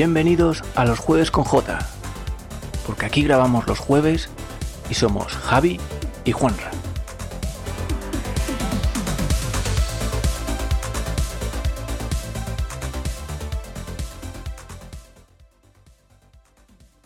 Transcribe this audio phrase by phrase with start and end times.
[0.00, 1.76] Bienvenidos a los jueves con J,
[2.86, 4.30] porque aquí grabamos los jueves
[4.88, 5.80] y somos Javi
[6.24, 6.70] y Juanra.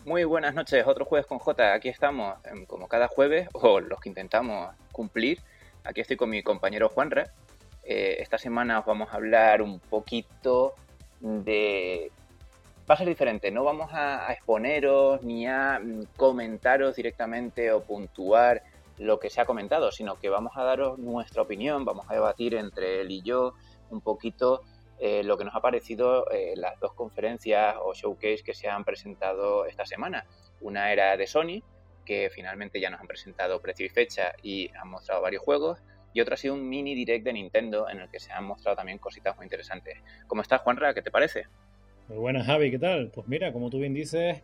[0.05, 1.73] Muy buenas noches, otro jueves con J.
[1.73, 5.39] Aquí estamos, em, como cada jueves, o los que intentamos cumplir.
[5.83, 7.33] Aquí estoy con mi compañero Juanra.
[7.83, 10.75] Eh, esta semana os vamos a hablar un poquito
[11.21, 12.11] de
[12.89, 13.51] va a ser diferente.
[13.51, 18.63] No vamos a, exponeros ni a mm, comentaros directamente o puntuar
[18.97, 22.55] lo que se ha comentado, sino que vamos a daros nuestra opinión, vamos a debatir
[22.55, 23.53] entre él y yo
[23.89, 24.61] un poquito
[24.99, 28.83] eh, lo que nos ha parecido eh, las dos conferencias o showcase que se han
[28.83, 30.25] presentado esta semana.
[30.61, 31.63] Una era de Sony,
[32.05, 35.79] que finalmente ya nos han presentado precio y fecha y han mostrado varios juegos,
[36.13, 38.77] y otra ha sido un mini direct de Nintendo en el que se han mostrado
[38.77, 39.97] también cositas muy interesantes.
[40.27, 40.93] ¿Cómo estás, Juanra?
[40.93, 41.47] ¿Qué te parece?
[42.09, 43.11] Muy buenas, Javi, ¿qué tal?
[43.11, 44.41] Pues mira, como tú bien dices,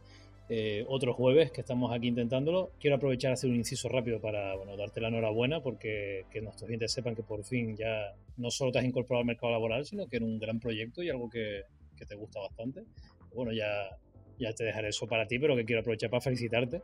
[0.47, 2.71] eh, otro jueves que estamos aquí intentándolo.
[2.79, 6.67] Quiero aprovechar a hacer un inciso rápido para bueno, darte la enhorabuena porque que nuestros
[6.67, 10.07] clientes sepan que por fin ya no solo te has incorporado al mercado laboral, sino
[10.07, 11.63] que era un gran proyecto y algo que,
[11.97, 12.85] que te gusta bastante.
[13.35, 13.89] Bueno, ya,
[14.39, 16.81] ya te dejaré eso para ti, pero que quiero aprovechar para felicitarte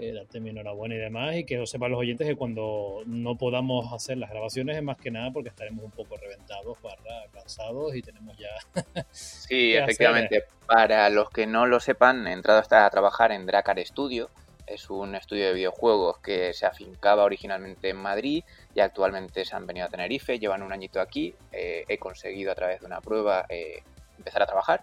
[0.00, 3.36] eh, darte mi enhorabuena y demás, y que lo sepan los oyentes que cuando no
[3.36, 7.94] podamos hacer las grabaciones es más que nada porque estaremos un poco reventados, barra, cansados
[7.94, 9.04] y tenemos ya...
[9.10, 10.44] sí, efectivamente.
[10.66, 14.30] Para los que no lo sepan, he entrado hasta a trabajar en Dracar Studio,
[14.70, 19.66] es un estudio de videojuegos que se afincaba originalmente en Madrid y actualmente se han
[19.66, 23.46] venido a Tenerife, llevan un añito aquí, eh, he conseguido a través de una prueba
[23.48, 23.82] eh,
[24.16, 24.82] empezar a trabajar.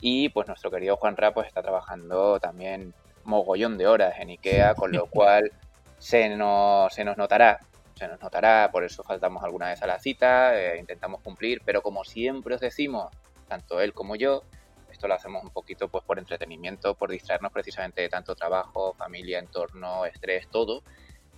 [0.00, 2.92] Y pues nuestro querido Juan Ra pues está trabajando también
[3.24, 5.52] mogollón de horas en IKEA, con lo cual
[5.98, 7.60] se nos, se nos notará,
[7.94, 11.82] se nos notará, por eso faltamos alguna vez a la cita, eh, intentamos cumplir, pero
[11.82, 13.12] como siempre os decimos,
[13.48, 14.42] tanto él como yo,
[14.90, 19.38] esto lo hacemos un poquito pues por entretenimiento, por distraernos precisamente de tanto trabajo, familia,
[19.38, 20.82] entorno, estrés, todo.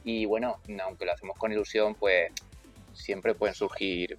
[0.03, 2.33] Y bueno, aunque lo hacemos con ilusión, pues
[2.93, 4.19] siempre pueden surgir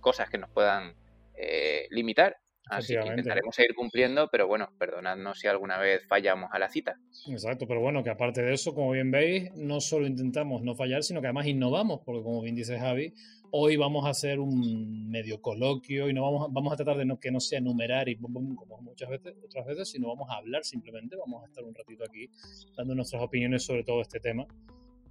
[0.00, 0.94] cosas que nos puedan
[1.34, 2.36] eh, limitar
[2.68, 6.98] Así que intentaremos seguir cumpliendo, pero bueno, perdonadnos si alguna vez fallamos a la cita.
[7.28, 11.02] Exacto, pero bueno, que aparte de eso, como bien veis, no solo intentamos no fallar,
[11.02, 13.12] sino que además innovamos, porque como bien dice Javi,
[13.50, 17.20] hoy vamos a hacer un medio coloquio y no vamos, vamos a tratar de no,
[17.20, 18.40] que no sea numerar y como
[18.80, 22.30] muchas veces, otras veces, sino vamos a hablar simplemente, vamos a estar un ratito aquí
[22.76, 24.46] dando nuestras opiniones sobre todo este tema.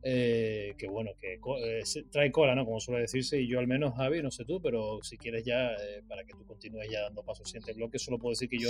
[0.03, 2.65] Eh, que bueno, que eh, trae cola, ¿no?
[2.65, 5.73] Como suele decirse, y yo al menos, Javi, no sé tú, pero si quieres ya,
[5.73, 8.69] eh, para que tú continúes ya dando pasos siguiente bloque, solo puedo decir que yo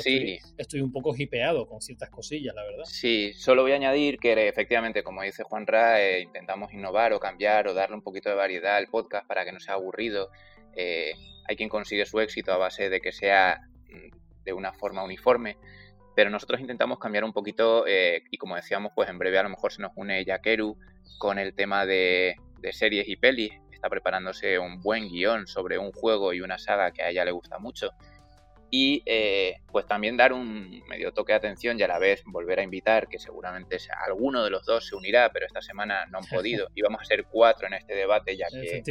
[0.58, 2.84] estoy, un poco hipeado con ciertas cosillas, la verdad.
[2.86, 7.68] Sí, solo voy a añadir que efectivamente, como dice Juan Ra, intentamos innovar o cambiar
[7.68, 10.30] o darle un poquito de variedad al podcast para que no sea aburrido.
[10.76, 15.58] hay quien consigue su éxito a base de que sea mm, de una forma uniforme
[16.16, 19.72] pero nosotros intentamos cambiar un poquito y como decíamos, pues en breve a lo mejor
[19.72, 20.78] se nos une Yakeru
[21.18, 22.36] con el tema de,
[22.72, 23.54] series y pelis.
[23.72, 27.32] Está preparándose un buen guion sobre un juego y una saga que a ella le
[27.32, 27.92] gusta mucho.
[28.74, 32.60] Y eh, pues también dar un medio toque de atención y a la vez volver
[32.60, 36.26] a invitar, que seguramente alguno de los dos se unirá, pero esta semana no han
[36.30, 36.68] podido.
[36.74, 38.82] Y vamos a ser cuatro en este debate, ya que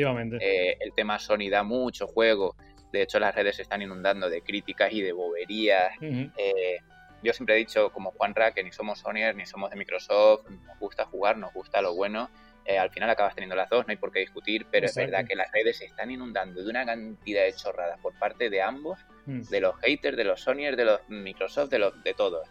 [0.40, 2.56] eh, el tema Sony da mucho juego.
[2.92, 5.92] De hecho, las redes se están inundando de críticas y de boberías.
[6.00, 6.78] Eh,
[7.22, 10.48] yo siempre he dicho, como Juan Ra, que ni somos Sony ni somos de Microsoft,
[10.48, 12.30] nos gusta jugar, nos gusta lo bueno.
[12.64, 15.26] Eh, al final acabas teniendo las dos, no hay por qué discutir, pero es verdad
[15.26, 18.98] que las redes se están inundando de una cantidad de chorradas por parte de ambos,
[19.26, 19.40] mm.
[19.42, 22.46] de los haters, de los Sony, de los Microsoft, de, los, de todos.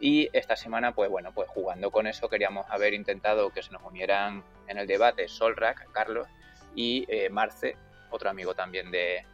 [0.00, 3.82] Y esta semana, pues bueno, pues jugando con eso, queríamos haber intentado que se nos
[3.82, 6.26] unieran en el debate Solrak, Carlos,
[6.74, 7.76] y eh, Marce,
[8.10, 9.24] otro amigo también de,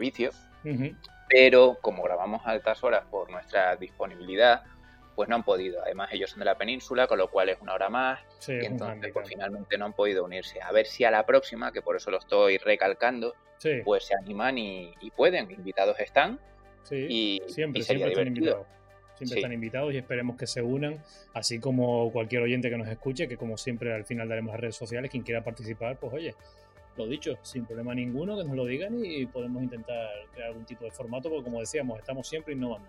[0.00, 0.32] Vicio
[1.28, 4.62] pero como grabamos a altas horas por nuestra disponibilidad,
[5.14, 5.82] pues no han podido.
[5.82, 8.20] Además, ellos son de la península, con lo cual es una hora más.
[8.46, 10.62] y entonces, pues, finalmente no han podido unirse.
[10.62, 13.34] A ver si a la próxima, que por eso lo estoy recalcando,
[13.84, 15.50] pues se animan y, pueden.
[15.50, 16.38] Invitados están.
[16.90, 18.66] y, siempre, siempre están invitados.
[19.16, 21.02] Siempre están invitados y esperemos que se unan,
[21.34, 24.76] así como cualquier oyente que nos escuche, que como siempre al final daremos las redes
[24.76, 26.34] sociales, quien quiera participar, pues oye,
[26.98, 30.84] lo dicho, sin problema ninguno, que nos lo digan y podemos intentar crear algún tipo
[30.84, 32.88] de formato, porque como decíamos, estamos siempre innovando.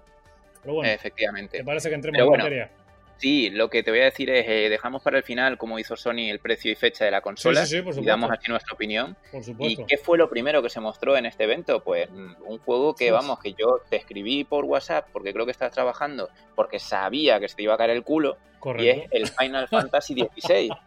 [0.61, 1.57] Pero bueno, efectivamente.
[1.59, 2.71] ¿Te parece que entremos en materia?
[3.19, 5.97] Sí, lo que te voy a decir es, eh, dejamos para el final, como hizo
[5.97, 7.65] Sony, el precio y fecha de la consola.
[7.65, 9.17] Sí, sí, por y damos aquí nuestra opinión.
[9.29, 9.81] Por supuesto.
[9.81, 11.83] ¿Y qué fue lo primero que se mostró en este evento?
[11.83, 15.51] Pues mm, un juego que, vamos, que yo te escribí por WhatsApp porque creo que
[15.51, 18.37] estás trabajando, porque sabía que se te iba a caer el culo.
[18.59, 18.83] Correcto.
[18.85, 20.69] Y es el Final Fantasy XVI.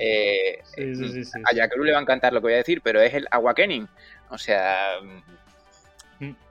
[0.00, 2.80] Eh, sí, sí, sí, a Yakeru le va a encantar lo que voy a decir,
[2.82, 3.88] pero es el Awakening.
[4.30, 5.22] O sea, Mm.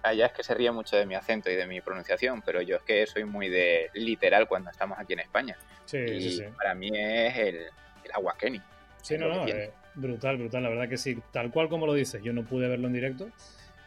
[0.01, 2.77] Allá es que se ríe mucho de mi acento y de mi pronunciación, pero yo
[2.77, 5.57] es que soy muy de literal cuando estamos aquí en España.
[5.85, 6.43] Sí, y sí, sí.
[6.55, 8.61] para mí es el, el agua Kenny.
[9.01, 12.21] Sí, no, no, eh, brutal, brutal, la verdad que sí, tal cual como lo dices,
[12.23, 13.29] yo no pude verlo en directo,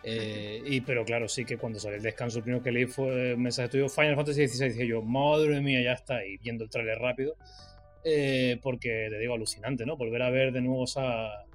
[0.03, 3.35] eh, y, pero claro, sí que cuando salió el descanso, el primero que leí fue
[3.35, 6.71] un mensaje tuyo, Final Fantasy XVI, dije yo, madre mía, ya está, y viendo el
[6.71, 7.37] trailer rápido,
[8.05, 9.97] eh, porque te digo, alucinante, ¿no?
[9.97, 10.85] Volver a ver de nuevo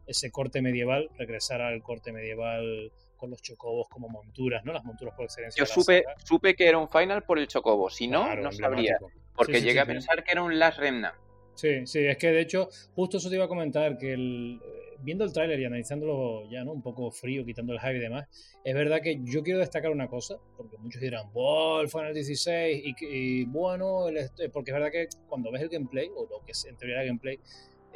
[0.05, 2.91] ese corte medieval, regresar al corte medieval
[3.25, 4.71] con los chocobos como monturas, ¿no?
[4.71, 5.59] Las monturas por excelencia.
[5.59, 8.99] Yo supe, supe que era un final por el chocobo, si no, no sabría,
[9.35, 11.15] porque llegué a pensar que era un Last Remnant.
[11.55, 14.59] Sí, sí, es que de hecho, justo eso te iba a comentar, que el,
[14.99, 16.73] viendo el tráiler y analizándolo ya, ¿no?
[16.73, 18.27] Un poco frío, quitando el hype y demás,
[18.63, 21.79] es verdad que yo quiero destacar una cosa, porque muchos dirán, ¡Wow!
[21.79, 24.07] El Final 16, y, bueno,
[24.53, 27.07] porque es verdad que cuando ves el gameplay, o lo que es en teoría el
[27.07, 27.39] gameplay,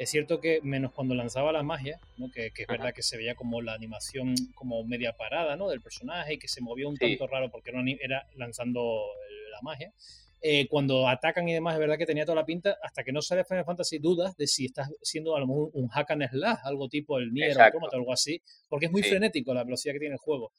[0.00, 2.30] es cierto que menos cuando lanzaba la magia, ¿no?
[2.30, 5.68] que, es verdad que se veía como la animación como media parada ¿no?
[5.68, 7.70] del personaje y que se movía un tanto raro porque
[8.00, 8.98] era lanzando
[9.52, 9.92] la magia.
[10.40, 13.20] Eh, cuando atacan y demás, es verdad que tenía toda la pinta, hasta que no
[13.20, 16.58] sale Final Fantasy, dudas de si estás siendo a lo mejor un hack and slash,
[16.64, 20.14] algo tipo el Nier o algo así, porque es muy frenético la velocidad que tiene
[20.14, 20.50] el juego.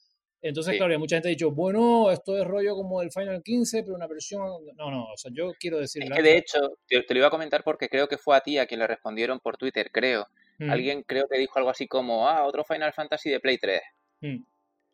[0.42, 3.94] Entonces, claro, mucha gente ha dicho, bueno, esto es rollo como el Final 15, pero
[3.94, 4.40] una versión...
[4.76, 6.02] No, no, o sea, yo quiero decir...
[6.02, 6.58] que de hecho,
[6.88, 9.38] te, lo iba a comentar porque creo que fue a ti a quien le respondieron
[9.38, 10.26] por Twitter, creo.
[10.58, 10.70] Mm.
[10.70, 13.80] Alguien creo que dijo algo así como, ah, otro Final Fantasy de Play 3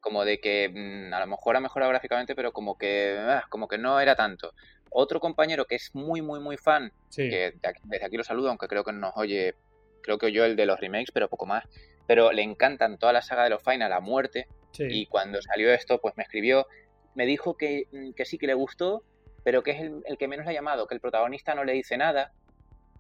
[0.00, 3.68] como de que mm, a lo mejor ha mejorado gráficamente, pero como que, ah, como
[3.68, 4.54] que no era tanto.
[4.90, 7.52] Otro compañero que es muy, muy, muy fan, que
[7.84, 9.54] desde aquí lo saludo, aunque creo que nos oye,
[10.02, 11.64] creo que oyó el de los remakes, pero poco más,
[12.08, 16.00] pero le encantan toda la saga de los Final a muerte, y cuando salió esto,
[16.00, 16.66] pues me escribió,
[17.14, 19.04] me dijo que, mm, que sí que le gustó,
[19.44, 21.74] pero que es el, el que menos le ha llamado, que el protagonista no le
[21.74, 22.32] dice nada,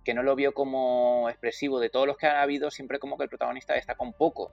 [0.04, 3.24] que no lo vio como expresivo de todos los que han habido, siempre como que
[3.24, 4.52] el protagonista está con poco.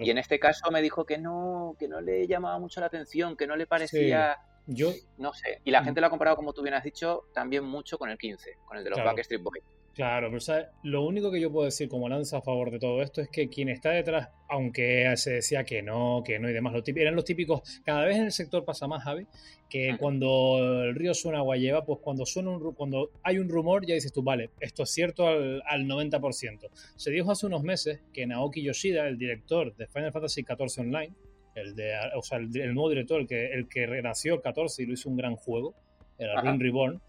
[0.00, 3.36] Y en este caso me dijo que no, que no le llamaba mucho la atención,
[3.36, 4.38] que no le parecía.
[4.66, 4.92] Yo.
[5.18, 5.60] No sé.
[5.64, 5.84] Y la mm.
[5.84, 8.78] gente lo ha comparado, como tú bien has dicho, también mucho con el 15, con
[8.78, 9.62] el de los Backstreet Boys.
[9.94, 10.66] Claro, pero ¿sabes?
[10.82, 13.48] lo único que yo puedo decir como lanza a favor de todo esto es que
[13.48, 17.80] quien está detrás, aunque se decía que no, que no y demás, eran los típicos,
[17.84, 19.28] cada vez en el sector pasa más, Javi,
[19.70, 23.86] que cuando el río suena agua lleva, pues cuando suena un, cuando hay un rumor
[23.86, 26.70] ya dices tú, vale, esto es cierto al, al 90%.
[26.96, 31.14] Se dijo hace unos meses que Naoki Yoshida, el director de Final Fantasy XIV Online,
[31.54, 34.86] el de, o sea, el, nuevo director, el que, el que renació el 14 y
[34.86, 35.74] lo hizo un gran juego,
[36.18, 37.00] el Ring Reborn,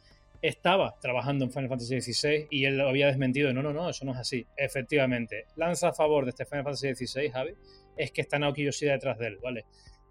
[0.42, 3.52] estaba trabajando en Final Fantasy XVI y él lo había desmentido.
[3.54, 4.46] No, no, no, eso no es así.
[4.56, 7.52] Efectivamente, lanza a favor de este Final Fantasy XVI, Javi,
[7.98, 9.66] es que está Naoki Yoshida detrás de él, ¿vale?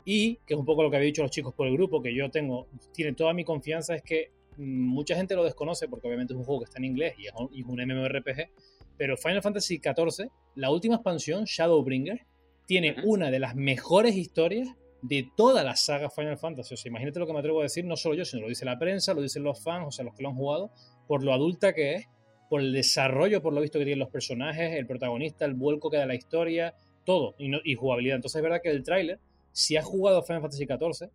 [0.05, 2.15] Y, que es un poco lo que había dicho los chicos por el grupo, que
[2.15, 6.35] yo tengo, tiene toda mi confianza, es que mm, mucha gente lo desconoce porque obviamente
[6.35, 8.51] es un juego que está en inglés y es un, y es un MMORPG,
[8.97, 12.21] pero Final Fantasy XIV, la última expansión, Shadowbringer,
[12.67, 14.69] tiene una de las mejores historias
[15.03, 16.75] de toda la saga Final Fantasy.
[16.75, 18.65] O sea, imagínate lo que me atrevo a decir, no solo yo, sino lo dice
[18.65, 20.71] la prensa, lo dicen los fans, o sea, los que lo han jugado,
[21.07, 22.07] por lo adulta que es,
[22.49, 25.99] por el desarrollo, por lo visto que tienen los personajes, el protagonista, el vuelco que
[25.99, 26.75] da la historia,
[27.05, 28.17] todo, y, jugabilidad.
[28.17, 29.19] Entonces es verdad que el tráiler,
[29.53, 31.11] si has jugado Final Fantasy XIV,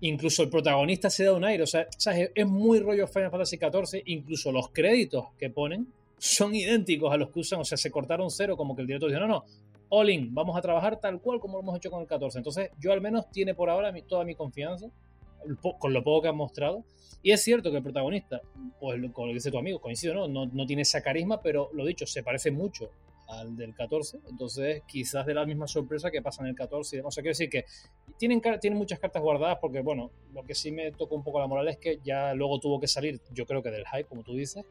[0.00, 1.86] incluso el protagonista se da un aire, o sea,
[2.34, 7.30] es muy rollo Final Fantasy XIV, incluso los créditos que ponen son idénticos a los
[7.30, 9.44] que usan, o sea, se cortaron cero, como que el director dice, no, no,
[9.88, 12.38] all vamos a trabajar tal cual como lo hemos hecho con el 14.
[12.38, 14.90] Entonces, yo al menos tiene por ahora toda mi confianza
[15.78, 16.84] con lo poco que han mostrado.
[17.22, 18.40] Y es cierto que el protagonista,
[18.78, 20.28] pues con lo que dice tu amigo, coincido, ¿no?
[20.28, 20.46] ¿no?
[20.46, 22.90] No tiene esa carisma, pero lo dicho, se parece mucho
[23.28, 24.20] al del 14.
[24.28, 27.08] Entonces, quizás de la misma sorpresa que pasa en el 14 y demás.
[27.08, 27.64] O sea, quiero decir que
[28.18, 31.46] tienen, tienen muchas cartas guardadas porque, bueno, lo que sí me tocó un poco la
[31.46, 34.34] moral es que ya luego tuvo que salir, yo creo que del hype, como tú
[34.34, 34.64] dices,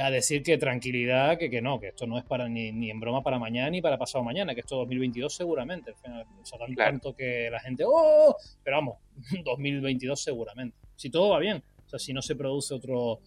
[0.00, 3.00] a decir que tranquilidad, que, que no, que esto no es para ni, ni, en
[3.00, 5.92] broma para mañana ni para pasado mañana, que esto 2022 seguramente.
[5.92, 5.96] O
[6.44, 8.36] sea, tanto que la gente, ¡oh!
[8.62, 8.98] Pero vamos,
[9.44, 10.76] 2022 seguramente.
[10.96, 11.62] Si todo va bien.
[11.84, 13.20] O sea, si no se produce otro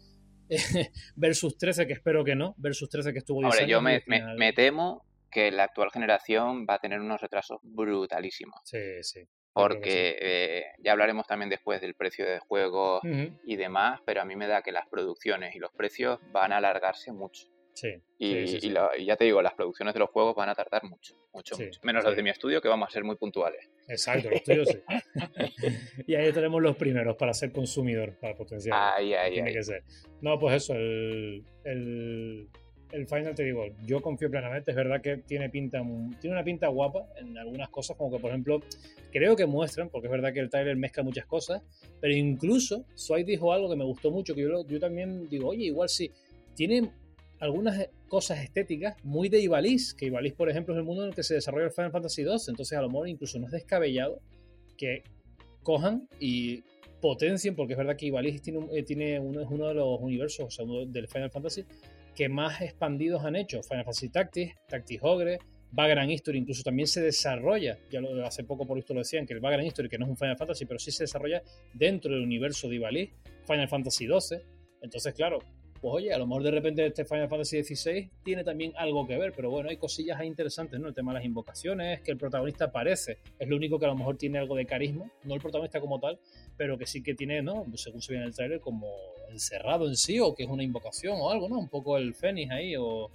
[1.15, 5.05] Versus 13, que espero que no, Versus 13 que estuvo Ahora, yo me, me, temo
[5.29, 8.59] que la actual generación va a tener unos retrasos brutalísimos.
[8.63, 9.21] Sí, sí
[9.55, 12.99] porque eh, ya hablaremos también después del precio de juego
[13.45, 16.57] y demás, pero a mí me da que las producciones y los precios van a
[16.57, 17.47] alargarse mucho.
[17.73, 18.69] Sí, y,
[19.05, 21.79] ya te digo, las producciones de los juegos van a tardar mucho, mucho, mucho.
[21.83, 23.69] Menos las de mi estudio, que vamos a ser muy puntuales.
[23.87, 24.81] Exacto, los estudios sí.
[26.07, 28.93] y ahí tenemos los primeros para ser consumidor, para potenciar.
[28.95, 29.83] Ahí, ahí, Tiene que ser.
[30.21, 32.49] No, pues eso, el el
[33.07, 35.81] final te digo, yo confío plenamente, es verdad que tiene pinta
[36.21, 38.61] tiene una pinta guapa en algunas cosas, como que por ejemplo,
[39.11, 41.61] creo que muestran, porque es verdad que el trailer mezcla muchas cosas,
[41.99, 45.65] pero incluso Sway dijo algo que me gustó mucho, que yo, yo también digo, oye,
[45.65, 46.11] igual sí,
[46.55, 46.89] tiene
[47.39, 51.15] algunas cosas estéticas muy de Ivalice, que Ivalice, por ejemplo, es el mundo en el
[51.15, 54.21] que se desarrolla el Final Fantasy II, entonces a lo mejor incluso no es descabellado
[54.77, 55.03] que
[55.63, 56.63] cojan y
[57.01, 60.45] potencien, porque es verdad que Ivalice tiene, eh, tiene uno, es uno de los universos
[60.47, 61.65] o sea, del Final Fantasy
[62.15, 63.61] que más expandidos han hecho.
[63.61, 65.39] Final Fantasy Tactics, Tactics Ogre,
[65.71, 69.33] Vagrant History incluso también se desarrolla, ya lo, hace poco por esto lo decían, que
[69.33, 71.43] el Vagrant History, que no es un Final Fantasy, pero sí se desarrolla
[71.73, 73.13] dentro del universo de Ivalice,
[73.45, 74.39] Final Fantasy XII.
[74.81, 75.39] Entonces, claro,
[75.81, 79.17] pues oye, a lo mejor de repente este Final Fantasy XVI tiene también algo que
[79.17, 80.87] ver, pero bueno, hay cosillas ahí interesantes, ¿no?
[80.87, 83.95] El tema de las invocaciones, que el protagonista aparece, es lo único que a lo
[83.95, 86.19] mejor tiene algo de carisma, no el protagonista como tal,
[86.55, 87.65] pero que sí que tiene, ¿no?
[87.75, 88.87] Según se ve en el trailer, como
[89.29, 91.57] encerrado en sí, o que es una invocación o algo, ¿no?
[91.57, 93.09] Un poco el Fénix ahí, o,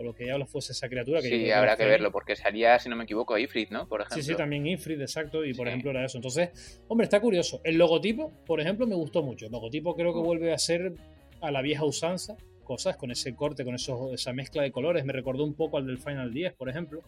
[0.00, 1.20] lo que ya lo fuese esa criatura.
[1.20, 3.86] Que sí, habrá que verlo, porque salía, si no me equivoco, Ifrit, ¿no?
[3.86, 4.22] Por ejemplo.
[4.22, 6.18] Sí, sí, también Ifrit, exacto, y por ejemplo era eso.
[6.18, 7.60] Entonces, hombre, está curioso.
[7.62, 9.46] El logotipo, por ejemplo, me gustó mucho.
[9.46, 10.24] El logotipo creo que mm.
[10.24, 10.94] vuelve a ser
[11.40, 15.04] a la vieja usanza, cosas con ese corte, con esos, esa mezcla de colores.
[15.04, 17.02] Me recordó un poco al del Final 10, por ejemplo.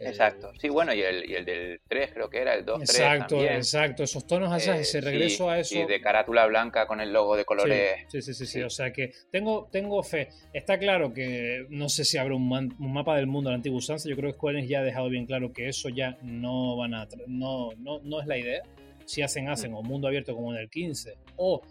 [0.00, 3.38] Exacto, sí, bueno, y el, y el del 3 creo que era, el 2, exacto,
[3.38, 5.76] 3 Exacto, esos tonos allá, eh, ese regreso a eso.
[5.76, 8.06] Y de carátula blanca con el logo de colores.
[8.08, 10.28] Sí, sí, sí, sí, o sea que tengo, tengo fe.
[10.52, 13.78] Está claro que no sé si habrá un, un mapa del mundo de la antigua
[13.78, 16.94] usanza, yo creo que Square ya ha dejado bien claro que eso ya no van
[16.94, 18.62] a, no, no, no es la idea.
[19.04, 19.76] Si hacen, hacen, mm.
[19.76, 21.62] o mundo abierto como en el 15, o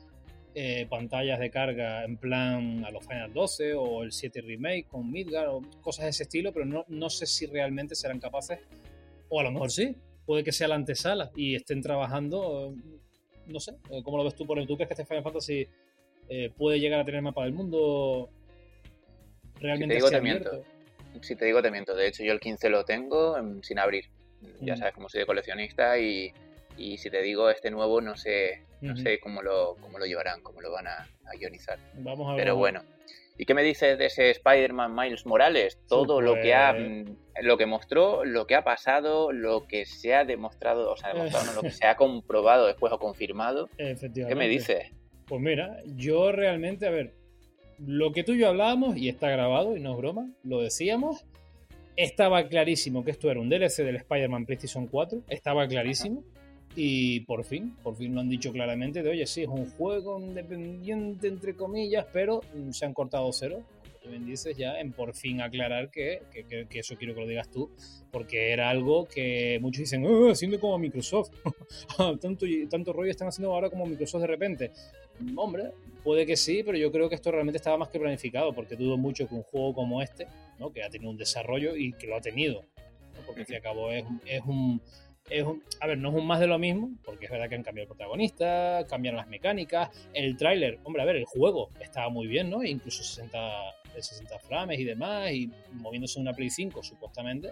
[0.59, 5.11] eh, pantallas de carga en plan a los Final 12 o el 7 Remake con
[5.11, 8.57] Midgar o cosas de ese estilo, pero no, no sé si realmente serán capaces,
[9.29, 9.95] o a lo mejor sí,
[10.25, 12.73] puede que sea la antesala y estén trabajando,
[13.45, 14.47] no sé, eh, ¿cómo lo ves tú?
[14.47, 15.67] Por ¿Tú crees que este Final Fantasy
[16.27, 18.31] eh, puede llegar a tener mapa del mundo
[19.59, 20.63] realmente si te digo, te miento.
[21.21, 21.93] Si te digo, te miento.
[21.93, 24.05] De hecho, yo el 15 lo tengo sin abrir.
[24.61, 24.77] Ya mm.
[24.77, 26.33] sabes, como soy de coleccionista y
[26.77, 30.41] y si te digo este nuevo, no sé, no sé cómo lo, cómo lo llevarán,
[30.41, 31.07] cómo lo van a,
[31.39, 31.77] ionizar.
[31.95, 32.43] Vamos a ver.
[32.43, 32.83] Pero bueno.
[33.39, 35.77] ¿Y qué me dices de ese Spider-Man Miles Morales?
[35.87, 36.75] Todo lo que ha
[37.41, 41.53] lo que mostró, lo que ha pasado, lo que se ha demostrado, o sea, demostrado,
[41.53, 43.69] lo que se ha comprobado después o confirmado.
[43.77, 44.27] Efectivamente.
[44.27, 44.91] ¿Qué me dices?
[45.27, 47.13] Pues mira, yo realmente, a ver,
[47.79, 51.25] lo que tú y yo hablábamos, y está grabado, y no es broma, lo decíamos,
[51.95, 56.23] estaba clarísimo que esto era un DLC del Spider-Man PlayStation 4, estaba clarísimo.
[56.79, 60.19] Y por fin, por fin lo han dicho claramente de, oye, sí, es un juego
[60.19, 63.63] independiente, entre comillas, pero mm, se han cortado cero.
[63.99, 67.49] Como bien dices, ya en por fin aclarar que, que, eso quiero que lo digas
[67.49, 67.71] tú,
[68.11, 71.31] porque era algo que muchos dicen, oh, haciendo como Microsoft.
[72.21, 74.71] tanto, tanto rollo están haciendo ahora como Microsoft de repente.
[75.35, 75.71] Hombre,
[76.03, 78.97] puede que sí, pero yo creo que esto realmente estaba más que planificado, porque dudo
[78.97, 80.27] mucho que un juego como este,
[80.59, 80.71] ¿no?
[80.71, 82.65] que ha tenido un desarrollo y que lo ha tenido,
[83.25, 83.89] porque al fin y al cabo
[85.29, 87.55] es, un a ver, no es un más de lo mismo, porque es verdad que
[87.55, 92.09] han cambiado el protagonista, cambian las mecánicas, el tráiler, hombre, a ver, el juego estaba
[92.09, 92.63] muy bien, ¿no?
[92.63, 93.39] incluso 60,
[93.97, 97.51] 60 frames y demás, y moviéndose en una Play 5, supuestamente,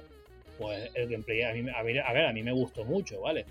[0.58, 3.46] pues el gameplay a, mí, a, ver, a mí me gustó mucho, ¿vale?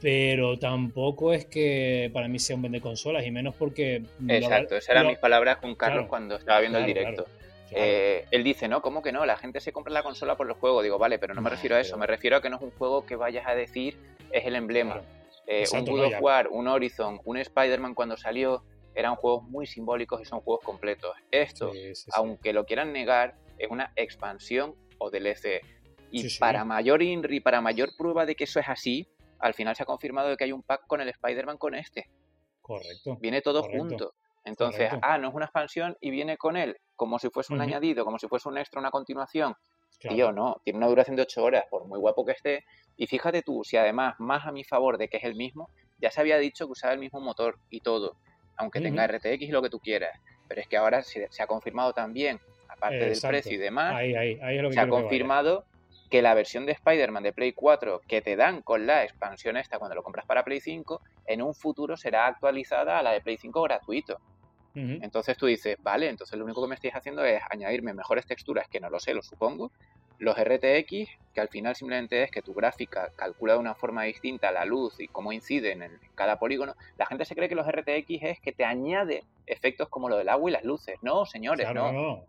[0.00, 4.02] Pero tampoco es que para mí sea un vende consolas, y menos porque...
[4.28, 7.26] Exacto, esas eran mis palabras con Carlos cuando estaba viendo el directo.
[7.70, 9.26] Eh, él dice, no, ¿cómo que no?
[9.26, 10.82] La gente se compra la consola por los juegos.
[10.82, 11.96] Digo, vale, pero no me refiero a eso.
[11.96, 13.96] Me refiero a que no es un juego que vayas a decir
[14.30, 15.02] es el emblema.
[15.46, 20.20] Eh, un God of War, un Horizon, un Spider-Man cuando salió, eran juegos muy simbólicos
[20.20, 21.14] y son juegos completos.
[21.30, 21.72] Esto,
[22.14, 25.60] aunque lo quieran negar, es una expansión o DLC.
[26.10, 29.08] Y para mayor INRI, para mayor prueba de que eso es así,
[29.38, 32.08] al final se ha confirmado de que hay un pack con el Spider-Man con este.
[32.62, 33.16] Correcto.
[33.20, 34.14] Viene todo junto.
[34.44, 38.04] Entonces, ah, no es una expansión y viene con él como si fuese un añadido,
[38.04, 39.54] como si fuese un extra, una continuación.
[40.02, 42.64] Y yo no, tiene una duración de 8 horas, por muy guapo que esté.
[42.96, 46.10] Y fíjate tú, si además, más a mi favor de que es el mismo, ya
[46.10, 48.16] se había dicho que usaba el mismo motor y todo,
[48.56, 50.18] aunque tenga RTX y lo que tú quieras.
[50.48, 53.96] Pero es que ahora se, ha confirmado también, aparte del precio y demás,
[54.70, 55.64] se ha confirmado
[56.10, 59.78] que, la versión de Spider-Man de Play 4 que te dan con la expansión esta
[59.78, 63.38] cuando lo compras para Play 5, en un futuro será actualizada a la de Play
[63.38, 64.20] 5 gratuito.
[64.76, 68.68] Entonces tú dices, vale, entonces lo único que me estáis haciendo es añadirme mejores texturas,
[68.68, 69.72] que no lo sé, lo supongo,
[70.18, 74.50] los RTX, que al final simplemente es que tu gráfica calcula de una forma distinta
[74.52, 76.74] la luz y cómo inciden en cada polígono.
[76.96, 80.28] La gente se cree que los RTX es que te añade efectos como lo del
[80.28, 80.96] agua y las luces.
[81.02, 82.24] No, señores, no.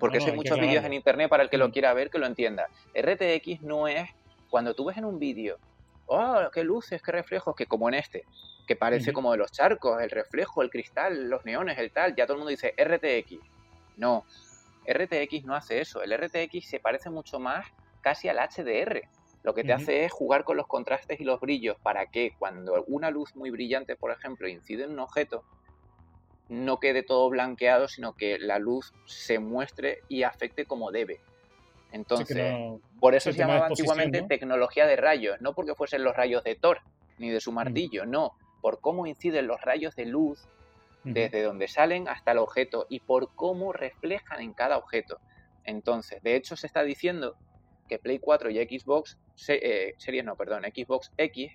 [0.00, 1.72] Porque hay muchos vídeos en internet para el que lo mm.
[1.72, 2.68] quiera ver que lo entienda.
[2.94, 4.08] RTX no es
[4.48, 5.58] cuando tú ves en un vídeo,
[6.06, 8.24] oh, qué luces, qué reflejos, que como en este,
[8.66, 12.26] que parece como de los charcos, el reflejo, el cristal, los neones, el tal, ya
[12.26, 13.38] todo el mundo dice RTX.
[13.96, 14.24] No,
[14.86, 17.66] RTX no hace eso, el RTX se parece mucho más
[18.00, 19.02] casi al HDR.
[19.42, 21.76] Lo que te hace es jugar con los contrastes y los brillos.
[21.80, 25.44] Para que cuando una luz muy brillante, por ejemplo, incide en un objeto,
[26.48, 31.20] no quede todo blanqueado, sino que la luz se muestre y afecte como debe.
[31.92, 32.56] Entonces,
[32.98, 36.80] por eso se llamaba antiguamente tecnología de rayos, no porque fuesen los rayos de Thor
[37.18, 40.48] ni de su martillo, no, por cómo inciden los rayos de luz
[41.04, 45.20] desde donde salen hasta el objeto y por cómo reflejan en cada objeto.
[45.62, 47.36] Entonces, de hecho se está diciendo
[47.88, 51.52] que Play 4 y Xbox, eh, series no, perdón, Xbox X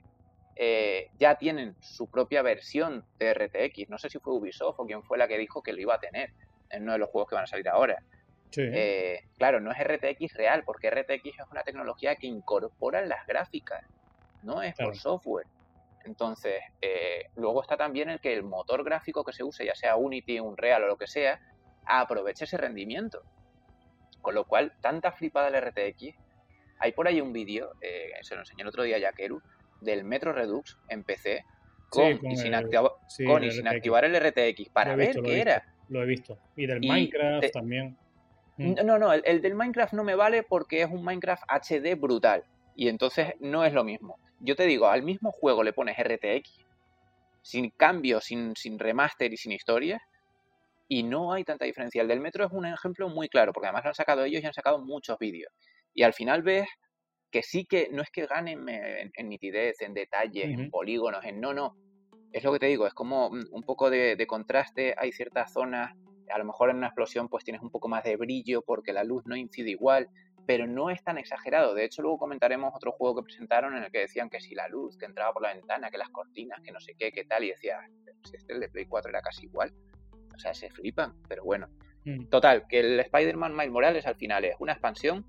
[0.56, 3.90] eh, ya tienen su propia versión de RTX.
[3.90, 6.00] No sé si fue Ubisoft o quién fue la que dijo que lo iba a
[6.00, 6.32] tener
[6.70, 8.02] en uno de los juegos que van a salir ahora.
[8.56, 13.84] Eh, claro, no es RTX real, porque RTX es una tecnología que incorpora las gráficas,
[14.44, 15.48] no es por software.
[16.06, 19.96] Entonces, eh, luego está también el que el motor gráfico que se use, ya sea
[19.96, 21.40] Unity, Unreal o lo que sea,
[21.86, 23.24] aproveche ese rendimiento.
[24.22, 26.16] Con lo cual, tanta flipada el RTX.
[26.80, 29.42] Hay por ahí un vídeo, eh, se lo enseñé el otro día a Yakeru,
[29.82, 31.44] del Metro Redux en PC
[31.90, 35.66] con, y, sin, activar el RTX para ver qué era.
[35.90, 36.38] Lo he visto.
[36.56, 37.98] Y del Minecraft también.
[38.58, 38.76] Mm.
[38.86, 42.44] No, no, el, del Minecraft no me vale porque es un Minecraft HD brutal.
[42.76, 44.18] Y entonces no es lo mismo.
[44.44, 46.66] Yo te digo, al mismo juego le pones RTX,
[47.42, 50.02] sin cambio, sin, sin remaster y sin historia,
[50.88, 52.02] y no hay tanta diferencia.
[52.02, 54.46] El del Metro es un ejemplo muy claro, porque además lo han sacado ellos y
[54.46, 55.54] han sacado muchos vídeos.
[55.94, 56.68] Y al final ves
[57.32, 61.54] que sí que no es que ganen en, nitidez, en detalles, en polígonos, en no,
[61.54, 61.78] no.
[62.34, 64.96] Es lo que te digo, es como un poco de, de contraste.
[64.98, 65.94] Hay ciertas zonas
[66.32, 69.04] a lo mejor en una explosión pues tienes un poco más de brillo porque la
[69.04, 70.10] luz no incide igual,
[70.46, 71.74] pero no es tan exagerado.
[71.74, 74.68] De hecho, luego comentaremos otro juego que presentaron en el que decían que si la
[74.68, 77.44] luz que entraba por la ventana, que las cortinas, que no sé qué, qué tal,
[77.44, 77.80] y decía,
[78.24, 79.74] si este el de Play 4 era casi igual.
[80.36, 81.68] O sea, se flipan, pero bueno.
[82.06, 82.26] Mm.
[82.26, 85.26] Total, que el Spider-Man Miles Morales al final es una expansión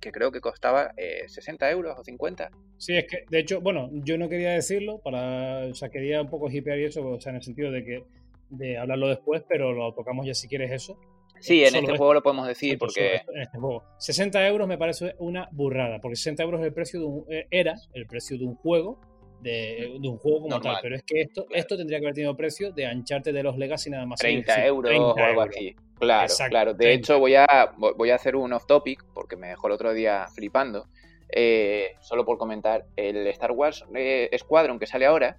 [0.00, 0.92] que creo que costaba
[1.26, 2.50] 60 eh, euros o 50.
[2.76, 6.30] Sí, es que, de hecho, bueno, yo no quería decirlo, para, o sea, quería un
[6.30, 8.04] poco hipear y eso, o sea, en el sentido de que
[8.50, 10.98] de hablarlo después, pero lo tocamos ya si quieres eso.
[11.40, 13.22] Sí, en este juego lo podemos decir porque...
[13.34, 13.84] En este juego.
[13.98, 17.46] 60 euros me parece una burrada, porque 60 euros es el precio de un, eh,
[17.50, 19.00] era el precio de un juego,
[19.40, 22.72] de, un juego como tal, pero es que esto, esto tendría que haber tenido precio
[22.72, 24.18] de ancharte de los Legacy nada más.
[24.20, 25.76] 30 euros o algo así.
[25.98, 26.74] Claro, claro.
[26.74, 27.46] De hecho, voy a,
[27.76, 30.86] voy a hacer un off topic, porque me dejó el otro día flipando.
[31.30, 35.36] Eh, solo por comentar, el Star Wars eh, Squadron que sale ahora,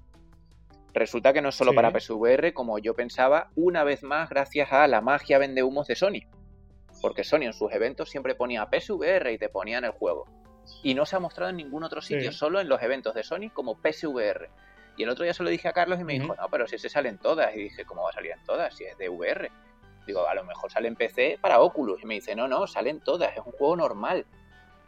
[0.94, 4.88] Resulta que no es solo para PSVR, como yo pensaba, una vez más gracias a
[4.88, 6.22] la magia vende humos de Sony.
[7.02, 10.26] Porque Sony en sus eventos siempre ponía PSVR y te ponía en el juego.
[10.84, 13.50] Y no se ha mostrado en ningún otro sitio, solo en los eventos de Sony
[13.54, 14.50] como PSVR.
[14.98, 16.78] Y el otro día se lo dije a Carlos y me dijo, no, pero si
[16.78, 17.56] se salen todas.
[17.56, 18.76] Y dije, ¿cómo va a salir en todas?
[18.76, 19.50] Si es de VR.
[20.06, 22.02] Digo, a lo mejor sale en PC para Oculus.
[22.04, 24.26] Y me dice, no, no, salen todas, es un juego normal.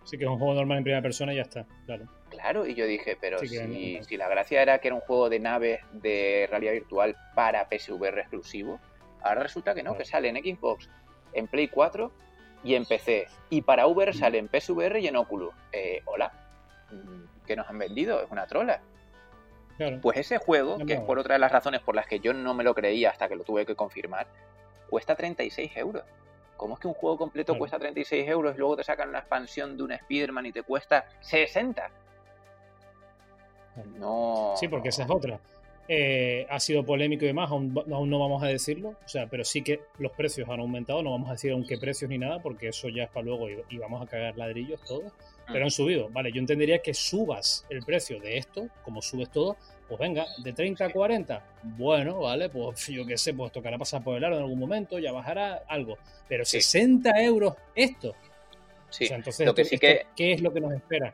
[0.03, 2.07] Sí, que es un juego normal en primera persona y ya está, claro.
[2.29, 5.81] Claro, y yo dije, pero si, la gracia era que era un juego de naves
[5.91, 8.79] de realidad virtual para PSVR exclusivo,
[9.21, 10.89] ahora resulta que no, que sale en Xbox,
[11.33, 12.11] en Play 4
[12.63, 13.27] y en PC.
[13.49, 15.53] Y para VR sale en PSVR y en Oculus.
[15.73, 16.31] Eh, hola,
[16.91, 18.23] mm, ¿qué nos han vendido?
[18.23, 18.81] Es una trola.
[20.01, 22.53] Pues ese juego, que es por otra de las razones por las que yo no
[22.53, 24.27] me lo creía hasta que lo tuve que confirmar,
[24.89, 26.03] cuesta 36 euros.
[26.61, 29.75] ¿Cómo es que un juego completo cuesta 36 euros y luego te sacan una expansión
[29.75, 31.89] de un Spider-Man y te cuesta 60?
[33.97, 34.53] No.
[34.55, 35.39] Sí, porque esa es otra.
[35.93, 39.61] Eh, ha sido polémico y demás, aún, no vamos a decirlo, o sea, pero sí
[39.61, 42.69] que los precios han aumentado, no vamos a decir aún qué precios ni nada, porque
[42.69, 45.11] eso ya es para luego y, vamos a cagar ladrillos todos,
[45.47, 45.63] pero mm.
[45.63, 49.57] han subido, vale, yo entendería que subas el precio de esto, como subes todo,
[49.89, 54.01] pues venga, de 30 a 40, bueno, vale, pues yo qué sé, pues tocará pasar
[54.01, 55.97] por el aro en algún momento, ya bajará algo.
[56.29, 58.15] Pero 60 euros esto.
[58.89, 60.05] Sí, entonces, lo que sí que...
[60.15, 61.13] ¿qué es lo que nos espera?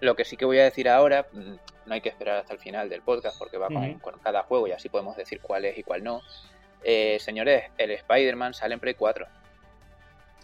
[0.00, 1.54] Lo que sí que voy a decir ahora, mm,
[1.88, 4.72] no hay que esperar hasta el final del podcast porque va con, cada juego y
[4.72, 6.22] así podemos decir cuál es y cuál no.
[6.84, 9.26] Eh, señores, el Spider-Man sale en Play 4.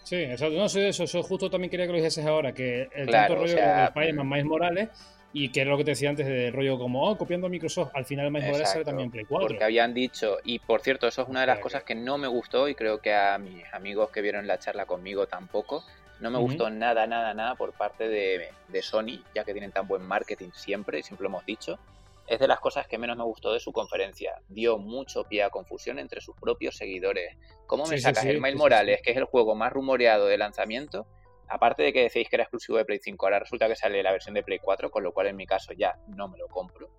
[0.02, 3.08] Sí, eso, no sé eso, eso justo también quería que lo dijeses ahora, que el
[3.08, 4.88] tanto rollo de Spider-Man, Miles Morales
[5.32, 7.90] y que era lo que te decía antes de rollo como, oh, copiando a Microsoft,
[7.94, 9.48] al final Miles Morales sale también Play 4.
[9.48, 12.28] Porque habían dicho, y por cierto, eso es una de las cosas que no me
[12.28, 15.84] gustó y creo que a mis amigos que vieron la charla conmigo tampoco,
[16.20, 19.86] no me gustó nada, nada, nada por parte de, de, Sony, ya que tienen tan
[19.86, 21.78] buen marketing siempre, y siempre lo hemos dicho.
[22.26, 24.40] Es de las cosas que menos me gustó de su conferencia.
[24.48, 27.36] Dio mucho pie a confusión entre sus propios seguidores.
[27.66, 31.06] ¿Cómo me sacas el Miles Morales, que es el juego más rumoreado de lanzamiento,
[31.48, 34.12] aparte de que decís que era exclusivo de Play 5, ahora resulta que sale la
[34.12, 36.90] versión de Play 4, con lo cual en mi caso ya no me lo compro.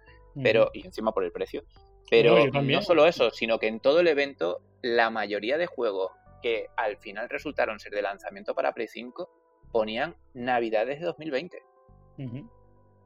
[0.44, 1.64] Pero, y encima por el precio.
[2.10, 6.12] Pero no, solo eso, sino que en todo el evento, la mayoría de juegos
[6.46, 9.28] que al final resultaron ser de lanzamiento para Play 5
[9.72, 11.58] ponían Navidades de 2020.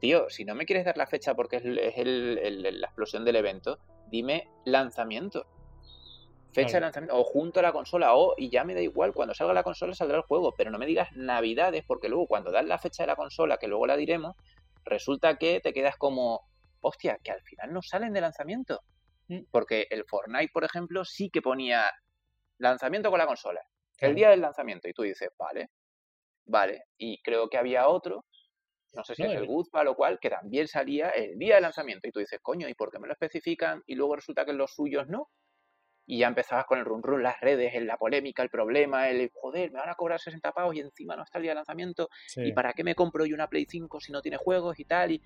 [0.01, 4.49] Tío, si no me quieres dar la fecha porque es, la explosión del evento, dime
[4.65, 5.47] lanzamiento.
[6.51, 9.33] fecha de lanzamiento, o junto a la consola, o, y ya me da igual, cuando
[9.33, 12.65] salga la consola saldrá el juego, pero no me digas navidades, porque luego cuando das
[12.65, 14.35] la fecha de la consola, que luego la diremos,
[14.83, 16.41] resulta que te quedas como,
[16.81, 18.81] hostia, que al final no salen de lanzamiento.
[19.29, 19.43] Mm.
[19.49, 21.85] Porque el Fortnite, por ejemplo, sí que ponía
[22.59, 23.61] lanzamiento con la consola,
[23.99, 25.71] el día del lanzamiento, y tú dices, vale,
[26.45, 28.25] vale, y creo que había otro,
[28.93, 31.61] no sé si No, es el Goodball o cual, que también salía el día de
[31.61, 33.83] lanzamiento, y tú dices, coño, ¿y por qué me lo especifican?
[33.85, 35.29] Y luego resulta que en los suyos no.
[36.07, 39.29] Y ya empezabas con el run run, las redes, en la polémica, el problema, el
[39.31, 42.09] joder, me van a cobrar 60 pavos y encima no está el día de lanzamiento.
[42.25, 42.41] Sí.
[42.45, 45.11] ¿Y para qué me compro yo una Play 5 si no tiene juegos y tal?
[45.11, 45.21] Y,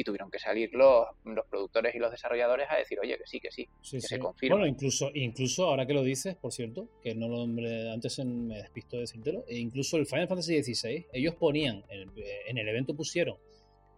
[0.00, 3.40] y tuvieron que salir los, los productores y los desarrolladores a decir, oye, que sí,
[3.40, 3.68] que sí.
[3.82, 4.08] Sí, que sí.
[4.08, 4.56] se confirma.
[4.56, 8.56] Bueno, incluso, incluso ahora que lo dices, por cierto, que no lo hombre, antes me
[8.56, 12.10] despisto de decírtelo, e incluso el Final Fantasy XVI, ellos ponían, en el,
[12.46, 13.36] en el evento pusieron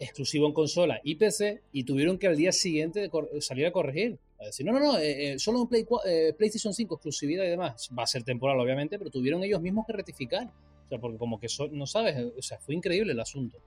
[0.00, 3.08] exclusivo en consola y PC y tuvieron que al día siguiente
[3.40, 4.18] salir a corregir.
[4.40, 7.48] A decir, no, no, no, eh, eh, solo en Play, eh, PlayStation 5, exclusividad y
[7.50, 7.88] demás.
[7.96, 10.48] Va a ser temporal, obviamente, pero tuvieron ellos mismos que rectificar.
[10.48, 13.58] O sea, porque como que so- no sabes, o sea, fue increíble el asunto.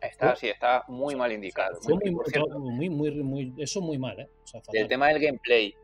[0.00, 1.78] Está, sí, está muy mal indicado.
[1.84, 4.28] Muy- muy, por cierto, muy, eso muy mal, ¿eh?
[4.44, 4.72] O sea, fatal.
[4.72, 5.74] del tema del gameplay,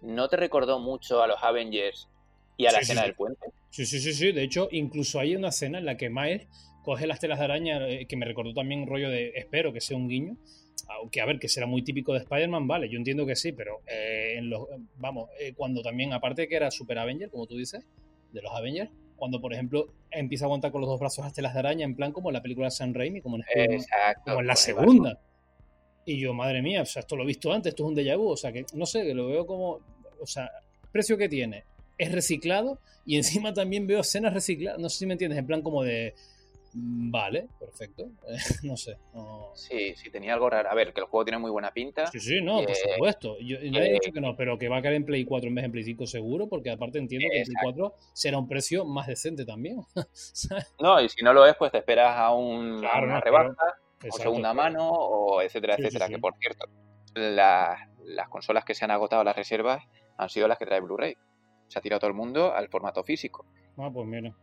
[0.00, 2.08] ¿no te recordó mucho a los Avengers
[2.56, 3.06] y a la sí, escena sí.
[3.08, 3.46] del puente?
[3.70, 4.32] Sí, sí, sí, sí.
[4.32, 6.46] De hecho, incluso hay una escena en la que Miles
[6.82, 9.80] coge las telas de araña, eh, que me recordó también un rollo de, espero que
[9.80, 10.36] sea un guiño,
[10.88, 13.80] aunque a ver, que será muy típico de Spider-Man, vale, yo entiendo que sí, pero
[13.86, 17.56] eh, en los, vamos, eh, cuando también, aparte de que era Super Avenger, como tú
[17.56, 17.84] dices,
[18.32, 21.54] de los Avengers, cuando por ejemplo empieza a aguantar con los dos brazos las telas
[21.54, 24.22] de araña, en plan como en la película de Sam Raimi, como en, Exacto.
[24.26, 25.20] como en la segunda.
[26.04, 28.16] Y yo, madre mía, o sea, esto lo he visto antes, esto es un déjà
[28.16, 29.80] vu, o sea, que no sé, que lo veo como,
[30.20, 30.50] o sea,
[30.92, 31.64] precio que tiene
[31.98, 35.62] es reciclado y encima también veo escenas recicladas, no sé si me entiendes, en plan
[35.62, 36.14] como de,
[36.78, 38.10] vale, perfecto,
[38.64, 38.98] no sé.
[39.14, 40.70] no- Sí, sí, tenía algo raro.
[40.70, 42.06] A ver, que el juego tiene muy buena pinta.
[42.08, 43.38] Sí, sí, no, por Eh, supuesto.
[43.38, 45.24] Yo, y nadie ha eh, dicho que no, pero que va a caer en Play
[45.24, 47.94] 4 en vez de en Play 5 seguro, porque aparte entiendo que en Play Exacto.
[47.94, 49.78] 4 será un precio más decente también.
[50.80, 53.54] No, y si no lo es, pues te esperas a, un, a una no, rebaja,
[54.08, 56.06] o segunda mano, o etcétera, Sí, etcétera.
[56.08, 56.12] sí.
[56.14, 56.66] Que por cierto,
[57.14, 59.82] las, las consolas que se han agotado las reservas
[60.18, 61.16] han sido las que trae Blu-ray.
[61.68, 63.46] Se ha tirado todo el mundo al formato físico.
[63.78, 64.34] Ah, pues mira.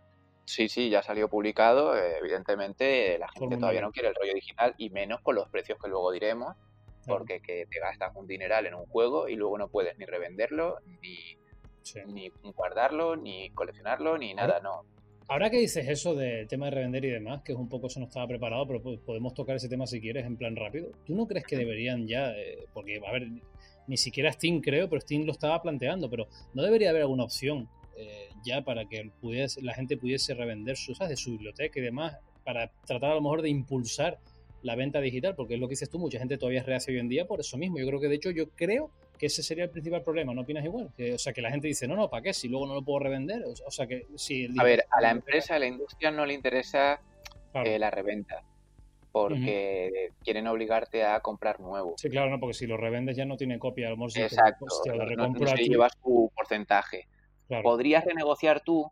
[0.45, 1.95] Sí, sí, ya salió publicado.
[1.97, 3.87] eh, evidentemente, la Todo el gente todavía bien.
[3.87, 6.55] no quiere el rollo digital y menos con los precios que luego diremos,
[7.07, 10.77] porque que te gastas un dineral en un juego y luego no puedes ni revenderlo,
[11.01, 11.15] ni,
[11.81, 11.99] sí.
[12.07, 14.83] ni guardarlo, ni coleccionarlo, ni nada, no.
[15.29, 17.99] Ahora que dices eso del tema de revender y demás, que es un poco eso
[18.01, 20.91] no estaba preparado, pero po- podemos tocar ese tema si quieres en plan rápido.
[21.05, 23.27] ¿Tú no crees que deberían ya, eh, porque a ver,
[23.87, 27.69] ni siquiera Steam creo, pero Steam lo estaba planteando, pero no debería haber alguna opción
[27.95, 32.17] eh, ya para que pudiese, la gente pudiese revender sus, de su biblioteca y demás,
[32.43, 34.19] para tratar a lo mejor de impulsar
[34.63, 37.09] la venta digital, porque es lo que dices tú, mucha gente todavía reacia hoy en
[37.09, 37.79] día por eso mismo.
[37.79, 40.63] Yo creo que de hecho yo creo que ese sería el principal problema, ¿no opinas
[40.63, 40.89] igual?
[40.95, 42.33] Que, o sea, que la gente dice, no, no, ¿para qué?
[42.33, 43.43] Si luego no lo puedo revender.
[43.45, 46.33] O, sea, que si el A ver, a la empresa, a la industria no le
[46.33, 46.99] interesa
[47.51, 47.69] Claro.
[47.69, 48.41] eh, la reventa,
[49.11, 51.93] porque quieren obligarte a comprar nuevo.
[51.97, 53.87] Sí, claro, no, porque si lo revendes ya no tiene copia.
[53.87, 57.07] A lo mejor Exacto, si te lo no- no, no se lleva su porcentaje.
[57.47, 58.91] Claro, Podrías renegociar tú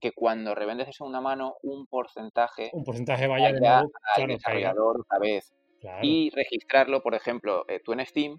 [0.00, 4.14] que cuando revendes de segunda mano un porcentaje un porcentaje vaya de vaya nuevo, al
[4.14, 5.98] claro, desarrollador otra vez Claro.
[6.02, 8.38] y registrarlo, por ejemplo, eh, tú en Steam,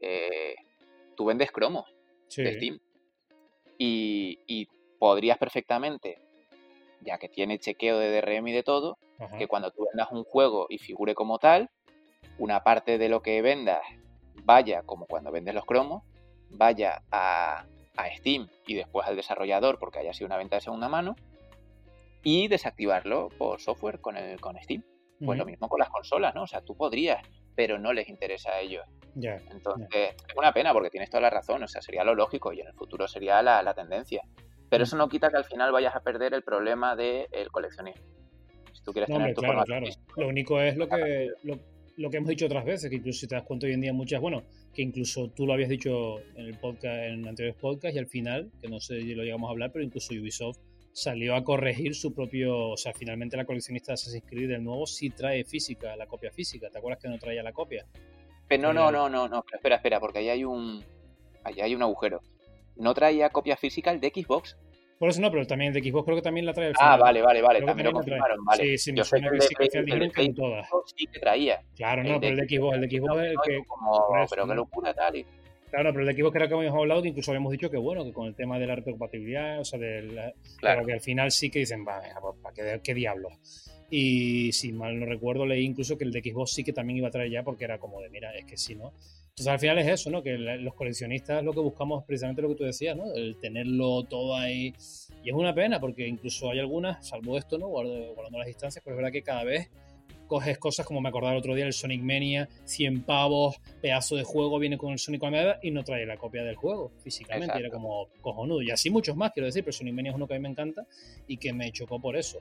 [0.00, 0.56] eh,
[1.16, 1.94] tú vendes cromos
[2.26, 2.80] sí, de Steam
[3.78, 4.66] y, y
[4.98, 6.18] podrías perfectamente,
[7.00, 10.24] ya que tiene chequeo de DRM y de todo, ajá, que cuando tú vendas un
[10.24, 11.70] juego y figure como tal,
[12.38, 13.82] una parte de lo que vendas
[14.42, 16.02] vaya, como cuando vendes los cromos,
[16.50, 17.64] vaya a,
[17.96, 21.14] a Steam y después al desarrollador porque haya sido una venta de segunda mano
[22.22, 24.82] y desactivarlo por software con, el, con Steam.
[25.24, 26.42] Pues lo mismo con las consolas, ¿no?
[26.42, 27.22] O sea, tú podrías,
[27.54, 28.84] pero no les interesa a ellos.
[29.14, 32.60] Entonces, es una pena porque tienes toda la razón, o sea, sería lo lógico y
[32.60, 34.22] en el futuro sería la, la tendencia.
[34.68, 34.86] Pero Mm.
[34.86, 38.02] eso no quita que al final vayas a perder el problema del coleccionismo.
[38.72, 39.86] Si tú quieres No, tener hombre, tu claro, claro.
[40.16, 41.58] Lo único es lo que, lo,
[41.96, 43.92] lo que hemos dicho otras veces, que incluso si te das cuenta hoy en día
[43.92, 44.42] muchas, bueno,
[44.74, 48.50] que incluso tú lo habías dicho en el podcast, en anteriores podcasts y al final,
[48.60, 50.58] que no sé si lo llegamos a hablar, pero incluso Ubisoft
[50.92, 54.86] salió a corregir su propio, o sea, finalmente la coleccionista de Assassin's Creed del nuevo
[54.86, 57.86] sí trae física, la copia física, ¿te acuerdas que no traía la copia?
[58.48, 60.84] Pero no, no, no, no, no, espera, espera, porque ahí hay un,
[61.44, 62.20] ahí hay un agujero.
[62.76, 64.56] No traía copia física el de Xbox.
[65.02, 66.96] Por eso no, pero también el de Xbox creo que también la trae al Ah,
[66.96, 68.62] vale, vale, vale, Creo también lo confirmaron, vale.
[68.62, 70.68] Sí, sí, me Yo suena que el sí, que el dijeron que en todas.
[70.96, 71.60] Sí que traía.
[71.74, 74.26] Claro, El no, pero el de Xbox, el de Xbox es el No, que...
[74.30, 75.26] pero qué locura, tal.
[75.72, 78.04] Claro, pero el de Xbox creo que habíamos hablado, que incluso habíamos dicho que bueno,
[78.04, 80.76] que con el tema de la retrocompatibilidad, o sea, de la- Claro.
[80.76, 83.32] pero que al final sí que dicen, va, pues, ¿para qué, qué diablos?
[83.90, 87.08] Y si mal no recuerdo, leí incluso que el de Xbox sí que también iba
[87.08, 88.92] a traer ya, porque era como de, mira, es que si no.
[89.32, 90.22] Entonces al final es eso, ¿no?
[90.22, 93.14] Que los coleccionistas lo que buscamos precisamente lo que tú decías, ¿no?
[93.14, 94.74] El tenerlo todo ahí.
[95.24, 97.68] Y es una pena porque incluso hay algunas, salvo esto, ¿no?
[97.68, 99.70] Guardando las distancias, pero es verdad que cada vez
[100.26, 104.24] coges cosas como me acordaba el otro día, el Sonic Mania, 100 pavos, pedazo de
[104.24, 107.70] juego, viene con el Sonic Mania y no trae la copia del juego físicamente, era
[107.70, 108.62] como cojonudo.
[108.62, 110.48] Y así muchos más, quiero decir, pero Sonic Mania es uno que a mí me
[110.48, 110.86] encanta
[111.26, 112.38] y que me chocó por eso.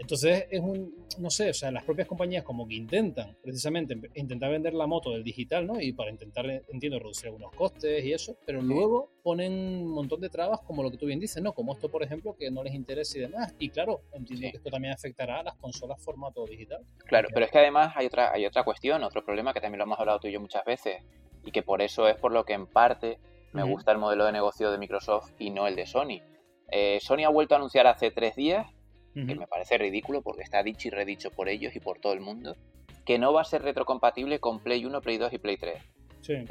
[0.00, 4.50] Entonces es un, no sé, o sea, las propias compañías como que intentan precisamente intentar
[4.50, 5.78] vender la moto del digital, ¿no?
[5.78, 10.30] Y para intentar, entiendo, reducir algunos costes y eso, pero luego ponen un montón de
[10.30, 11.52] trabas como lo que tú bien dices, ¿no?
[11.52, 13.54] Como esto, por ejemplo, que no les interesa y demás.
[13.58, 16.82] Y claro, entiendo que esto también afectará a las consolas formato digital.
[17.04, 19.84] Claro, pero es que además hay otra, hay otra cuestión, otro problema que también lo
[19.84, 21.02] hemos hablado tú y yo muchas veces
[21.44, 23.18] y que por eso es por lo que en parte
[23.52, 26.22] me gusta el modelo de negocio de Microsoft y no el de Sony.
[26.70, 28.66] Eh, Sony ha vuelto a anunciar hace tres días
[29.14, 32.20] que me parece ridículo porque está dicho y redicho por ellos y por todo el
[32.20, 32.56] mundo,
[33.04, 35.82] que no va a ser retrocompatible con Play 1, Play 2 y Play 3.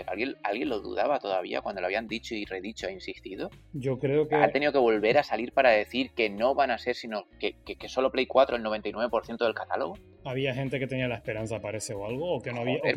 [0.08, 3.50] ¿alguien, ¿Alguien lo dudaba todavía cuando lo habían dicho y redicho e insistido?
[3.74, 4.36] Yo creo que...
[4.36, 7.56] Ha tenido que volver a salir para decir que no van a ser, sino que,
[7.64, 9.98] que, solo Play 4 el 99% del catálogo.
[10.26, 12.80] Había gente que tenía la esperanza, parece, o algo, o que no había...
[12.80, 12.94] o que,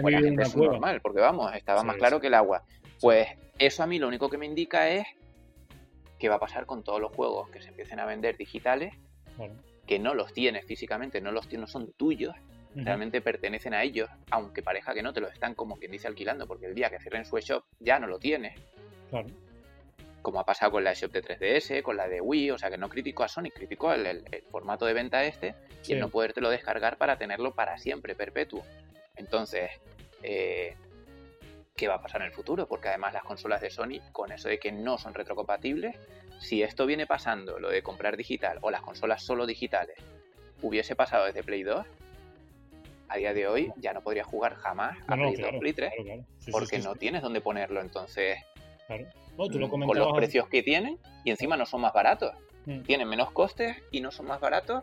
[0.00, 2.62] pues, pues normal, porque vamos, estaba más claro que el agua.
[3.00, 5.06] Pues eso a mí lo único que me indica es
[6.18, 8.94] qué va a pasar con todos los juegos que se empiecen a vender digitales,
[9.86, 12.34] que no los tienes físicamente, no los no son tuyos,
[12.74, 16.46] realmente pertenecen a ellos, aunque parezca que no, te los están como quien dice alquilando,
[16.46, 18.58] porque el día que cierren su shop ya no lo tienes.
[20.22, 22.76] Como ha pasado con la shop de 3DS, con la de Wii, o sea que
[22.76, 25.54] no critico a Sony, critico el, formato de venta este
[25.86, 28.62] y el no podértelo descargar para tenerlo para siempre, perpetuo.
[29.14, 29.70] Entonces,
[30.22, 30.74] eh,
[31.76, 34.48] qué va a pasar en el futuro, porque además las consolas de Sony, con eso
[34.48, 35.96] de que no son retrocompatibles,
[36.40, 39.96] si esto viene pasando, lo de comprar digital o las consolas solo digitales,
[40.62, 41.86] hubiese pasado desde Play 2,
[43.08, 45.92] a día de hoy ya no podría jugar jamás a Play 2 Play 3,
[46.50, 48.38] porque no tienes dónde ponerlo, entonces...
[48.88, 52.34] Mm, con los precios que tienen y encima no son más baratos.
[52.64, 52.80] Mm.
[52.82, 54.82] Tienen menos costes y no son más baratos.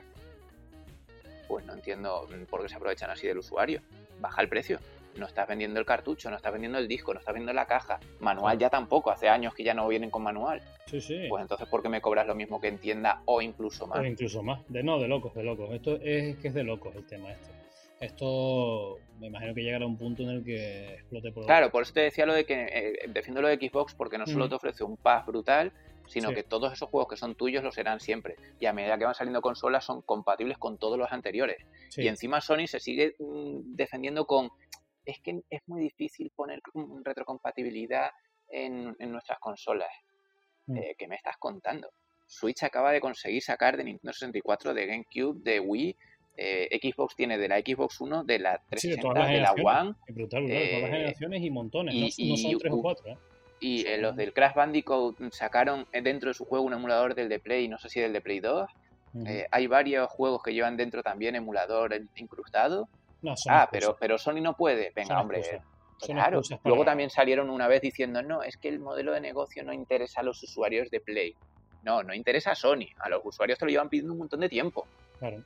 [1.48, 3.82] Pues no entiendo por qué se aprovechan así del usuario.
[4.20, 4.80] Baja el precio
[5.16, 8.00] no estás vendiendo el cartucho, no estás vendiendo el disco, no estás vendiendo la caja.
[8.20, 10.62] Manual ya tampoco, hace años que ya no vienen con manual.
[10.88, 11.26] Sí, sí.
[11.30, 14.00] Pues entonces, ¿por qué me cobras lo mismo que en tienda o incluso más?
[14.00, 14.62] O incluso más.
[14.70, 15.70] De no, de locos, de locos.
[15.72, 17.52] Esto es que es de locos el tema este.
[18.00, 21.46] Esto me imagino que llegará a un punto en el que explote por...
[21.46, 24.28] Claro, por eso te decía lo de que eh, defiendo lo de Xbox porque no
[24.28, 25.72] solo te ofrece un pass brutal,
[26.08, 28.36] sino que todos esos juegos que son tuyos lo serán siempre.
[28.60, 31.66] Y a medida que van saliendo consolas son compatibles con todos los anteriores.
[31.96, 34.50] Y encima Sony se sigue mm, defendiendo con
[35.06, 36.62] es que es muy difícil poner
[37.04, 38.12] retrocompatibilidad
[38.50, 39.92] en, nuestras consolas.
[40.68, 40.78] Mm.
[40.78, 41.90] Eh, ¿Qué me estás contando?
[42.28, 45.96] Switch acaba de conseguir sacar de Nintendo 64, de GameCube, de Wii.
[46.36, 49.94] Eh, Xbox tiene de la Xbox 1, de la 360, de, la One.
[50.08, 50.48] brutal, brutal.
[50.48, 51.96] todas las eh, generaciones y montones.
[52.18, 53.18] Y, no, son tres o cuatro.
[53.60, 57.68] Y los del Crash Bandicoot sacaron dentro de su juego un emulador del de Play,
[57.68, 58.70] no sé si del de Play 2.
[59.52, 62.90] hay varios juegos que llevan dentro también emulador incrustado
[63.50, 64.92] ah, pero, pero Sony no puede.
[64.96, 65.42] Venga, hombre.
[66.00, 66.42] Claro.
[66.66, 70.22] Luego también salieron una vez diciendo, no, es que el modelo de negocio no interesa
[70.22, 71.36] a los usuarios de Play.
[71.84, 72.88] No, no interesa a Sony.
[73.00, 74.88] A los usuarios te lo llevan pidiendo un montón de tiempo.
[75.20, 75.44] Claro.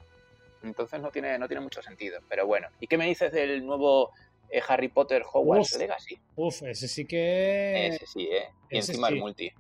[0.63, 2.20] Entonces no tiene, no tiene mucho sentido.
[2.28, 2.68] Pero bueno.
[2.80, 4.12] ¿Y qué me dices del nuevo
[4.50, 6.18] eh, Harry Potter Hogwarts Legacy?
[6.36, 7.88] Uf, ese sí que.
[7.88, 8.50] Ese sí, ¿eh?
[8.70, 9.52] Y encima el multi.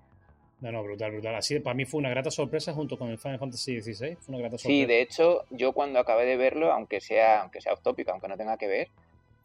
[0.59, 1.35] No, no, brutal, brutal.
[1.35, 4.15] Así, para mí fue una grata sorpresa junto con el Final Fantasy XVI.
[4.15, 4.67] Fue una grata sorpresa.
[4.67, 8.27] Sí, de hecho, yo cuando acabé de verlo, aunque sea, aunque sea off topic, aunque
[8.27, 8.89] no tenga que ver,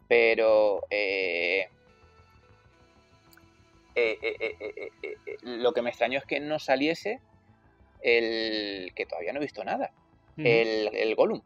[0.07, 1.67] pero eh,
[3.95, 7.19] eh, eh, lo que me extrañó es que no saliese
[8.01, 9.91] el que todavía no he visto nada,
[10.37, 11.41] el, el Gollum.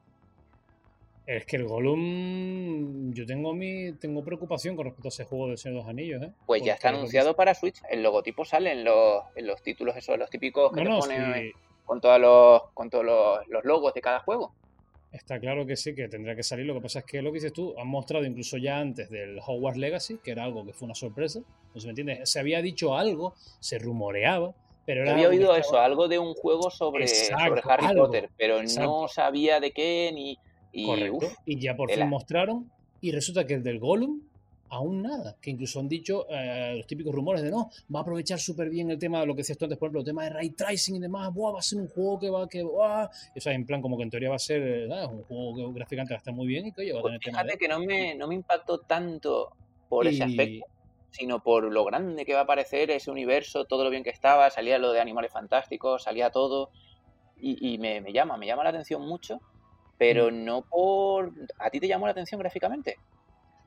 [1.28, 5.58] Es que el Gollum, yo tengo mi, tengo preocupación con respecto a ese juego de
[5.58, 6.32] Señor de los Anillos, ¿eh?
[6.46, 10.18] Pues ya está anunciado para Switch, el logotipo sale en los, en los títulos esos,
[10.18, 11.52] los típicos que te ponen
[11.84, 14.54] con todos los, con todos los, logos de cada juego.
[15.12, 16.66] Está claro que sí, que tendría que salir.
[16.66, 19.38] Lo que pasa es que lo que dices tú, han mostrado incluso ya antes del
[19.46, 21.42] Hogwarts Legacy, que era algo que fue una sorpresa.
[21.74, 22.26] No se me entiende.
[22.26, 24.54] Se había dicho algo, se rumoreaba,
[24.86, 29.10] pero era había oído eso, algo de un juego sobre, sobre Harry Potter, pero no
[29.10, 30.38] sabía de qué ni
[30.78, 31.28] y, Correcto.
[31.46, 32.72] y ya por fin mostraron.
[33.02, 34.22] Y resulta que el del Gollum,
[34.70, 35.36] aún nada.
[35.42, 38.92] Que incluso han dicho eh, los típicos rumores de no, va a aprovechar súper bien
[38.92, 40.98] el tema de lo que decías tú antes, por ejemplo, el tema de ray tracing
[40.98, 41.34] y demás.
[41.34, 43.10] Buah, va a ser un juego que va, que va.
[43.36, 45.74] O sea, en plan, como que en teoría va a ser eh, un juego que
[45.74, 47.68] gráficamente va a estar muy bien y que oye, va a pues tener Fíjate que
[47.68, 49.52] no me, no me impactó tanto
[49.90, 50.66] por ese aspecto
[51.10, 54.52] sino por lo grande que va a parecer ese universo, todo lo bien que estaba,
[54.52, 56.70] salía lo de animales fantásticos, salía todo,
[57.40, 59.40] y, me, me, llama, me llama la atención mucho,
[59.97, 60.45] pero mm.
[60.45, 61.31] no por...
[61.60, 62.97] ¿A ti te llamó la atención gráficamente?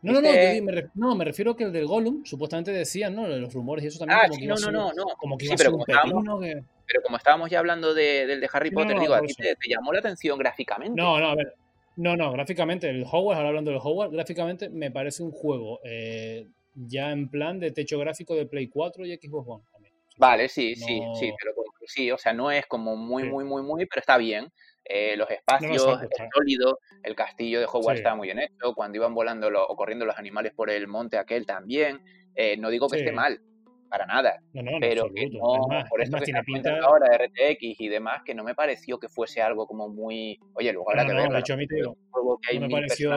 [0.02, 3.28] No, no, no, me, no, me refiero que el del Gollum, supuestamente decían, ¿no?
[3.28, 4.18] Los rumores y eso también.
[4.22, 5.04] Ah, como que no, no, no, no.
[5.18, 6.62] Como que iba a ser un pepino que...
[6.86, 9.92] Pero como estábamos ya hablando de, del de Harry Potter, digo, ¿a ti te, llamó
[9.92, 11.00] la atención gráficamente?
[11.00, 11.54] No, no, a ver.
[11.96, 16.48] No, no, gráficamente, el Hogwarts, ahora hablando del Hogwarts, gráficamente me parece un juego eh,
[16.74, 19.94] ya en plan de techo gráfico de Play 4 y Xbox One también.
[20.16, 21.54] Vale, sí, sí, sí, pero
[21.86, 24.50] sí, o sea, no es como muy, muy, muy, muy, pero está bien.
[24.92, 29.14] Eh, los espacios, es sólido, el castillo de Hogwarts está muy bien hecho, cuando iban
[29.14, 32.00] volando o corriendo los animales por el monte aquel también,
[32.34, 33.40] eh, no digo que esté mal,
[33.88, 34.42] para nada,
[34.80, 38.42] pero que no, por eso que tiene pinta ahora de RTX y demás, que no
[38.42, 41.56] me pareció que fuese algo como muy, oye, luego habrá que ver, de hecho a
[41.56, 41.96] mí te digo,
[42.54, 43.12] no me pareció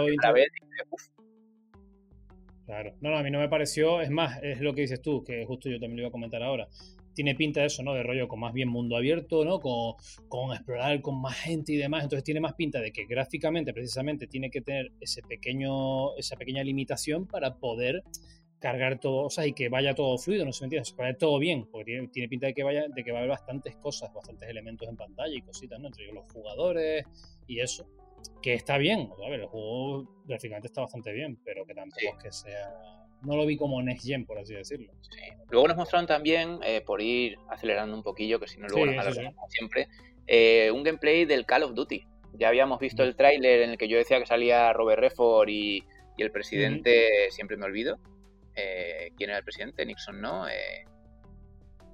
[2.68, 5.24] Claro, no, no, a mí no me pareció, es más, es lo que dices tú,
[5.24, 6.68] que justo yo también lo iba a comentar ahora
[7.14, 7.94] tiene pinta de eso, ¿no?
[7.94, 9.60] De rollo con más bien mundo abierto, ¿no?
[9.60, 9.96] Con,
[10.28, 12.04] con, explorar con más gente y demás.
[12.04, 16.64] Entonces tiene más pinta de que gráficamente, precisamente, tiene que tener ese pequeño, esa pequeña
[16.64, 18.04] limitación para poder
[18.64, 21.18] cargar todo, o sea, y que vaya todo fluido, no se me entiende, que vaya
[21.18, 24.14] todo bien, porque tiene, pinta de que vaya, de que va a haber bastantes cosas,
[24.14, 25.88] bastantes elementos en pantalla y cositas, ¿no?
[25.88, 27.04] Entre los jugadores
[27.46, 27.86] y eso.
[28.42, 32.24] Que está bien, a ver, el juego gráficamente está bastante bien, pero que tampoco es
[32.24, 34.92] que sea no lo vi como Next Gen, por así decirlo.
[35.50, 39.16] Luego nos mostraron también, eh, por ir acelerando un poquillo, que si no luego nos
[39.16, 39.88] como siempre,
[40.28, 42.06] eh, un gameplay del Call of Duty.
[42.34, 45.84] Ya habíamos visto el tráiler en el que yo decía que salía Robert Redford y,
[46.18, 47.98] el presidente, siempre me olvido.
[48.56, 49.86] Eh, ¿Quién era el presidente?
[49.86, 50.46] Nixon, ¿no?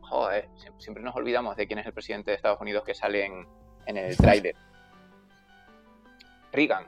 [0.02, 3.48] joder, siempre, nos olvidamos de quién es el presidente de Estados Unidos que sale en,
[3.86, 4.56] en el tráiler.
[6.52, 6.88] Reagan.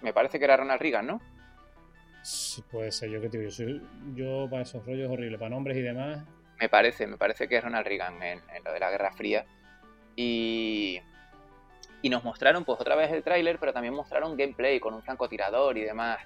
[0.00, 1.20] Me parece que era Ronald Reagan, ¿no?
[2.70, 3.50] Puede ser, yo que te digo,
[4.14, 6.24] yo, para esos rollos horribles, para nombres y demás.
[6.60, 9.44] Me parece, me parece que es Ronald Reagan en, lo de la Guerra Fría.
[10.16, 11.00] Y,
[12.02, 15.76] y nos mostraron pues otra vez el tráiler, pero también mostraron gameplay con un francotirador
[15.76, 16.18] y demás.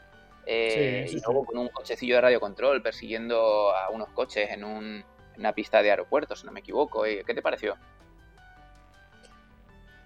[0.47, 5.05] Eh, y luego con un cochecillo de radiocontrol persiguiendo a unos coches en, un,
[5.37, 7.03] una pista de aeropuerto, si no me equivoco.
[7.03, 7.77] ¿Qué te pareció?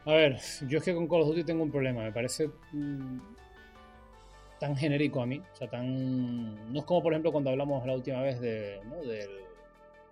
[0.05, 2.03] A ver, yo es que con Call of Duty tengo un problema.
[2.03, 3.21] Me parece mm,
[4.63, 6.73] tan genérico a mí, o sea, tan...
[6.73, 9.03] No es como, por ejemplo, cuando hablamos la última vez de, ¿no?
[9.03, 9.29] del,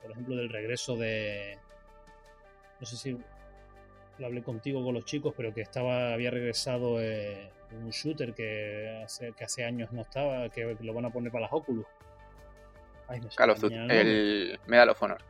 [0.02, 1.56] por ejemplo, del regreso de...
[2.80, 3.16] No sé si
[4.18, 7.48] lo hablé contigo con los chicos, pero que estaba había regresado eh,
[7.80, 11.42] un shooter que hace, que hace años no estaba, que lo van a poner para
[11.42, 11.86] las Oculus.
[13.06, 13.20] Ay,
[13.88, 15.22] el Medal of Honor.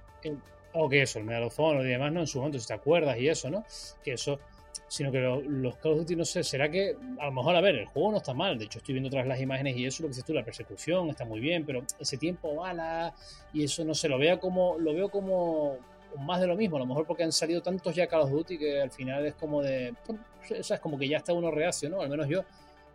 [0.73, 2.21] o que eso, el Medal of Honor y demás, ¿no?
[2.21, 3.67] En su momento, si te acuerdas y eso, ¿no?
[4.03, 4.41] Que eso
[4.89, 7.77] sino que los Call of Duty, no sé, será que a lo mejor, a ver,
[7.77, 10.09] el juego no está mal, de hecho estoy viendo otras las imágenes y eso, lo
[10.09, 13.15] que dices tú, la persecución está muy bien, pero ese tiempo bala
[13.53, 15.79] y eso, no sé, lo veo como, lo veo como
[16.19, 18.59] más de lo mismo, a lo mejor porque han salido tantos ya Call of Duty
[18.59, 21.89] que al final es como de, o sea, es como que ya está uno reacio,
[21.89, 22.01] ¿no?
[22.01, 22.45] Al menos yo,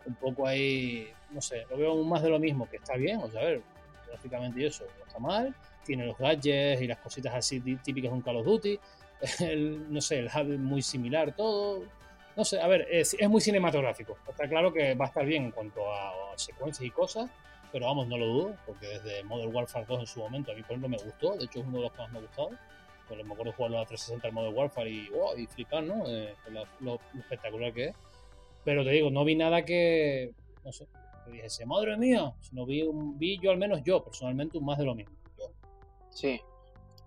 [0.05, 3.31] un poco ahí, no sé, lo veo más de lo mismo, que está bien, o
[3.31, 3.61] sea, a ver,
[4.07, 8.17] gráficamente y eso, no está mal, tiene los gadgets y las cositas así típicas de
[8.17, 8.79] un Call of Duty,
[9.39, 11.83] el, no sé, el hub muy similar, todo.
[12.35, 14.17] No sé, a ver, es, es, muy cinematográfico.
[14.27, 17.29] Está claro que va a estar bien en cuanto a, secuencias y cosas,
[17.71, 20.61] pero vamos, no lo dudo, porque desde Modern Warfare 2 en su momento a mí,
[20.61, 21.37] por ejemplo, me gustó.
[21.37, 22.49] De hecho, es uno de los que más me ha gustado.
[23.07, 26.03] Pues me acuerdo jugarlo a 360 el Modern Warfare y, oh, y flipar, ¿no?
[26.07, 26.33] Eh,
[26.81, 27.95] lo, espectacular que es.
[28.63, 30.87] Pero te digo, no vi nada que, no sé,
[31.23, 34.79] que dijese, madre mía, no vi, un, vi yo al menos yo, personalmente, un más
[34.79, 35.15] de lo mismo.
[36.09, 36.41] Sí,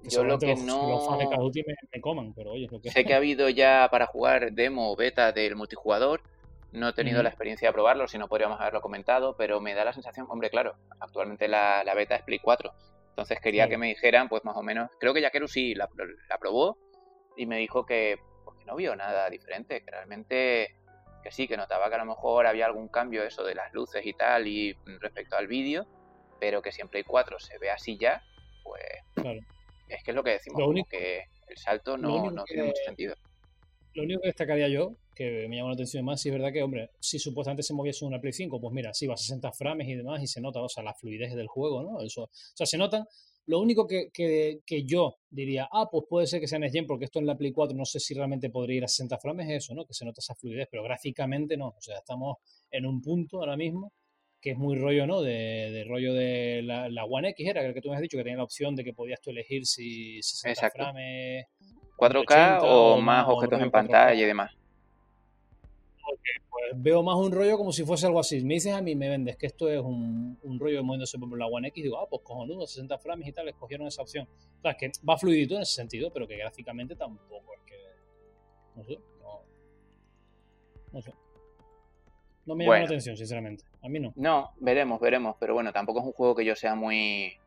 [0.03, 1.09] yo lo que no.
[2.01, 6.23] coman, pero oye, Sé que ha habido ya para jugar demo o beta del multijugador.
[6.71, 9.87] No he tenido la experiencia de probarlo, si no podríamos haberlo comentado, pero me da
[9.87, 12.73] la sensación, hombre, claro, actualmente la, beta es Play 4.
[13.11, 14.91] Entonces quería que me dijeran, pues más o menos.
[15.01, 15.89] Creo que Yakeru sí la,
[16.29, 16.77] la probó
[17.37, 20.77] y me dijo que, pues, no vio nada diferente, que realmente
[21.23, 24.07] que sí, que notaba que a lo mejor había algún cambio eso de las luces
[24.07, 25.87] y tal y respecto al vídeo,
[26.39, 28.23] pero que si en Play 4 se ve así ya,
[28.63, 28.85] pues
[29.15, 29.41] claro
[29.89, 33.15] es que es lo que decimos, que el salto no, tiene mucho sentido.
[33.95, 36.63] Lo único que destacaría yo, que me llama la atención más, si es verdad que,
[36.63, 39.89] hombre, si supuestamente se moviese una Play 5, pues mira, sí, va a 60 frames
[39.89, 42.01] y demás, y se nota, o sea, la fluidez del juego, ¿no?
[42.01, 43.07] Eso, o sea, se nota.
[43.47, 47.07] Lo único que, que, yo diría, ah, pues puede ser que sea Next Gen, porque
[47.07, 49.65] esto en la Play 4 no sé si realmente podría ir a 60 frames, es
[49.65, 49.87] eso, ¿no?
[49.87, 51.69] Que se nota esa fluidez, pero gráficamente no.
[51.69, 52.37] O sea, estamos
[52.71, 53.93] en un punto ahora mismo
[54.41, 55.21] que es muy rollo, ¿no?
[55.21, 58.39] De, rollo de la, One X era, el que tú me has dicho, que tenía
[58.39, 61.47] la opción de que podías tú elegir si 60 frames...
[61.97, 64.53] 4K o, más objetos en pantalla y demás.
[66.49, 68.41] pues veo más un rollo como si fuese algo así.
[68.45, 71.47] Me dices a mí, me vendes que esto es un, un rollo moviéndose por la
[71.47, 74.29] One X, digo, ah, pues cojonudo, 60 frames y tal, escogieron esa opción.
[74.59, 77.77] O sea, que va fluidito en ese sentido, pero que gráficamente tampoco es que...
[78.77, 79.43] No sé, no...
[80.93, 81.13] No sé.
[82.49, 83.65] No me llama la atención, sinceramente.
[83.83, 84.13] A mí no.
[84.17, 85.37] No, veremos, veremos.
[85.39, 87.39] Pero bueno, tampoco es un juego que yo sea muy,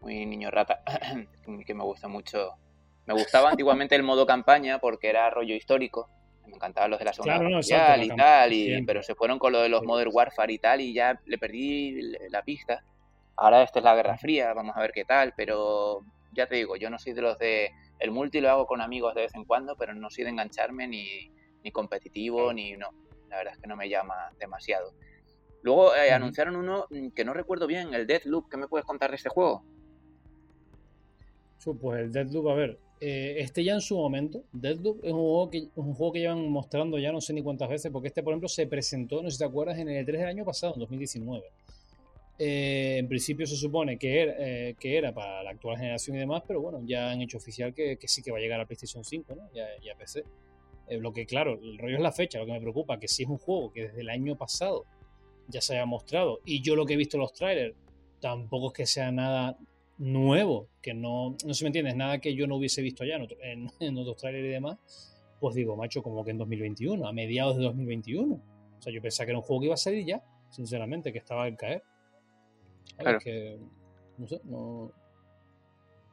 [0.00, 0.82] muy niño rata,
[1.66, 2.52] que me gusta mucho.
[3.06, 6.08] Me gustaba antiguamente el modo campaña porque era rollo histórico.
[6.46, 9.62] Me encantaban los de la Segunda Guerra y tal, y, pero se fueron con lo
[9.62, 12.84] de los Modern Warfare y tal y ya le perdí la pista.
[13.36, 16.00] Ahora esta es la Guerra Fría, vamos a ver qué tal, pero
[16.32, 17.70] ya te digo, yo no soy de los de...
[17.98, 20.86] El multi lo hago con amigos de vez en cuando, pero no soy de engancharme
[20.86, 21.30] ni,
[21.62, 22.90] ni competitivo, ni no.
[23.28, 24.92] La verdad es que no me llama demasiado.
[25.64, 28.50] Luego eh, anunciaron uno mm, que no recuerdo bien, el Deathloop.
[28.50, 29.64] ¿Qué me puedes contar de este juego?
[31.80, 35.50] Pues el Deathloop, a ver, eh, este ya en su momento, Deathloop es un juego,
[35.50, 38.34] que, un juego que llevan mostrando ya no sé ni cuántas veces, porque este, por
[38.34, 40.80] ejemplo, se presentó, no sé si te acuerdas, en el 3 del año pasado, en
[40.80, 41.42] 2019.
[42.38, 46.42] Eh, en principio se supone que era, que era para la actual generación y demás,
[46.46, 49.34] pero bueno, ya han hecho oficial que, sí que va a llegar a PlayStation 5
[49.34, 49.48] ¿no?
[49.54, 50.24] y a PC.
[50.88, 53.22] Eh, lo que, claro, el rollo es la fecha, lo que me preocupa, que si
[53.22, 54.84] es un juego que desde el año pasado
[55.48, 57.74] ya se haya mostrado, y yo lo que he visto en los trailers,
[58.20, 59.58] tampoco es que sea nada
[59.98, 63.16] nuevo, que no, no se me entiende, es nada que yo no hubiese visto ya
[63.16, 67.56] en, en, otros trailers y demás, pues digo, macho, como que en 2021, a mediados
[67.56, 68.34] de 2021.
[68.34, 71.18] O sea, yo pensaba que era un juego que iba a salir ya, sinceramente, que
[71.18, 71.82] estaba al caer.
[72.96, 73.18] Claro.
[73.18, 73.58] que,
[74.18, 74.92] no sé, no,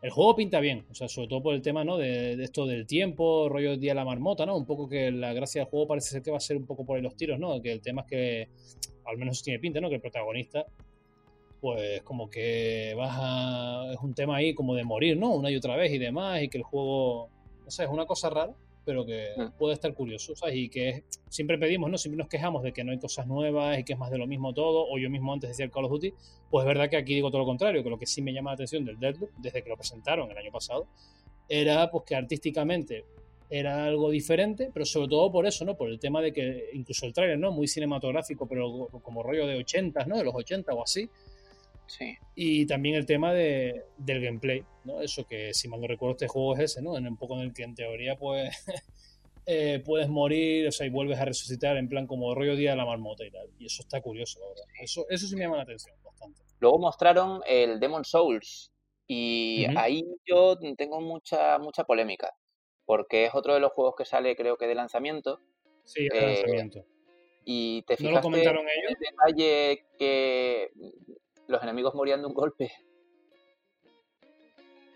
[0.01, 1.97] el juego pinta bien, o sea, sobre todo por el tema, ¿no?
[1.97, 4.57] De, esto del tiempo, rollo día de la marmota, ¿no?
[4.57, 6.85] Un poco que la gracia del juego parece ser que va a ser un poco
[6.85, 7.61] por ahí los tiros, ¿no?
[7.61, 8.49] Que el tema es que,
[9.05, 9.89] al menos tiene pinta, ¿no?
[9.89, 10.65] Que el protagonista,
[11.59, 13.91] pues como que vas a...
[13.93, 15.35] es un tema ahí como de morir, ¿no?
[15.35, 17.29] Una y otra vez y demás, y que el juego,
[17.63, 19.57] no sé, es una cosa rara pero que mm.
[19.57, 20.55] puede estar curioso, ¿sabes?
[20.55, 21.97] Y que siempre pedimos, ¿no?
[21.97, 24.27] Siempre nos quejamos de que no hay cosas nuevas y que es más de lo
[24.27, 26.13] mismo todo, o yo mismo antes decía el Call of Duty,
[26.49, 28.51] pues es verdad que aquí digo todo lo contrario, que lo que sí me llama
[28.51, 30.87] la atención del Deadloop, desde que lo presentaron el año pasado,
[31.47, 33.05] era pues que artísticamente
[33.49, 35.75] era algo diferente, pero sobre todo por eso, ¿no?
[35.75, 37.51] Por el tema de que incluso el trailer, ¿no?
[37.51, 40.17] Muy cinematográfico, pero como rollo de 80, ¿no?
[40.17, 41.09] De los 80 o así.
[41.87, 42.15] Sí.
[42.35, 45.01] Y también el tema de, del gameplay, ¿no?
[45.01, 46.97] Eso que, si mal no recuerdo, este juego es ese, ¿no?
[46.97, 48.49] En un poco en el que en teoría, pues,
[49.45, 52.77] eh, puedes morir, o sea, y vuelves a resucitar en plan como rollo día de
[52.77, 53.49] la marmota y tal.
[53.59, 54.65] Y eso está curioso, la verdad.
[54.81, 56.41] Eso, eso sí me llama la atención bastante.
[56.59, 58.71] Luego mostraron el Demon Souls
[59.07, 62.33] y ahí yo tengo mucha, mucha polémica,
[62.85, 65.41] porque es otro de los juegos que sale, creo que de lanzamiento.
[65.83, 66.85] Sí, de lanzamiento.
[67.43, 68.91] Y te fijaste ¿No lo comentaron ellos?
[68.91, 70.71] el detalle que
[71.47, 72.71] los enemigos morían de un golpe.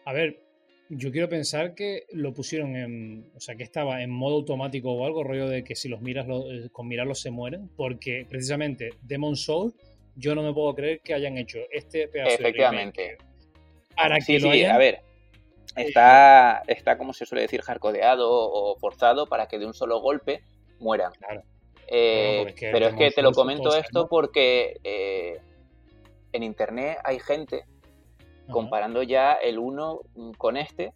[0.06, 0.39] A ver,
[0.89, 3.32] yo quiero pensar que lo pusieron en.
[3.36, 6.28] O sea, que estaba en modo automático o algo, rollo de que si los miras,
[6.30, 7.70] eh, con mirarlos se mueren.
[7.76, 9.74] Porque precisamente Demon Soul,
[10.16, 13.18] yo no me puedo creer que hayan hecho este pedazo Efectivamente.
[13.96, 15.02] para que lo a ver.
[15.76, 20.41] Está, está, como se suele decir, jarcodeado o forzado para que de un solo golpe
[20.80, 21.12] mueran.
[21.14, 21.43] Claro.
[21.88, 25.39] Eh, pero es que te lo comento esto porque eh,
[26.36, 27.65] en internet hay gente
[28.49, 30.01] comparando ya el uno
[30.38, 30.93] con este.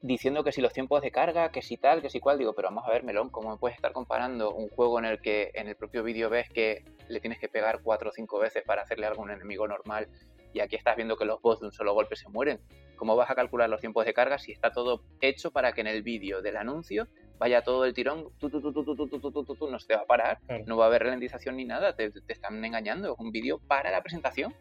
[0.00, 2.68] Diciendo que si los tiempos de carga, que si tal, que si cual, digo, pero
[2.68, 5.76] vamos a ver, Melón, ¿cómo puedes estar comparando un juego en el que en el
[5.76, 9.22] propio vídeo ves que le tienes que pegar cuatro o cinco veces para hacerle algo
[9.22, 10.08] a un enemigo normal
[10.52, 12.60] y aquí estás viendo que los boss de un solo golpe se mueren?
[12.96, 15.86] ¿Cómo vas a calcular los tiempos de carga si está todo hecho para que en
[15.86, 17.06] el vídeo del anuncio
[17.42, 20.84] vaya todo el tirón, tú, tú, tú, no se te va a parar, no va
[20.84, 24.54] a haber ralentización ni nada, te, están engañando, es un vídeo para la presentación.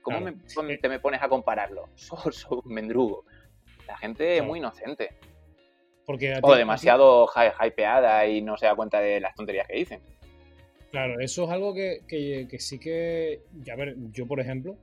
[0.00, 1.90] ¿Cómo me, te me pones a compararlo?
[1.96, 3.26] Sos, un mendrugo.
[3.86, 5.10] La gente es muy inocente.
[6.06, 7.28] Porque o demasiado
[7.62, 10.00] hypeada y no se da cuenta de las tonterías que dicen.
[10.90, 14.78] Claro, eso es algo que, que, que sí que, a ver, yo por ejemplo,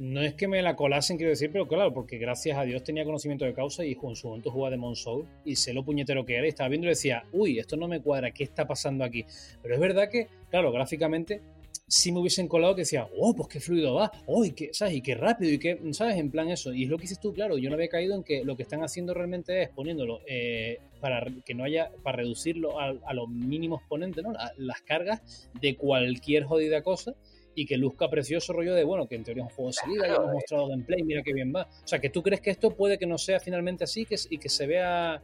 [0.00, 3.04] no es que me la colasen, quiero decir, pero claro, porque gracias a Dios tenía
[3.04, 6.36] conocimiento de causa y en su momento jugaba de Monsoul y sé lo puñetero que
[6.36, 9.26] era y estaba viendo y decía, uy, esto no me cuadra, ¿qué está pasando aquí?
[9.62, 11.42] Pero es verdad que, claro, gráficamente
[11.86, 14.94] si me hubiesen colado que decía, oh, pues qué fluido va, oh, y qué, ¿sabes?
[14.94, 16.16] Y qué rápido, y qué, ¿sabes?
[16.16, 16.72] En plan eso.
[16.72, 18.62] Y es lo que dices tú, claro, yo no había caído en que lo que
[18.62, 23.82] están haciendo realmente es poniéndolo eh, para que no haya, para reducirlo a, los mínimos
[23.88, 24.32] ponentes, ¿no?
[24.56, 27.16] las cargas de cualquier jodida cosa
[27.54, 30.06] y que luzca precioso rollo de, bueno, que en teoría es un juego de salida,
[30.06, 31.62] ya hemos mostrado gameplay, mira qué bien va.
[31.62, 34.38] O sea, que tú crees que esto puede que no sea finalmente así que, y
[34.38, 35.22] que se vea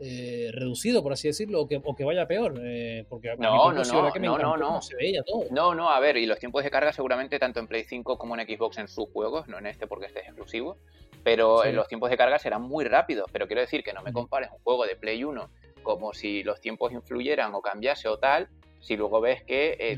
[0.00, 2.60] eh, reducido, por así decirlo, o que, o que vaya peor.
[2.62, 5.46] Eh, porque no, no, no, no, no, se veía todo.
[5.50, 8.36] No, no, a ver, y los tiempos de carga seguramente tanto en Play 5 como
[8.36, 10.78] en Xbox en sus juegos, no en este porque este es exclusivo,
[11.22, 13.30] pero en los tiempos de carga serán muy rápidos.
[13.32, 15.50] Pero quiero decir que no me compares un juego de Play 1
[15.82, 18.48] como si los tiempos influyeran o cambiase o tal,
[18.80, 19.96] si luego ves que eh,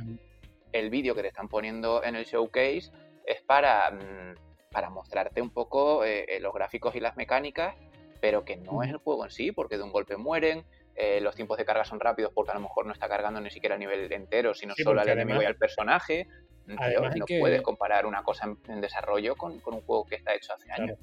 [0.79, 2.91] el vídeo que te están poniendo en el showcase
[3.25, 7.75] es para, mm, para mostrarte un poco eh, eh, los gráficos y las mecánicas,
[8.21, 10.65] pero que no es el juego en sí, porque de un golpe mueren,
[10.95, 13.51] eh, los tiempos de carga son rápidos porque a lo mejor no está cargando ni
[13.51, 16.27] siquiera a nivel entero, sino solo al enemigo y al personaje.
[16.67, 20.99] no puedes comparar una cosa en, desarrollo con, un juego que está hecho hace años.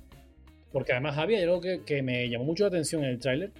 [0.71, 3.51] Porque además había algo que, que me llamó mucho la atención en el tráiler,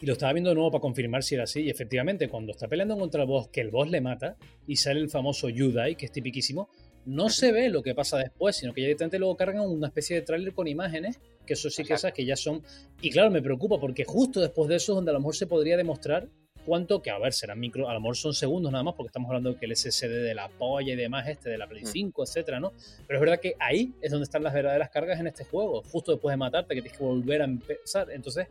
[0.00, 1.62] y lo estaba viendo de nuevo para confirmar si era así.
[1.62, 4.36] Y efectivamente, cuando está peleando contra el boss, que el boss le mata
[4.66, 6.68] y sale el famoso Yudai, que es tipiquísimo,
[7.06, 10.22] no se ve lo que pasa después, sino que directamente luego cargan una especie de
[10.22, 12.62] tráiler con imágenes, que eso sí que esas que ya son.
[13.00, 15.46] Y claro, me preocupa porque justo después de eso es donde a lo mejor se
[15.46, 16.28] podría demostrar
[16.66, 19.28] cuánto, que a ver, serán micro, a lo mejor son segundos nada más, porque estamos
[19.28, 22.20] hablando de que el SSD de la polla y demás, este de la Play 5,
[22.20, 22.24] mm.
[22.24, 22.72] etcétera, ¿no?
[23.06, 26.10] Pero es verdad que ahí es donde están las verdaderas cargas en este juego, justo
[26.10, 28.10] después de matarte, que tienes que volver a empezar.
[28.10, 28.48] Entonces,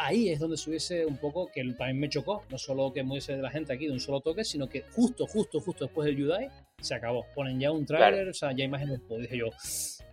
[0.00, 3.36] ahí es donde se hubiese un poco, que también me chocó, no solo que muriese
[3.36, 6.16] de la gente aquí de un solo toque, sino que justo, justo, justo después del
[6.16, 6.48] Yudai
[6.80, 7.26] se acabó.
[7.34, 9.46] Ponen ya un trailer, o sea, ya imágenes, pues dije yo,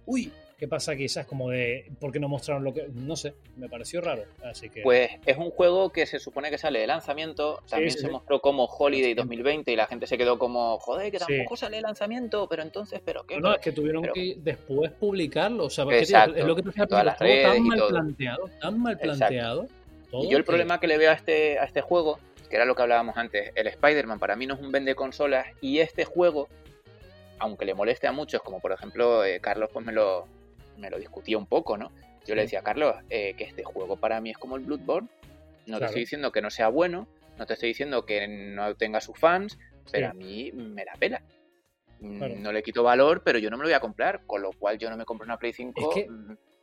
[0.06, 1.06] uy, ¿qué pasa aquí?
[1.28, 2.90] como de, ¿por qué no mostraron lo que...?
[2.94, 4.82] No sé, me pareció raro, así que...
[4.82, 8.66] Pues es un juego que se supone que sale de lanzamiento, también se mostró como
[8.66, 12.64] Holiday 2020 y la gente se quedó como, joder, que tampoco sale de lanzamiento, pero
[12.64, 13.40] entonces, ¿pero qué?
[13.40, 16.12] No, es que tuvieron que después publicarlo, o sea, es
[16.46, 19.68] lo que tú decías, tan mal planteado, tan mal planteado
[20.12, 22.76] y yo el problema que le veo a este, a este juego, que era lo
[22.76, 26.48] que hablábamos antes, el Spider-Man para mí no es un vende consolas y este juego,
[27.40, 30.28] aunque le moleste a muchos, como por ejemplo eh, Carlos pues me lo,
[30.78, 31.92] me lo discutía un poco, ¿no?
[32.26, 35.08] Yo le decía a Carlos eh, que este juego para mí es como el Bloodborne,
[35.66, 39.02] no te estoy diciendo que no sea bueno, no te estoy diciendo que no tenga
[39.02, 39.58] sus fans,
[39.92, 41.22] pero a mí me da pena.
[42.00, 44.52] Mm, no le quito valor, pero yo no me lo voy a comprar, con lo
[44.52, 45.94] cual yo no me compro una Play 5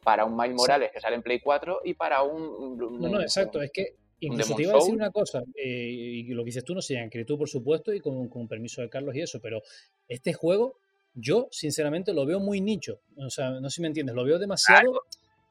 [0.04, 2.76] para un Miles Morales que sale en Play 4 y para un...
[2.78, 6.42] no, no, exacto, es que incluso te iba a decir una cosa, eh, y lo
[6.42, 9.14] que dices tú no sé, en tú por supuesto y con, con permiso de Carlos
[9.16, 9.62] y eso, pero
[10.08, 10.78] este juego
[11.14, 14.38] yo sinceramente lo veo muy nicho, o sea, no sé si me entiendes, lo veo
[14.38, 15.02] demasiado...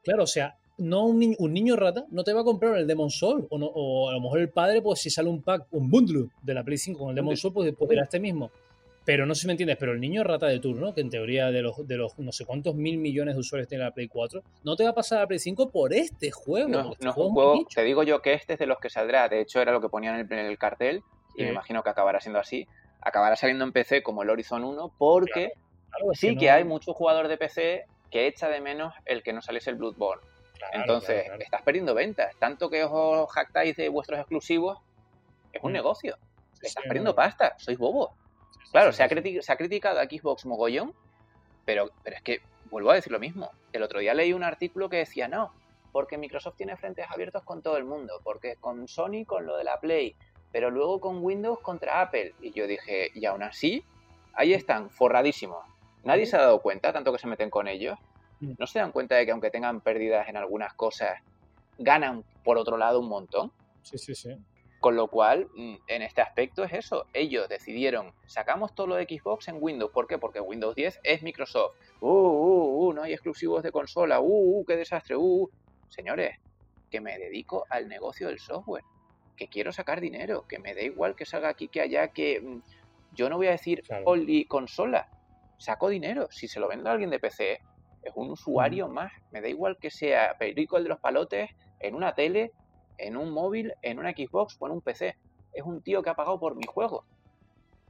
[0.02, 2.86] Claro, o sea, no un, niño, un niño rata no te va a comprar el
[2.86, 5.66] Demon Soul o, no, o a lo mejor el padre pues si sale un pack,
[5.70, 8.50] un bundle de la Play 5 con el Demon Soul pues, pues era este mismo.
[9.04, 11.50] Pero no sé si me entiendes, pero el niño rata de turno, que en teoría
[11.50, 14.42] de los, de los no sé cuántos mil millones de usuarios tiene la Play 4,
[14.64, 16.68] no te va a pasar a la Play 5 por este juego.
[16.68, 18.88] No, este no es un juego, te digo yo que este es de los que
[18.88, 21.02] saldrá, de hecho era lo que ponían en el, cartel,
[21.36, 22.66] y me imagino que acabará siendo así,
[23.02, 25.52] acabará saliendo en PC como el Horizon 1, porque
[26.14, 29.70] sí que, hay muchos jugadores de PC que echa de menos el que no saliese
[29.70, 30.22] el Bloodborne.
[30.72, 34.78] Entonces, estás perdiendo ventas, tanto que os jactáis de vuestros exclusivos,
[35.52, 35.74] es un mm.
[35.74, 36.16] negocio.
[36.62, 38.12] estás perdiendo pasta, sois bobos.
[38.70, 40.94] Claro, se, ha criticado a Xbox mogollón,
[41.64, 42.40] pero, pero es que
[42.70, 43.50] vuelvo a decir lo mismo.
[43.72, 45.52] El otro día leí un artículo que decía, no,
[45.92, 49.64] porque Microsoft tiene frentes abiertos con todo el mundo, porque con Sony con lo de
[49.64, 50.16] la Play,
[50.50, 52.34] pero luego con Windows contra Apple.
[52.40, 53.84] Y yo dije, y aún así,
[54.34, 55.64] ahí están, forradísimos.
[56.02, 57.98] Nadie se ha dado cuenta, tanto que se meten con ellos.
[58.40, 58.54] Mm.
[58.58, 61.20] No se dan cuenta de que aunque tengan pérdidas en algunas cosas,
[61.78, 63.52] ganan por otro lado un montón.
[63.82, 64.36] Sí, sí, sí.
[64.84, 67.06] Con lo cual, mm, en este aspecto es eso.
[67.14, 69.90] Ellos decidieron, sacamos todo lo de Xbox en Windows.
[69.90, 70.18] ¿Por qué?
[70.18, 71.74] Porque Windows 10 es Microsoft.
[72.00, 74.20] Uh, uh, uh, no hay exclusivos de consola.
[74.20, 75.16] Uh, uh, qué desastre.
[75.16, 75.50] Uh, uh.
[75.88, 76.38] Señores,
[76.90, 78.84] que me dedico al negocio del software.
[79.38, 80.44] Que quiero sacar dinero.
[80.46, 82.42] Que me da igual que salga aquí, que allá, que...
[82.42, 82.60] Mm,
[83.12, 85.08] yo no voy a decir only consola.
[85.56, 86.28] Saco dinero.
[86.30, 87.62] Si se lo vendo a alguien de PC,
[88.02, 89.14] es un usuario más.
[89.30, 91.48] Me da igual que sea Perico el de los palotes
[91.80, 92.52] en una tele
[92.98, 95.16] en un móvil, en una Xbox o en un PC.
[95.52, 97.04] Es un tío que ha pagado por mi juego.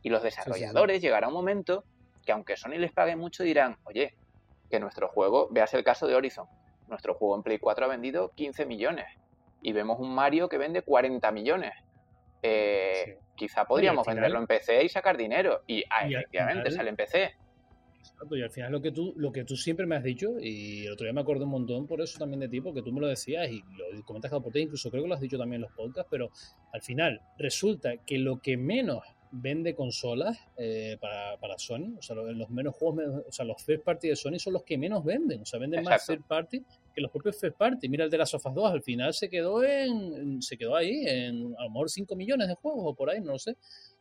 [0.02, 1.84] Y los desarrolladores llegará un momento
[2.24, 4.14] que aunque Sony les pague mucho dirán, oye,
[4.70, 6.46] que nuestro juego, veas el caso de Horizon,
[6.88, 9.06] nuestro juego en Play 4 ha vendido 15 millones
[9.62, 11.72] y vemos un Mario que vende 40 millones.
[12.42, 15.62] Eh, quizá podríamos venderlo en PC y sacar dinero.
[15.66, 17.34] Y, ah, efectivamente sale en PC
[18.30, 20.92] y al final lo que tú, lo que tú siempre me has dicho, y el
[20.92, 23.08] otro día me acordé un montón por eso también de ti, porque tú me lo
[23.08, 25.72] decías y lo comentas por ti, incluso creo que lo has dicho también en los
[25.72, 26.30] podcasts, pero
[26.72, 29.02] al final resulta que lo que menos
[29.36, 33.84] vende consolas eh, para, para, Sony, o sea, los, menos juegos, o sea, los first
[33.84, 36.62] party de Sony son los que menos venden, o sea, venden más third party
[36.94, 37.88] que los propios first party.
[37.88, 41.54] Mira el de las Sofas 2, al final se quedó en, se quedó ahí en
[41.58, 43.56] a lo mejor 5 millones de juegos o por ahí, no lo sé,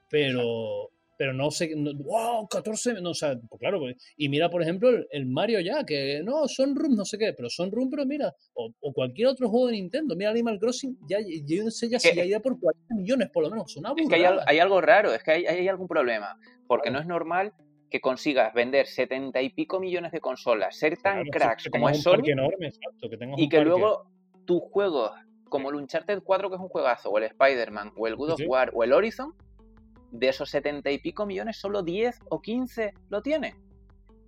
[0.10, 4.62] pero pero no sé, wow, 14, no, o sea, pues claro, pues, y mira, por
[4.62, 8.06] ejemplo, el, Mario ya, que no, son Room, no sé qué, pero son Room, pero
[8.06, 12.00] mira, o, cualquier otro juego de Nintendo, mira Animal Crossing, ya, yo no sé ya
[12.00, 15.14] si ya irá por 40 millones, por lo menos, una Es que hay, algo raro,
[15.14, 16.38] es que hay, algún problema,
[16.68, 17.54] porque no es normal
[17.90, 22.24] que consigas vender setenta y pico millones de consolas, ser tan cracks como es Sony,
[23.38, 24.08] y que luego
[24.46, 25.12] tus juegos,
[25.50, 28.42] como el Uncharted 4, que es un juegazo, o el Spider-Man, o el God of
[28.48, 29.34] War, o el Horizon,
[30.14, 33.56] de esos setenta y pico millones, solo 10 o 15 lo tiene.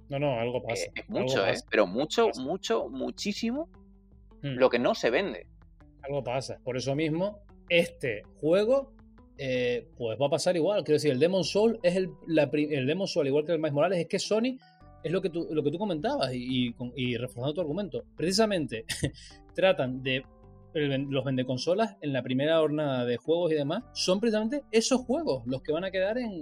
[0.10, 0.86] No, no, algo pasa.
[0.96, 1.56] es mucho, ¿eh?
[1.70, 3.70] Pero mucho, mucho, muchísimo
[4.42, 4.58] hmm.
[4.58, 5.48] lo que no se vende.
[6.04, 6.60] Algo pasa.
[6.64, 8.94] Por eso mismo, este juego
[9.38, 10.84] eh, pues va a pasar igual.
[10.84, 14.00] Quiero decir, el Demon Soul es el, el Demon Soul, igual que el Miles Morales,
[14.00, 14.58] es que Sony
[15.04, 18.04] es lo que tú, lo que tú comentabas y, y, reforzando tu argumento.
[18.18, 18.86] Precisamente
[19.56, 20.24] tratan de
[20.76, 25.62] los vendeconsolas en la primera jornada de juegos y demás son precisamente esos juegos los
[25.62, 26.42] que van a quedar en.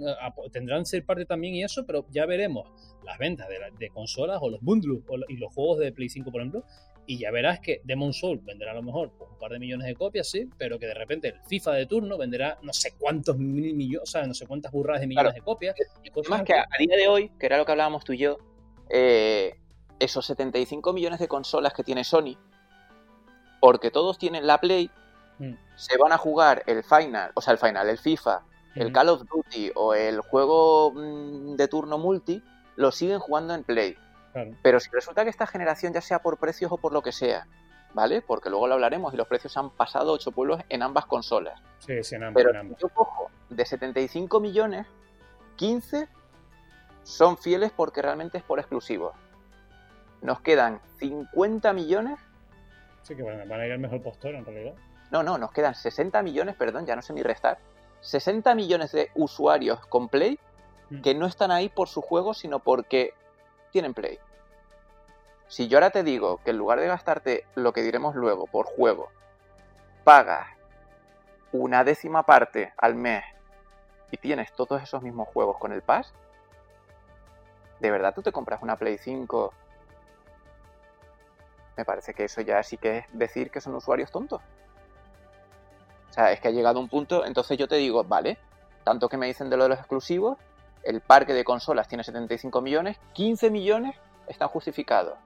[0.52, 2.68] tendrán ser parte también y eso, pero ya veremos
[3.04, 6.64] las ventas de, consolas o los bundles y los juegos de Play 5, por ejemplo,
[7.06, 9.94] y ya verás que Demon Soul venderá a lo mejor un par de millones de
[9.94, 13.74] copias, sí, pero que de repente el FIFA de turno venderá no sé cuántos mil
[13.74, 15.76] millones, o sea, no sé cuántas burradas de millones de copias.
[16.02, 18.38] Y Más que a, día de hoy, que era lo que hablábamos tú y yo,
[18.90, 19.54] eh,
[20.00, 22.36] esos 75 millones de consolas que tiene Sony,
[23.64, 24.90] porque todos tienen la Play,
[25.38, 25.54] mm.
[25.76, 28.42] se van a jugar el Final, o sea, el Final, el FIFA,
[28.74, 32.44] el Call of Duty o el juego mm, de turno multi,
[32.76, 33.96] lo siguen jugando en Play.
[34.62, 37.46] Pero si resulta que esta generación, ya sea por precios o por lo que sea,
[37.94, 38.20] ¿vale?
[38.20, 41.58] Porque luego lo hablaremos y los precios han pasado ocho pueblos en ambas consolas.
[41.78, 42.44] Sí, sí, en ambas.
[42.44, 44.86] Pero yo cojo de 75 millones,
[45.56, 46.06] 15
[47.02, 49.14] son fieles porque realmente es por exclusivos.
[50.20, 52.20] Nos quedan 50 millones.
[53.04, 54.74] Sí, que van a ir al mejor postor en realidad.
[55.10, 57.58] No, no, nos quedan 60 millones, perdón, ya no sé ni restar.
[58.00, 60.38] 60 millones de usuarios con Play
[60.90, 61.02] mm.
[61.02, 63.14] que no están ahí por su juego, sino porque
[63.70, 64.18] tienen Play.
[65.46, 68.66] Si yo ahora te digo que en lugar de gastarte lo que diremos luego por
[68.66, 69.10] juego,
[70.02, 70.48] pagas
[71.52, 73.22] una décima parte al mes
[74.10, 76.14] y tienes todos esos mismos juegos con el Pass,
[77.80, 79.52] ¿de verdad tú te compras una Play 5?
[81.76, 84.40] Me parece que eso ya sí que es decir que son usuarios tontos.
[86.10, 88.38] O sea, es que ha llegado un punto, entonces yo te digo, vale,
[88.84, 90.38] tanto que me dicen de lo de los exclusivos,
[90.84, 93.96] el parque de consolas tiene 75 millones, 15 millones
[94.28, 95.18] están justificados.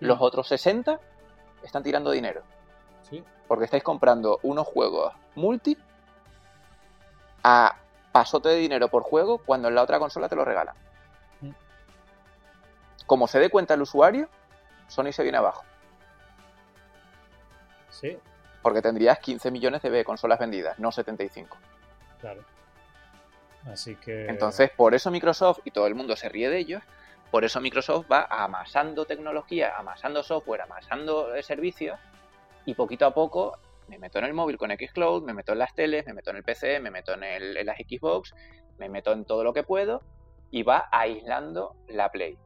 [0.00, 0.06] Mm.
[0.06, 1.00] Los otros 60
[1.62, 2.42] están tirando dinero.
[3.02, 3.24] ¿Sí?
[3.48, 5.76] Porque estáis comprando unos juegos multi
[7.42, 7.76] a
[8.12, 10.76] pasote de dinero por juego cuando en la otra consola te lo regalan.
[11.40, 11.50] Mm.
[13.06, 14.28] Como se dé cuenta el usuario,
[14.86, 15.64] Sony se viene abajo.
[18.00, 18.18] Sí.
[18.62, 21.56] Porque tendrías 15 millones de consolas vendidas, no 75.
[22.20, 22.44] Claro.
[23.66, 24.26] Así que...
[24.26, 26.82] Entonces, por eso Microsoft, y todo el mundo se ríe de ellos,
[27.30, 31.98] por eso Microsoft va amasando tecnología, amasando software, amasando eh, servicios,
[32.64, 35.74] y poquito a poco me meto en el móvil con Xcloud, me meto en las
[35.74, 38.34] teles, me meto en el PC, me meto en, el, las Xbox,
[38.78, 40.02] me meto en todo lo que puedo,
[40.50, 42.38] y va aislando la Play.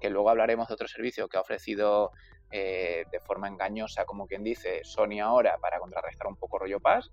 [0.00, 2.12] Que luego hablaremos de otro servicio que ha ofrecido
[2.56, 7.10] eh, de forma engañosa, como quien dice, Sony ahora para contrarrestar un poco rollo Pass,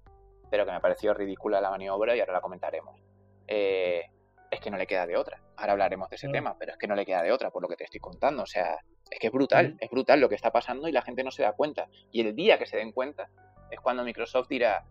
[0.52, 3.02] pero que me pareció ridícula la maniobra y ahora la comentaremos.
[3.48, 4.06] Eh,
[4.52, 5.42] es que no le queda de otra.
[5.58, 7.68] Ahora hablaremos de ese tema, pero es que no le queda de otra por lo
[7.68, 8.44] que te estoy contando.
[8.44, 8.78] O sea,
[9.10, 11.42] es que es brutal, es brutal lo que está pasando y la gente no se
[11.42, 11.88] da cuenta.
[12.12, 13.28] Y el día que se den cuenta
[13.72, 14.86] es cuando Microsoft dirá,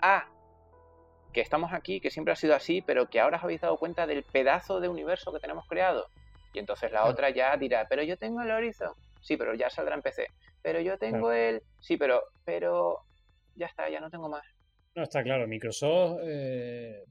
[0.00, 0.26] ah,
[1.34, 4.06] que estamos aquí, que siempre ha sido así, pero que ahora os habéis dado cuenta
[4.06, 6.08] del pedazo de universo que tenemos creado.
[6.54, 8.94] Y entonces la otra ya dirá, pero yo tengo el Horizon.
[9.26, 10.28] Sí, pero ya saldrá en PC.
[10.62, 11.62] Pero yo tengo el...
[11.80, 12.22] Sí, pero...
[12.44, 13.00] Pero...
[13.56, 14.44] Ya está, ya no tengo más.
[14.94, 15.48] No, está claro.
[15.48, 16.20] Microsoft...
[16.22, 17.04] Eh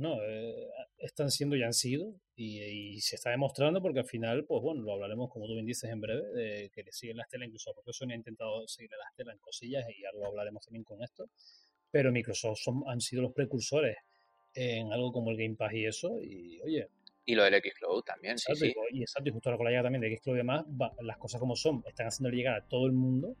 [0.00, 4.62] no, eh, están siendo y han sido, y, se está demostrando porque al final, pues
[4.62, 7.46] bueno, lo hablaremos como tú bien dices en breve, de que le siguen las telas,
[7.46, 10.84] incluso porque Sony ha intentado seguirle las telas en cosillas y ya lo hablaremos también
[10.84, 11.28] con esto,
[11.90, 13.96] pero Microsoft son, han sido los precursores
[14.54, 16.88] en algo como el Game Pass y eso, y oye...
[17.24, 18.74] Y lo del Xcloud también, sí, sí.
[18.90, 20.64] Y, exacto, y justo ahora con la llegada también de Xcloud y demás,
[21.00, 23.36] las cosas como son, están haciendo llegar a todo el mundo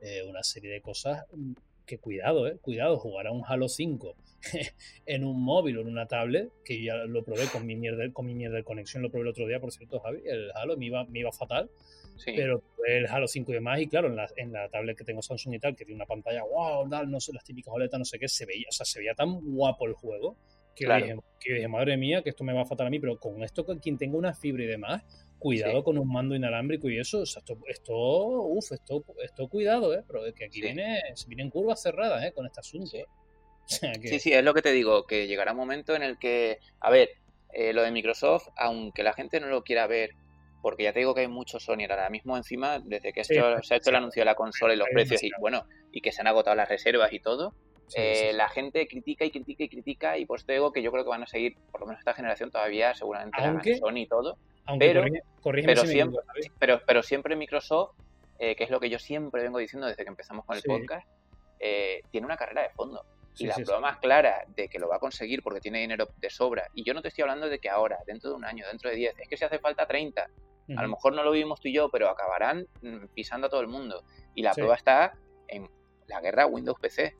[0.00, 1.52] eh, una serie de cosas mm,
[1.86, 4.16] que cuidado, eh, cuidado, jugar a un Halo 5
[5.06, 8.26] en un móvil o en una tablet, que ya lo probé con mi mierda, con
[8.26, 10.86] mi mierda de conexión, lo probé el otro día, por cierto, Javi, el Halo me
[10.86, 11.70] iba, me iba fatal,
[12.24, 15.22] pero el Halo 5 y demás, y claro, en la, en la tablet que tengo
[15.22, 18.18] Samsung y tal, que tiene una pantalla, wow, no sé, las típicas oletas, no sé
[18.18, 20.36] qué, se veía, o sea, se veía tan guapo el juego,
[20.74, 23.18] que, dije, que dije, madre mía, que esto me va a fatal a mí, pero
[23.18, 25.02] con esto, con quien tenga una fibra y demás,
[25.38, 29.94] cuidado con un mando inalámbrico y eso, o sea, esto, esto, uf, esto, esto cuidado,
[29.94, 30.04] ¿eh?
[30.06, 32.32] Pero es que aquí viene, vienen curvas cerradas, ¿eh?
[32.32, 32.96] Con este asunto.
[33.64, 34.18] Sí.
[34.18, 37.10] sí, es lo que te digo, que llegará un momento en el que, a ver,
[37.52, 40.10] eh, lo de Microsoft, aunque la gente no lo quiera ver,
[40.62, 43.76] porque ya te digo que hay mucho Sony ahora mismo encima, desde que se ha
[43.76, 46.26] hecho el anuncio de la consola y los precios y bueno, y que se han
[46.26, 47.54] agotado las reservas y todo,
[47.94, 51.04] eh, la gente critica y critica y critica y pues te digo que yo creo
[51.04, 54.38] que van a seguir, por lo menos esta generación todavía, seguramente Aunque, Sony y todo,
[54.78, 55.04] pero,
[55.42, 56.20] pero, siempre,
[56.58, 57.96] pero, pero, siempre Microsoft,
[58.38, 61.06] eh, que es lo que yo siempre vengo diciendo desde que empezamos con el podcast,
[61.58, 63.04] eh, tiene una carrera de fondo.
[63.38, 66.28] y la prueba más clara de que lo va a conseguir porque tiene dinero de
[66.28, 66.68] sobra.
[66.74, 68.96] Y yo no te estoy hablando de que ahora, dentro de un año, dentro de
[68.96, 70.28] 10, es que si hace falta 30.
[70.76, 73.60] A lo mejor no lo vivimos tú y yo, pero acabarán mm, pisando a todo
[73.60, 74.04] el mundo.
[74.34, 75.14] Y la prueba está
[75.48, 75.68] en
[76.08, 77.16] la guerra Windows-PC.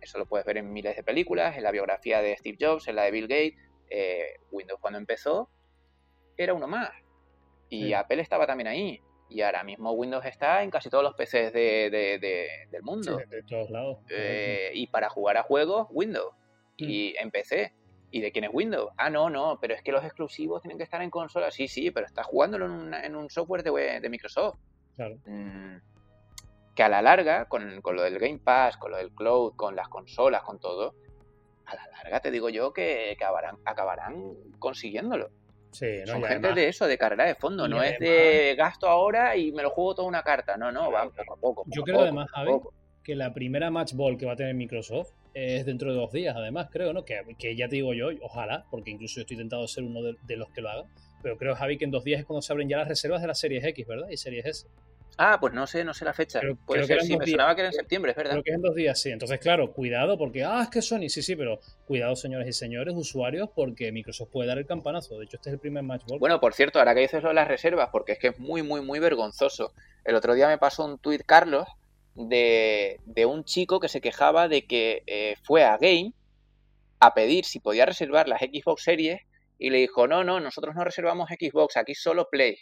[0.00, 2.96] Eso lo puedes ver en miles de películas, en la biografía de Steve Jobs, en
[2.96, 3.54] la de Bill Gates.
[3.88, 5.48] Eh, Windows cuando empezó
[6.36, 6.90] era uno más.
[7.68, 9.00] Y Apple estaba también ahí.
[9.28, 13.16] Y ahora mismo Windows está en casi todos los PCs del mundo.
[13.16, 13.98] de, todos lados.
[14.08, 16.34] Eh, y para jugar a juegos, Windows.
[16.76, 17.74] Y en PC.
[18.10, 18.90] ¿Y de quién es Windows?
[18.96, 21.52] Ah, no, no, pero es que los exclusivos tienen que estar en consola.
[21.52, 24.58] Sí, sí, pero estás jugándolo en, un software de, de Microsoft.
[24.96, 25.16] Claro.
[25.26, 25.76] Mm,
[26.80, 29.90] que a la larga, con, lo del Game Pass, con lo del cloud, con las
[29.90, 30.94] consolas, con todo,
[31.66, 35.28] a la larga te digo yo que acabarán, acabarán consiguiéndolo.
[35.72, 39.52] Sí, Son gente de eso, de carrera de fondo, no es de gasto ahora y
[39.52, 40.56] me lo juego toda una carta.
[40.56, 41.64] No, no, va poco a poco.
[41.66, 42.52] yo creo además, Javi,
[43.04, 46.34] que la primera match ball que va a tener Microsoft es dentro de dos días,
[46.34, 47.04] además, creo, ¿no?
[47.04, 50.00] Que, que ya te digo yo, ojalá, porque incluso yo estoy tentado de ser uno
[50.02, 50.84] de, los que lo haga.
[51.22, 53.28] Pero creo, Javi, que en dos días es cuando se abren ya las reservas de
[53.28, 54.08] las series X, ¿verdad?
[54.08, 54.66] Y series S.
[55.18, 56.40] Ah, pues no sé, no sé la fecha.
[56.66, 58.32] Puede ser, sí, me sonaba que era en septiembre, es verdad.
[58.32, 59.10] Creo que es en dos días, sí.
[59.10, 62.94] Entonces, claro, cuidado, porque, ah, es que Sony, sí, sí, pero cuidado, señores y señores,
[62.96, 65.18] usuarios, porque Microsoft puede dar el campanazo.
[65.18, 66.18] De hecho, este es el primer matchball.
[66.18, 68.62] Bueno, por cierto, ahora que dices lo de las reservas, porque es que es muy,
[68.62, 69.72] muy, muy vergonzoso.
[70.04, 71.66] El otro día me pasó un tuit, Carlos,
[72.14, 76.12] de, un chico que se quejaba de que eh, fue a Game
[76.98, 79.20] a pedir si podía reservar las Xbox Series
[79.58, 82.56] y le dijo, no, no, nosotros no reservamos Xbox, aquí solo Play.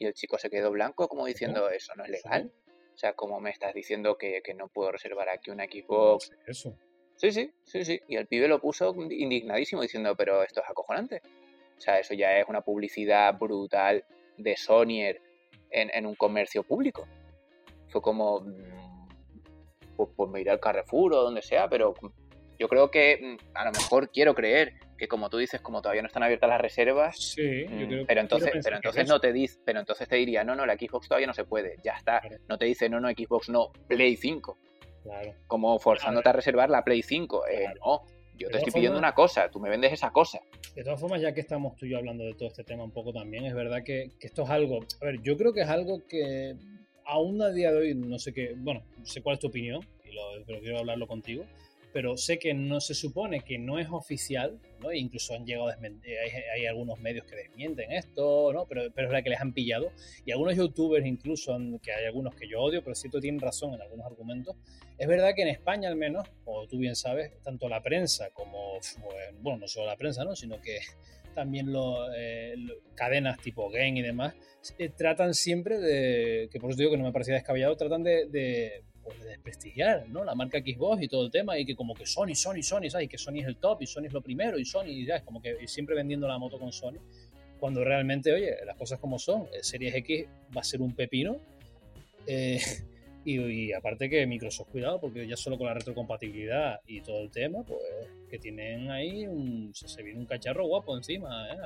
[0.00, 2.50] Y el chico se quedó blanco como diciendo, eso no es legal.
[2.94, 6.32] O sea, como me estás diciendo que, no puedo reservar aquí una Xbox.
[6.46, 6.74] Eso.
[7.16, 8.00] Sí, sí, sí, sí.
[8.08, 11.20] Y el pibe lo puso indignadísimo diciendo, pero esto es acojonante.
[11.76, 14.02] O sea, eso ya es una publicidad brutal
[14.38, 15.20] de Sonyer
[15.70, 17.06] en, un comercio público.
[17.88, 19.08] Fue como, mm,
[19.96, 21.92] pues, pues me iré al Carrefour o donde sea, pero
[22.58, 26.02] yo creo que mm, a lo mejor quiero creer que como tú dices, como todavía
[26.02, 29.32] no están abiertas las reservas, sí, yo mm, creo pero entonces, pero entonces no te
[29.32, 32.20] dice, pero entonces te diría, no, no, la Xbox todavía no se puede, ya está.
[32.48, 34.58] No te dice, no, no, Xbox no, Play 5.
[35.02, 35.34] Claro.
[35.46, 37.46] Como forzándote a reservar la Play 5.
[37.48, 38.02] Eh, no,
[38.36, 40.38] yo te estoy pidiendo una cosa, tú me vendes esa cosa.
[40.74, 42.92] De todas formas, ya que estamos tú y yo hablando de todo este tema un
[42.92, 45.68] poco también, es verdad que, que esto es algo, a ver, yo creo que es
[45.68, 46.56] algo que
[47.06, 49.80] aún a día de hoy, no sé qué, bueno, no sé cuál es tu opinión,
[50.04, 51.44] y lo, pero quiero hablarlo contigo,
[51.92, 54.92] pero sé que no se supone que no es oficial, ¿no?
[54.92, 56.14] incluso han llegado a desmentir,
[56.52, 58.66] hay, algunos medios que desmienten esto, ¿no?
[58.66, 59.92] pero, pero es la que les han pillado,
[60.24, 63.82] y algunos youtubers incluso, que hay algunos que yo odio, pero cierto tienen razón en
[63.82, 64.56] algunos argumentos,
[64.98, 68.78] es verdad que en España al menos, como tú bien sabes, tanto la prensa como,
[69.40, 70.34] bueno, no solo la prensa, ¿no?
[70.36, 70.80] sino que
[71.34, 72.54] también lo, eh,
[72.94, 74.34] cadenas tipo Game y demás,
[74.78, 78.82] eh, tratan siempre de, que por eso digo que no me parecía descabellado, tratan de
[79.18, 80.24] de desprestigiar ¿no?
[80.24, 83.06] la marca Xbox y todo el tema y que como que Sony, Sony, Sony, ¿sabes?
[83.06, 85.22] Y que Sony es el top y Sony es lo primero y Sony, ya es
[85.22, 86.98] como que siempre vendiendo la moto con Sony,
[87.58, 91.38] cuando realmente, oye, las cosas como son, eh, Series X va a ser un pepino.
[92.26, 92.60] Eh,
[93.24, 97.62] y, aparte que Microsoft, cuidado, porque ya solo con la retrocompatibilidad y todo el tema,
[97.66, 97.80] pues
[98.30, 101.56] que tienen ahí un, se, viene un cacharro guapo encima ¿eh?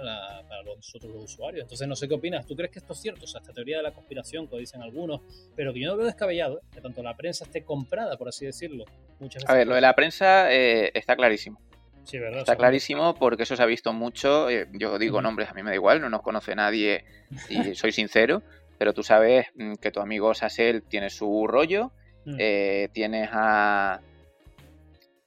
[0.48, 1.62] para los otros usuarios.
[1.62, 2.46] Entonces no sé qué opinas.
[2.46, 3.24] ¿Tú crees que esto es cierto?
[3.24, 5.20] O sea, esta teoría de la conspiración, que dicen algunos,
[5.54, 6.62] pero que yo no veo descabellado, ¿eh?
[6.72, 8.84] que tanto la prensa esté comprada, por así decirlo.
[9.20, 11.60] Muchas A ver, lo de la prensa eh, está clarísimo.
[12.02, 12.40] Sí, ¿verdad?
[12.40, 14.48] Está clarísimo porque eso se ha visto mucho.
[14.50, 17.04] yo digo nombres, a mí me da igual, no nos conoce nadie
[17.48, 18.42] y soy sincero
[18.78, 21.92] pero tú sabes mm, que tu amigo Sassel tiene su rollo,
[22.24, 22.36] mm.
[22.38, 24.00] eh, tienes a,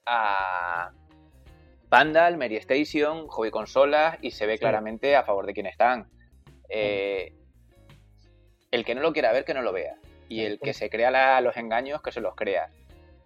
[0.06, 0.92] a
[1.88, 6.08] Vandal, Mary Station, Hobby Consolas y se ve claramente a favor de quien están.
[6.68, 7.32] Eh,
[8.70, 9.96] el que no lo quiera ver, que no lo vea.
[10.28, 12.70] Y el que se crea los engaños, que se los crea.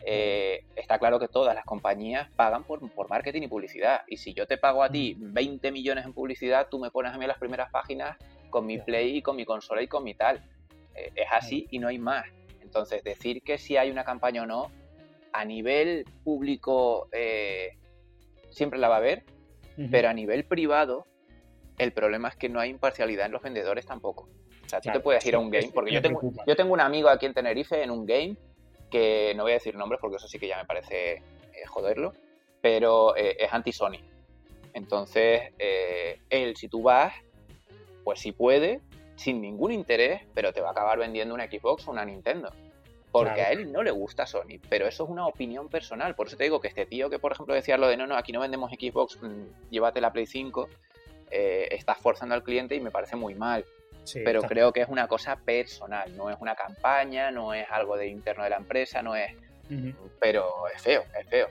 [0.05, 4.03] Eh, está claro que todas las compañías pagan por, por, marketing y publicidad.
[4.07, 5.75] Y si yo te pago a ti 20 mm.
[5.75, 8.17] millones en publicidad, tú me pones a mí en las primeras páginas
[8.53, 10.41] con mi Play y con mi consola y con mi tal.
[10.95, 12.25] Eh, es así y no hay más.
[12.61, 14.71] Entonces, decir que si hay una campaña o no,
[15.33, 17.79] a nivel público eh,
[18.51, 19.25] siempre la va a haber,
[19.91, 21.07] pero a nivel privado,
[21.79, 24.29] el problema es que no hay imparcialidad en los vendedores tampoco.
[24.65, 26.81] O sea, tú te puedes ir a un game, porque yo tengo, yo tengo un
[26.81, 28.37] amigo aquí en Tenerife en un game
[28.91, 31.23] que no voy a decir nombres porque eso sí que ya me parece eh,
[31.67, 32.13] joderlo,
[32.61, 33.99] pero es anti-Sony.
[34.75, 35.53] Entonces,
[36.31, 37.13] él, si tú vas,
[38.05, 38.81] pues sí puede,
[39.17, 42.53] sin ningún interés, pero te va a acabar vendiendo una Xbox o una Nintendo.
[43.11, 46.15] Porque a él no le gusta Sony, pero eso es una opinión personal.
[46.15, 48.17] Por eso te digo que este tío que, por ejemplo, decía lo de no, no,
[48.17, 50.69] aquí no vendemos Xbox, mm, llévate la Play 5,
[51.31, 53.65] eh, estás forzando al cliente y me parece muy mal.
[54.25, 58.09] pero creo que es una cosa personal, no es una campaña, no es algo de
[58.09, 59.31] interno de la empresa, no es.
[60.19, 61.49] Pero es feo, es feo.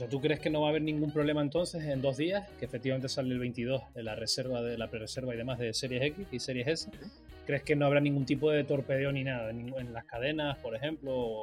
[0.00, 2.48] O sea, ¿tú crees que no va a haber ningún problema entonces en dos días?
[2.58, 6.02] Que efectivamente sale el 22 de la reserva, de la pre-reserva y demás de Series
[6.02, 6.90] X y Series S.
[7.44, 11.42] ¿Crees que no habrá ningún tipo de torpedeo ni nada en, las cadenas, por ejemplo?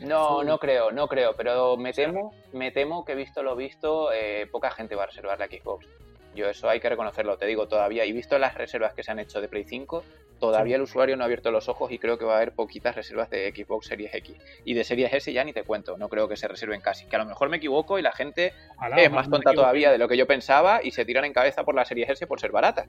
[0.00, 4.48] no, no creo, no creo, pero me temo, me temo que visto lo visto, eh,
[4.50, 5.86] poca gente va a reservar la Xbox.
[6.34, 8.04] Yo eso hay que reconocerlo, te digo todavía.
[8.04, 10.04] Y visto las reservas que se han hecho de Play 5,
[10.38, 12.94] todavía el usuario no ha abierto los ojos y creo que va a haber poquitas
[12.94, 14.36] reservas de Xbox Series X.
[14.64, 17.06] Y de Series S ya ni te cuento, no creo que se reserven casi.
[17.06, 18.52] Que a lo mejor me equivoco y la gente
[18.96, 21.74] es más tonta todavía de lo que yo pensaba y se tiran en cabeza por
[21.74, 22.86] la Series S por ser barata.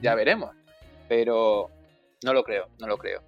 [0.00, 0.50] Ya veremos.
[1.08, 1.70] Pero
[2.24, 3.22] no lo creo, no lo creo.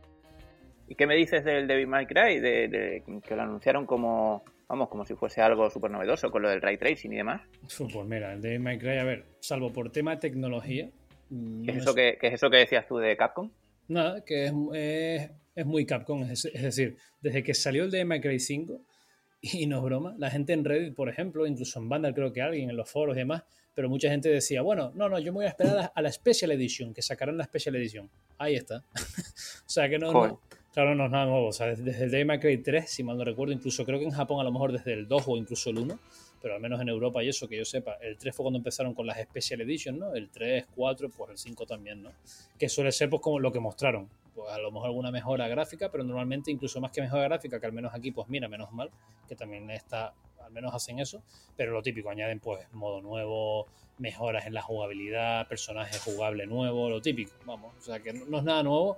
[0.88, 2.38] ¿Y qué me dices del Devil May Cry?
[2.40, 6.62] de, que lo anunciaron como vamos, como si fuese algo súper novedoso con lo del
[6.62, 7.42] ray tracing y demás.
[7.76, 10.88] Pues mira, el de Cry, a ver, salvo por tema de tecnología.
[11.28, 13.50] Mm, ¿Qué es, eso que, es eso que decías tú de Capcom?
[13.88, 16.22] Nada, que es, es, muy Capcom.
[16.22, 18.80] Es, decir, desde que salió el de Cry 5,
[19.42, 22.40] y no es broma, la gente en Reddit, por ejemplo, incluso en Vandal creo que
[22.40, 23.44] alguien, en los foros y demás,
[23.74, 26.50] pero mucha gente decía, bueno, no, no, yo me voy a esperar a la Special
[26.50, 28.08] Edition, que sacarán la Special Edition.
[28.38, 28.84] Ahí está.
[28.94, 30.40] o sea que no, no,
[30.72, 31.48] Claro, no es nada nuevo.
[31.48, 34.10] O sea, desde el Devil Cry 3, si mal no recuerdo, incluso creo que en
[34.10, 35.98] Japón a lo mejor desde el 2 o incluso el 1,
[36.40, 38.94] pero al menos en Europa y eso, que yo sepa, el 3 fue cuando empezaron
[38.94, 40.14] con las Special Editions, ¿no?
[40.14, 42.12] El 3, 4, pues el 5 también, ¿no?
[42.58, 44.08] Que suele ser pues como lo que mostraron.
[44.34, 47.66] Pues a lo mejor alguna mejora gráfica, pero normalmente incluso más que mejora gráfica, que
[47.66, 48.90] al menos aquí, pues mira, menos mal,
[49.28, 51.22] que también está, al menos hacen eso,
[51.54, 53.66] pero lo típico, añaden pues modo nuevo,
[53.98, 58.44] mejoras en la jugabilidad, personaje jugable nuevo, lo típico, vamos, o sea que no es
[58.44, 58.96] nada nuevo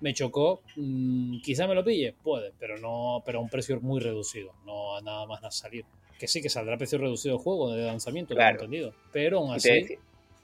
[0.00, 0.62] me chocó.
[0.76, 4.96] Mm, quizá me lo pille, puede, pero no, pero a un precio muy reducido, no
[4.96, 5.84] a nada más a salir.
[6.18, 8.54] Que sí, que saldrá a precio reducido el juego de lanzamiento, claro.
[8.54, 8.94] lo he entendido.
[9.12, 9.98] Pero aún así.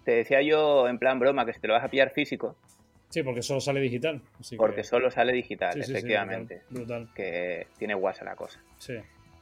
[0.04, 2.56] Te, decía yo en plan broma que si te lo vas a pillar físico.
[3.10, 4.22] Sí, porque solo sale digital.
[4.56, 6.62] porque solo sale digital, efectivamente.
[6.70, 8.60] brutal, Que tiene guasa la cosa.
[8.78, 8.94] Sí.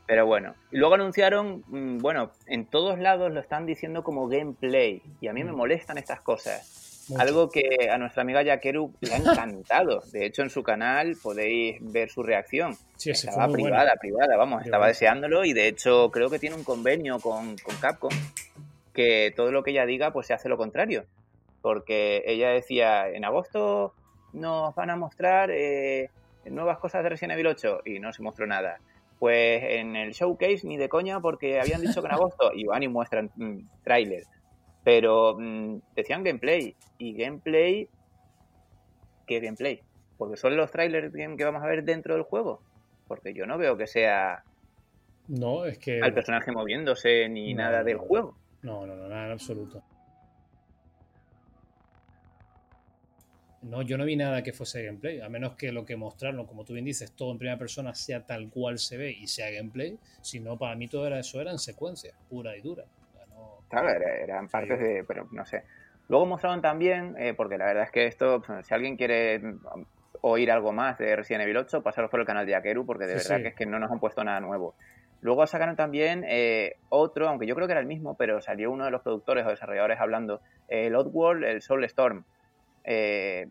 [0.06, 5.02] Pero bueno, y luego anunciaron, mm, bueno, en todos lados lo están diciendo como gameplay.
[5.20, 5.56] Y a mí me mm.
[5.56, 10.02] molestan estas cosas algo que a nuestra amiga Yakeru le ha encantado.
[10.12, 12.74] De hecho, en su canal podéis ver su reacción.
[12.96, 17.18] Sí, estaba privada, privada, vamos, estaba deseándolo y de hecho creo que tiene un convenio
[17.20, 18.12] con, Capcom
[18.92, 21.04] que todo lo que ella diga pues se hace lo contrario.
[21.62, 23.94] Porque ella decía, en agosto
[24.32, 26.10] nos van a mostrar eh,
[26.44, 28.78] nuevas cosas de Resident Evil 8 y no se mostró nada.
[29.18, 32.84] Pues en el showcase ni de coña porque habían dicho que en agosto y van
[32.84, 34.28] y muestran mm, trailers
[34.88, 36.74] pero mm, decían gameplay.
[36.96, 37.90] Y gameplay.
[39.26, 39.82] ¿Qué gameplay?
[40.16, 42.62] Porque son los trailers que vamos a ver dentro del juego.
[43.06, 44.42] Porque yo no veo que sea.
[45.26, 46.00] No, es que.
[46.00, 48.34] Al personaje moviéndose ni nada del juego.
[48.62, 49.82] No, no, no, nada en absoluto.
[53.60, 56.64] No, yo no vi nada que fuese gameplay, a menos que lo que mostraron, como
[56.64, 59.98] tú bien dices, todo en primera persona sea tal cual se ve y sea gameplay.
[60.22, 62.86] Si no, para mí todo era eso, eran secuencias, pura y dura.
[63.68, 65.64] Claro, eran partes de, pero no sé.
[66.08, 69.60] Luego mostraron también, eh, porque la verdad es que esto, pues, si alguien quiere mm,
[70.22, 73.14] oír algo más de Resident Evil 8, pasaros por el canal de Akeru, porque de
[73.14, 74.74] verdad que es que no nos han puesto nada nuevo.
[75.20, 78.84] Luego sacaron también eh, otro, aunque yo creo que era el mismo, pero salió uno
[78.84, 82.24] de los productores o desarrolladores hablando, el Oddworld, el Soul Storm.
[82.84, 83.48] Eh,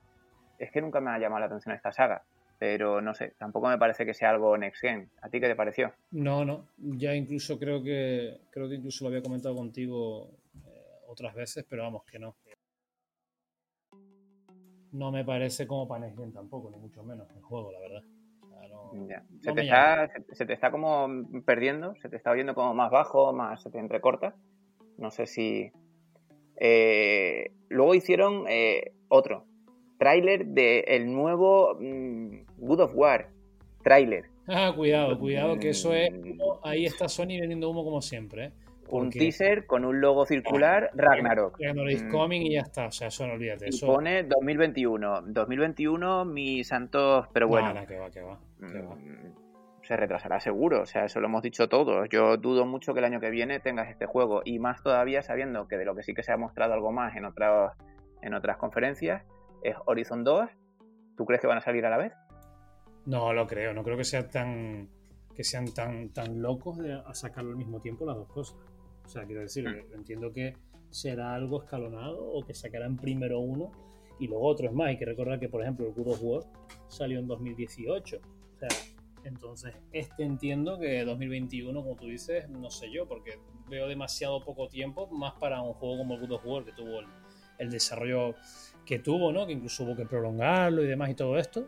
[0.60, 2.24] es que nunca me ha llamado la atención esta saga,
[2.60, 5.10] pero no sé, tampoco me parece que sea algo next gen.
[5.22, 5.94] ¿A ti qué te pareció?
[6.12, 10.32] No, no, ya incluso creo que creo que incluso lo había comentado contigo
[10.66, 12.36] eh, otras veces, pero vamos que no.
[14.92, 18.04] No me parece como para next gen tampoco, ni mucho menos el juego, la verdad.
[19.42, 21.08] se, te está, se, te está, como
[21.46, 24.36] perdiendo, se te está oyendo como más bajo, más se te entrecorta.
[24.98, 25.72] No sé si.
[26.60, 29.46] Eh, luego hicieron eh, otro,
[29.98, 33.30] tráiler del el nuevo mm, Good of War.
[33.84, 34.26] Tráiler.
[34.48, 36.12] Ah, cuidado, cuidado, que eso es.
[36.12, 36.40] Mm.
[36.64, 38.46] Ahí está Sony vendiendo humo como siempre.
[38.46, 38.52] ¿eh?
[38.90, 41.60] Un teaser con un logo circular, Ragnarok.
[41.60, 42.12] Ragnarok is mm.
[42.12, 42.88] coming y ya está.
[42.88, 43.68] O sea, eso no olvídate.
[43.68, 43.88] Eso...
[43.88, 45.24] pone 2021.
[45.24, 47.28] 2021, mis santos.
[47.34, 47.74] Pero bueno.
[47.86, 48.40] que va, que va,
[49.82, 50.82] Se retrasará seguro.
[50.82, 52.08] O sea, eso lo hemos dicho todos.
[52.10, 54.42] Yo dudo mucho que el año que viene tengas este juego.
[54.46, 57.18] Y más todavía sabiendo que de lo que sí que se ha mostrado algo más
[57.18, 57.74] en otras,
[58.22, 59.24] en otras conferencias
[59.68, 60.50] es Horizon 2.
[61.18, 62.14] ¿Tú crees que van a salir a la vez?
[63.06, 64.90] No lo creo, no creo que sea tan
[65.36, 68.58] que sean tan, tan locos de sacarlo al mismo tiempo las dos cosas.
[69.06, 69.94] O sea, quiero decir, hmm.
[69.94, 70.58] entiendo que
[70.90, 73.72] será algo escalonado o que sacarán primero uno
[74.20, 74.88] y luego otro es más.
[74.88, 76.44] Hay que recordar que, por ejemplo, el God of War
[76.88, 78.18] salió en 2018.
[78.18, 78.70] O sea,
[79.26, 83.40] entonces, este entiendo que 2021, como tú dices, no sé yo, porque
[83.70, 87.02] veo demasiado poco tiempo, más para un juego como el God of War, que tuvo
[87.60, 88.34] el desarrollo
[88.88, 89.46] que tuvo, ¿no?
[89.46, 91.68] Que incluso hubo que prolongarlo y demás y todo esto.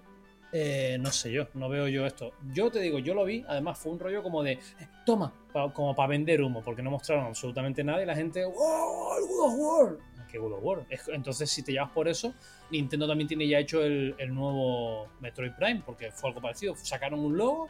[0.52, 2.32] Eh, no sé yo, no veo yo esto.
[2.52, 4.60] Yo te digo, yo lo vi, además fue un rollo como de, eh,
[5.06, 5.32] toma,
[5.74, 9.18] como para vender humo, porque no mostraron absolutamente nada y la gente, ¡wow!
[9.18, 10.10] ¡El God of War!
[10.30, 10.86] que God of War.
[11.08, 12.34] Entonces, si te llevas por eso,
[12.72, 16.76] Nintendo también tiene ya hecho el, nuevo Metroid Prime, porque fue algo parecido.
[16.76, 17.68] Sacaron un logo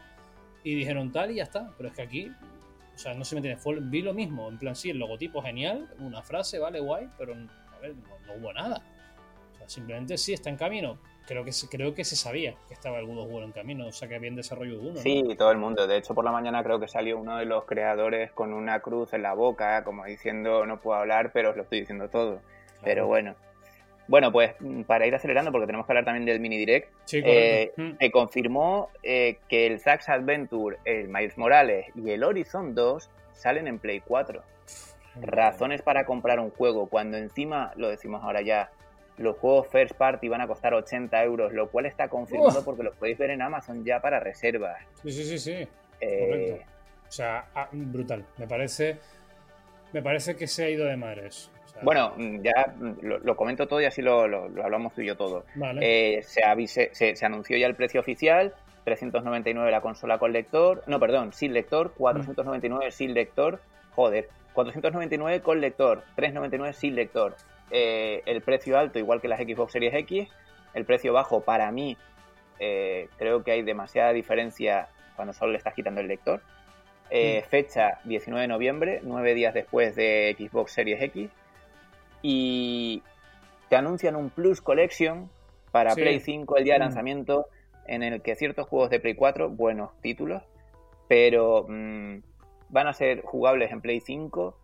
[0.62, 1.72] y dijeron tal y ya está.
[1.76, 2.32] Pero es que aquí,
[2.94, 3.88] o sea, no se me entiende.
[3.90, 4.48] vi lo mismo.
[4.48, 7.94] En plan, sí, el logotipo genial, una frase, vale, guay, pero a ver,
[8.26, 8.82] no, hubo nada.
[9.70, 10.98] Simplemente sí está en camino.
[11.28, 14.16] Creo que, creo que se sabía que estaba el War en camino, o sea que
[14.16, 14.96] había en desarrollo uno.
[14.96, 15.86] Sí, todo el mundo.
[15.86, 19.12] De hecho, por la mañana creo que salió uno de los creadores con una cruz
[19.12, 22.40] en la boca, como diciendo no puedo hablar, pero os lo estoy diciendo todo.
[22.82, 23.36] Pero bueno.
[24.08, 24.56] Bueno, pues
[24.88, 27.90] para ir acelerando, porque tenemos que hablar también del mini direct, eh, mm.
[28.00, 33.68] se confirmó eh, que el Zax Adventure, el Miles Morales y el Horizon 2 salen
[33.68, 34.42] en Play 4.
[35.22, 38.72] Razones para comprar un juego cuando encima, lo decimos ahora ya,
[39.18, 42.96] los juegos first party van a costar 80 euros, lo cual está confirmado porque los
[42.96, 44.78] podéis ver en Amazon ya para reservas.
[45.02, 45.68] Sí, sí, sí, sí.
[46.00, 46.62] Eh,
[47.06, 48.24] o sea, ah, brutal.
[48.38, 48.98] Me parece,
[49.92, 51.50] me parece que se ha ido de madre eso.
[51.82, 54.22] bueno, mm, ya mm, lo, comento todo y así lo,
[54.62, 55.44] hablamos tú y yo todo.
[55.80, 58.54] Eh, se, se, anunció ya el precio oficial,
[58.84, 63.60] 399 la consola con lector, no, perdón, sin lector, 499 sin lector,
[63.94, 67.36] joder, 499 con lector, 399 sin lector.
[67.70, 70.28] Eh, el precio alto, igual que las Xbox Series X,
[70.74, 71.96] el precio bajo para mí
[72.58, 76.42] eh, creo que hay demasiada diferencia cuando solo le estás quitando el lector.
[77.10, 77.48] Eh, mm.
[77.48, 81.30] Fecha 19 de noviembre, nueve días después de Xbox Series X.
[82.22, 83.02] Y
[83.68, 85.30] te anuncian un Plus Collection
[85.72, 86.82] para Play 5 el día de mm.
[86.82, 87.46] lanzamiento,
[87.86, 90.42] en el que ciertos juegos de Play 4, buenos títulos,
[91.08, 92.18] pero mm,
[92.68, 94.56] van a ser jugables en Play 5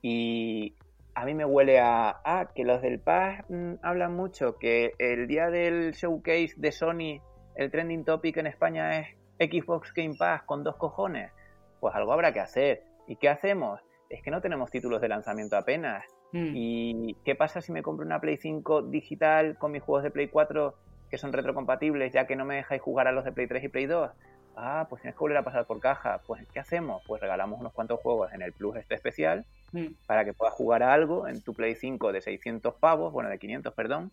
[0.00, 0.74] y
[1.14, 5.26] a mí me huele a, ah, que los del Paz mm, hablan mucho, que el
[5.26, 7.20] día del showcase de Sony,
[7.54, 9.08] el trending topic en España es
[9.38, 11.32] Xbox Game Pass con dos cojones.
[11.80, 12.82] Pues algo habrá que hacer.
[13.06, 13.80] ¿Y qué hacemos?
[14.08, 16.04] Es que no tenemos títulos de lanzamiento apenas.
[16.32, 16.52] Hmm.
[16.54, 20.28] ¿Y qué pasa si me compro una Play 5 digital con mis juegos de Play
[20.28, 20.74] 4
[21.10, 23.68] que son retrocompatibles, ya que no me dejáis jugar a los de Play 3 y
[23.68, 24.10] Play 2?
[24.56, 26.22] Ah, pues tienes que volver a pasar por caja.
[26.26, 27.02] Pues, ¿qué hacemos?
[27.06, 30.06] Pues regalamos unos cuantos juegos en el Plus este especial mm.
[30.06, 33.38] para que puedas jugar a algo en tu Play 5 de 600 pavos, bueno, de
[33.38, 34.12] 500, perdón,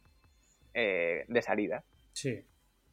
[0.73, 1.83] eh, de salida.
[2.13, 2.43] Sí.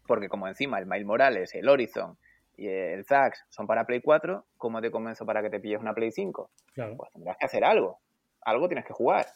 [0.06, 2.16] Porque como encima el Miles Morales, el Horizon
[2.56, 5.94] y el Zax son para Play 4, ¿cómo te convenzo para que te pilles una
[5.94, 6.50] Play 5?
[6.74, 6.96] Claro.
[6.96, 7.98] Pues tendrás que hacer algo.
[8.42, 9.26] Algo tienes que jugar.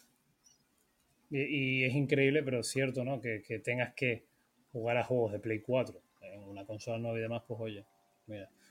[1.30, 3.20] Y, es increíble, pero es cierto, ¿no?
[3.20, 4.24] Que, que tengas que
[4.72, 7.84] jugar a juegos de Play 4 en una consola nueva y demás, pues oye,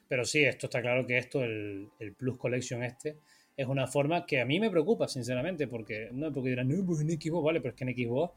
[0.07, 3.17] pero sí, esto está claro que esto, el, Plus Collection este,
[3.59, 7.01] es una forma que a mí me preocupa, sinceramente, porque no porque dirán, no, pues
[7.01, 8.33] en Xbox, vale, pero es que en Xbox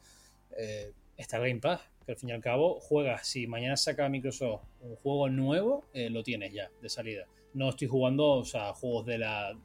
[0.59, 4.65] eh, está Game Pass, que al fin y al cabo juegas, si mañana saca Microsoft
[4.81, 7.29] un juego nuevo, eh, lo tienes ya de salida.
[7.55, 9.57] No estoy jugando, o sea, juegos de la,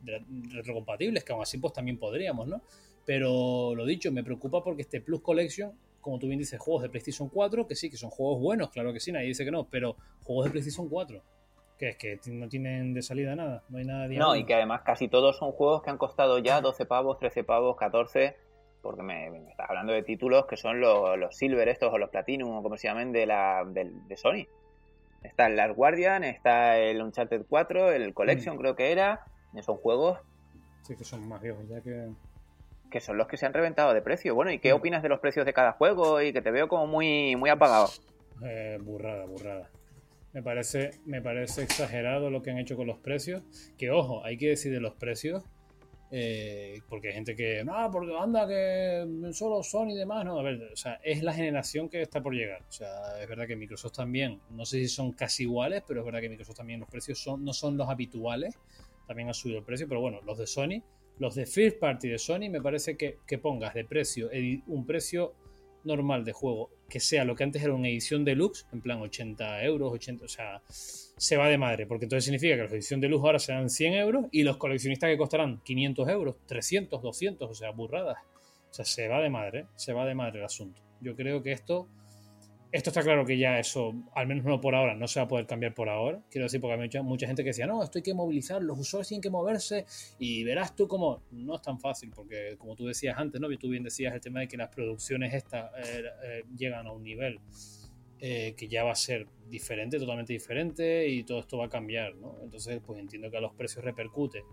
[0.52, 2.62] retrocompatibles, que aún así pues también podríamos, ¿no?
[3.04, 6.90] Pero lo dicho, me preocupa porque este Plus Collection, como tú bien dices, juegos de
[6.90, 9.68] PlayStation 4, que sí, que son juegos buenos, claro que sí, nadie dice que no,
[9.68, 11.37] pero juegos de PlayStation 4
[11.78, 14.56] que es que no tienen de salida nada, no hay nada de No, y que
[14.56, 18.36] además casi todos son juegos que han costado ya 12 pavos, 13 pavos, 14,
[18.82, 22.58] porque me, estás hablando de títulos que son los, los, Silver estos o los Platinum
[22.58, 24.48] o como se llamen de, la, de, Sony.
[25.22, 28.60] Está el Last Guardian, está el Uncharted 4, el Collection mm.
[28.60, 29.26] creo que era,
[29.62, 30.20] son juegos...
[30.82, 32.10] Sí, que son más viejos ya que...
[32.90, 34.34] Que son los que se han reventado de precio.
[34.34, 34.78] Bueno, ¿y qué mm.
[34.78, 36.22] opinas de los precios de cada juego?
[36.22, 37.90] Y que te veo como muy, muy apagado.
[38.42, 39.70] Eh, burrada, burrada.
[40.38, 43.42] Me parece, me parece exagerado lo que han hecho con los precios.
[43.76, 45.44] Que ojo, hay que decir de los precios.
[46.12, 50.24] Eh, porque hay gente que, no, porque anda que solo son y demás.
[50.26, 52.62] No, a ver, o sea, es la generación que está por llegar.
[52.70, 56.06] O sea, es verdad que Microsoft también, no sé si son casi iguales, pero es
[56.06, 58.60] verdad que Microsoft también los precios son, no son los habituales.
[59.08, 60.84] También ha subido el precio, pero bueno, los de Sony,
[61.18, 64.30] los de First Party de Sony, me parece que, que pongas de precio
[64.68, 65.34] un precio
[65.88, 69.64] normal de juego que sea lo que antes era una edición deluxe, en plan 80
[69.64, 73.26] euros, 80, o sea, se va de madre, porque entonces significa que las edición deluxe
[73.26, 77.72] ahora serán 100 euros y los coleccionistas que costarán 500 euros, 300, 200, o sea,
[77.72, 78.18] burradas.
[78.70, 80.82] O sea, se va de madre, se va de madre el asunto.
[81.02, 81.88] Yo creo que esto
[82.72, 85.28] esto está claro que ya eso, al menos no por ahora, no se va a
[85.28, 86.22] poder cambiar por ahora.
[86.30, 88.78] Quiero decir, porque hay mucha, mucha gente que decía, no, esto hay que movilizar, los
[88.78, 89.86] usuarios tienen que moverse
[90.20, 91.22] y verás tú cómo.
[91.32, 93.52] No es tan fácil, porque como tú decías antes, ¿no?
[93.52, 96.92] Y tú bien decías el tema de que las producciones estas eh, eh, llegan a
[96.92, 97.40] un nivel
[98.20, 102.16] eh, que ya va a ser diferente, totalmente diferente y todo esto va a cambiar,
[102.16, 102.38] ¿no?
[102.44, 104.44] Entonces, pues entiendo que a los precios repercute.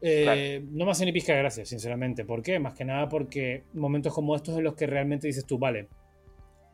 [0.00, 2.24] No me hace ni pizca de gracia, sinceramente.
[2.24, 2.60] ¿Por qué?
[2.60, 5.88] Más que nada porque momentos como estos en los que realmente dices tú, vale,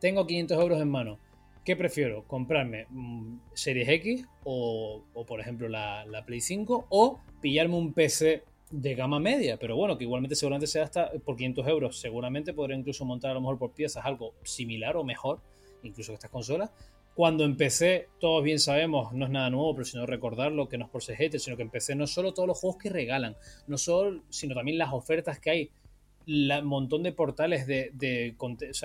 [0.03, 1.17] tengo 500 euros en mano.
[1.63, 2.25] ¿Qué prefiero?
[2.27, 8.95] ¿Comprarme mm, Series X o, por ejemplo la, Play 5 o pillarme un PC de
[8.95, 12.01] gama media, pero bueno, que igualmente seguramente sea hasta por 500 euros.
[12.01, 15.39] Seguramente podría incluso montar a lo mejor por piezas algo similar o mejor,
[15.83, 16.69] incluso que estas consolas.
[17.15, 20.91] Cuando empecé, todos bien sabemos, no es nada nuevo, pero sino recordarlo, que no es
[20.91, 23.37] por ser sino que empecé no solo todos los juegos que regalan,
[23.67, 25.71] no solo, sino también las ofertas que hay
[26.27, 27.91] un montón de portales de,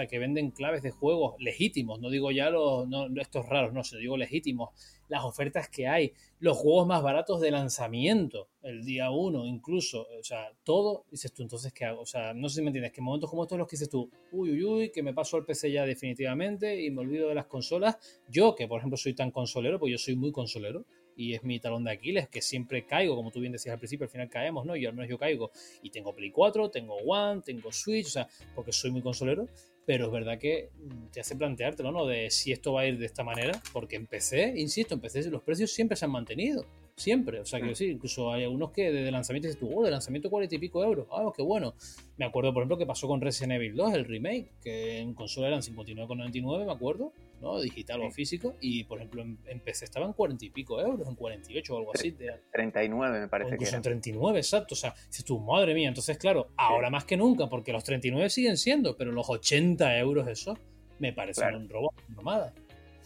[0.08, 4.00] que venden claves de juegos legítimos, no digo ya los, no, estos raros, no, sino
[4.00, 4.70] digo legítimos,
[5.08, 10.22] las ofertas que hay, los juegos más baratos de lanzamiento, el día uno incluso, o
[10.22, 12.02] sea, todo, dices tú, entonces, ¿qué hago?
[12.02, 14.10] O sea, no sé si me entiendes, que momentos como estos los que dices tú,
[14.32, 17.46] uy, uy, uy, que me paso al PC ya definitivamente y me olvido de las
[17.46, 17.96] consolas,
[18.28, 20.84] yo que por ejemplo soy tan consolero, pues yo soy muy consolero,
[21.18, 24.04] y es mi talón de Aquiles, que siempre caigo, como tú bien decías al principio,
[24.04, 24.76] al final caemos, ¿no?
[24.76, 25.50] Y al menos yo caigo.
[25.82, 29.48] Y tengo Play 4, tengo One, tengo Switch, o sea, porque soy muy consolero,
[29.84, 30.70] pero es verdad que
[31.12, 32.06] te hace planteártelo, ¿no?
[32.06, 35.72] De si esto va a ir de esta manera, porque empecé, insisto, empecé, los precios
[35.72, 36.64] siempre se han mantenido.
[36.98, 37.74] Siempre, o sea, que mm.
[37.76, 40.82] sí, incluso hay algunos que desde lanzamiento dices tú, oh, de lanzamiento 40 y pico
[40.82, 41.74] euros, ah, qué bueno.
[42.16, 45.46] Me acuerdo, por ejemplo, que pasó con Resident Evil 2, el remake, que en consola
[45.46, 47.60] eran 59,99, me acuerdo, ¿no?
[47.60, 51.72] Digital o físico, y por ejemplo en, PC estaban 40 y pico euros, en 48
[51.72, 52.16] o algo así.
[52.52, 53.76] 39 me parece que era.
[53.76, 57.48] en 39, exacto, o sea, dices tú, madre mía, entonces claro, ahora más que nunca,
[57.48, 60.58] porque los 39 siguen siendo, pero los 80 euros eso
[60.98, 62.52] me parece un robo, nomada.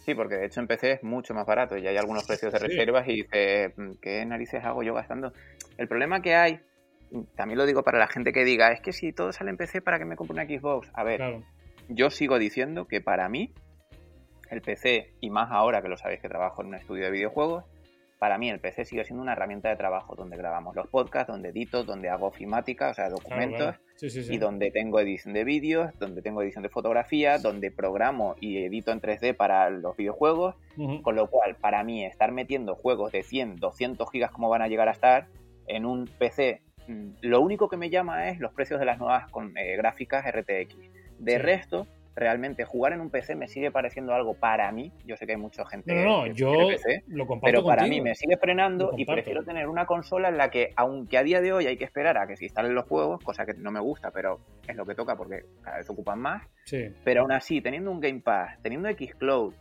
[0.05, 2.59] Sí, porque de hecho en PC es mucho más barato y hay algunos precios de
[2.59, 5.33] reservas y dices, mm, ¿qué narices hago yo gastando?
[5.79, 6.61] El problema que hay,
[7.37, 9.81] también lo digo para la gente que diga, es que si todo sale en PC,
[9.81, 10.91] ¿para que me compre una Xbox?
[10.95, 11.43] A ver,
[11.89, 13.53] yo sigo diciendo que para mí
[14.51, 17.65] el PC, y más ahora que lo sabéis que trabajo en un estudio de videojuegos,
[18.23, 21.49] para mí el PC sigue siendo una herramienta de trabajo donde grabamos los podcasts, donde
[21.49, 26.41] edito, donde hago ofimática, o sea, documentos, y donde tengo edición de vídeos, donde tengo
[26.41, 30.55] edición de fotografía, donde programo y edito en 3D para los videojuegos,
[31.03, 34.69] con lo cual para mí estar metiendo juegos de 100, 200 gigas como van a
[34.69, 35.27] llegar a estar
[35.67, 39.29] en un PC, mm, lo único que me llama es los precios de las nuevas
[39.33, 40.77] con, eh, gráficas RTX.
[41.19, 44.93] De resto, realmente jugar en un PC me sigue pareciendo algo para mí.
[45.05, 45.95] Yo sé que hay mucha gente.
[45.95, 46.53] No, no, yo
[47.09, 50.51] lo comparto Pero para mí me sigue frenando y prefiero tener una consola en la
[50.51, 53.23] que, aunque a día de hoy hay que esperar a que se instalen los juegos,
[53.25, 56.47] cosa que no me gusta, pero es lo que toca porque cada vez ocupan más.
[56.65, 56.89] Sí.
[57.05, 59.55] Pero aún así, teniendo un Game Pass, teniendo Xcloud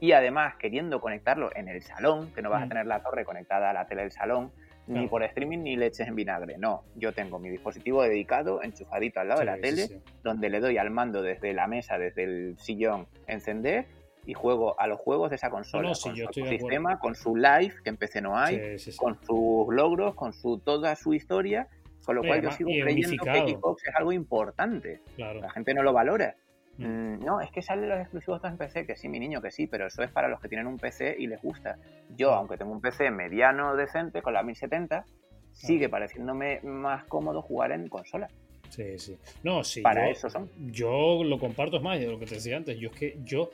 [0.00, 2.68] y además queriendo conectarlo en el salón, que no vas a mm.
[2.68, 4.52] tener la torre conectada a la tele del salón,
[4.86, 6.58] ni por streaming ni leches en vinagre.
[6.58, 10.78] No, yo tengo mi dispositivo dedicado, enchufadito al lado de la tele, donde le doy
[10.78, 13.86] al mando desde la mesa, desde el sillón, encender
[14.26, 17.90] y juego a los juegos de esa consola, con su sistema, con su live, que
[17.90, 21.68] en PC no hay, con sus logros, con su toda su historia,
[22.04, 25.00] con lo cual yo sigo creyendo que Xbox es algo importante.
[25.16, 26.36] La gente no lo valora.
[26.78, 29.66] Mm, no, es que salen los exclusivos en PC, que sí, mi niño, que sí,
[29.66, 31.78] pero eso es para los que tienen un PC y les gusta.
[32.16, 35.04] Yo, aunque tengo un PC mediano decente con la 1070,
[35.52, 38.28] sigue pareciéndome más cómodo jugar en consola.
[38.70, 39.16] Sí, sí.
[39.44, 39.82] No, sí.
[39.82, 40.50] Para eso son.
[40.72, 42.76] Yo lo comparto, es más, de lo que te decía antes.
[42.78, 43.50] Yo es que yo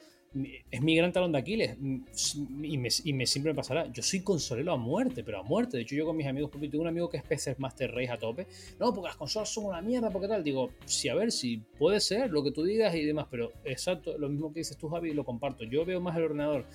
[0.71, 3.87] es mi gran talón de Aquiles mm, y me, siempre pasará.
[3.93, 5.77] Yo soy consolero a muerte, pero a muerte.
[5.77, 8.11] De hecho, yo con mis amigos, porque tengo un amigo que es PC Master Race
[8.11, 8.47] a tope.
[8.79, 10.45] No, porque las consolas son una mierda, porque tal.
[10.45, 14.17] Digo, sí, a ver, si puede ser lo que tú digas y demás, pero exacto,
[14.19, 15.65] lo mismo que dices tú, Javi, lo comparto.
[15.65, 16.67] Yo veo más el ordenador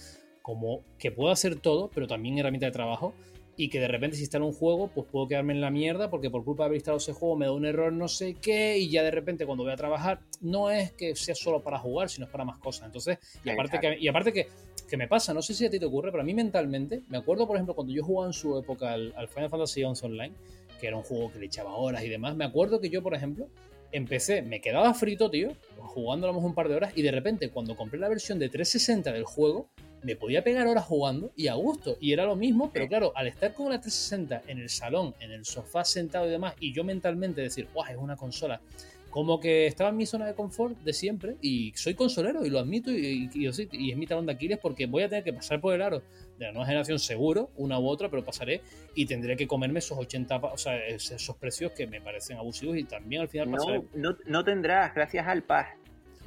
[0.42, 3.16] como que puedo hacer todo, pero también herramienta de trabajo
[3.58, 6.30] y que de repente si instalo un juego, pues puedo quedarme en la mierda porque
[6.30, 8.90] por culpa de haber instalado ese juego me da un error no sé qué y
[8.90, 12.26] ya de repente cuando voy a trabajar no es que sea solo para jugar, sino
[12.26, 12.88] es para más cosas.
[12.88, 14.48] Entonces, y aparte, que, y aparte que,
[14.90, 17.18] que, me pasa, no sé si a ti te ocurre, pero a mí mentalmente, me
[17.18, 20.34] acuerdo por ejemplo cuando yo jugaba en su época al, Final Fantasy XI Online,
[20.80, 23.14] que era un juego que le echaba horas y demás, me acuerdo que yo por
[23.14, 23.48] ejemplo
[23.92, 27.12] empecé, me quedaba frito, tío, jugando a lo mejor un par de horas y de
[27.12, 29.70] repente cuando compré la versión de 360 del juego,
[30.06, 31.98] me podía pegar horas jugando y a gusto.
[32.00, 35.32] Y era lo mismo, pero claro, al estar con la 360 en el salón, en
[35.32, 37.90] el sofá sentado y demás, y yo mentalmente decir, ¡guau!
[37.90, 38.62] Es una consola.
[39.10, 42.60] Como que estaba en mi zona de confort de siempre y soy consolero y lo
[42.60, 45.62] admito y, y, y, es mi talón de Aquiles porque voy a tener que pasar
[45.62, 46.04] por el aro
[46.38, 48.62] de la nueva generación seguro, una u otra, pero pasaré
[48.94, 52.84] y tendré que comerme esos 80, o sea, esos precios que me parecen abusivos y
[52.84, 53.84] también al final pasaré.
[53.94, 55.68] No, no tendrás, gracias al PAS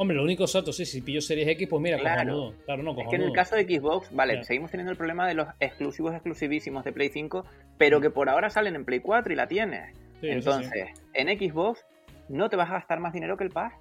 [0.00, 2.54] Hombre, lo único exacto, sí, si pillo Series X, pues mira, claro.
[2.64, 5.34] Claro, no, Es que en el caso de Xbox, vale, seguimos teniendo el problema de
[5.34, 7.44] los exclusivos exclusivísimos de Play 5,
[7.76, 9.92] pero que por ahora salen en Play 4 y la tienes.
[10.22, 11.84] Entonces, en Xbox
[12.28, 13.74] no te vas a gastar más dinero que el Pass.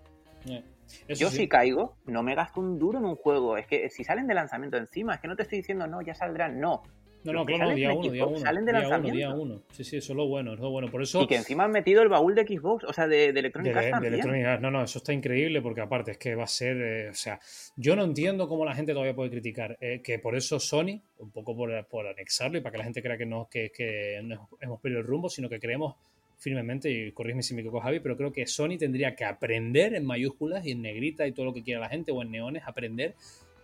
[1.08, 3.58] Yo si caigo, no me gasto un duro en un juego.
[3.58, 6.16] Es que si salen de lanzamiento encima, es que no te estoy diciendo, no, ya
[6.16, 6.60] saldrán.
[6.60, 6.84] No.
[7.28, 8.38] No, no, claro, día uno, día uno.
[8.38, 9.08] Salen de día lanzamiento.
[9.10, 9.64] Uno, día uno.
[9.72, 10.90] Sí, sí, eso es lo bueno, es lo bueno.
[10.90, 11.24] Por eso...
[11.24, 13.90] Y que encima han metido el baúl de Xbox, o sea, de, de Electronic Arts
[13.92, 14.12] también.
[14.12, 14.62] De Electronic Arts.
[14.62, 16.78] No, no, eso está increíble porque aparte es que va a ser...
[16.78, 17.40] Eh, o sea,
[17.76, 19.78] yo no entiendo cómo la gente todavía puede criticar.
[19.82, 23.02] Eh, que por eso Sony, un poco por, por, anexarlo y para que la gente
[23.02, 25.96] crea que no, que, que no hemos perdido el rumbo, sino que creemos
[26.38, 30.06] firmemente, y corrígeme si me equivoco Javi, pero creo que Sony tendría que aprender en
[30.06, 33.16] mayúsculas y en negrita y todo lo que quiera la gente o en neones, aprender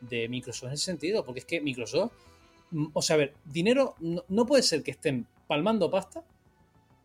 [0.01, 2.13] de Microsoft en ese sentido, porque es que Microsoft,
[2.93, 6.23] o sea, a ver, dinero, no, puede ser que estén palmando pasta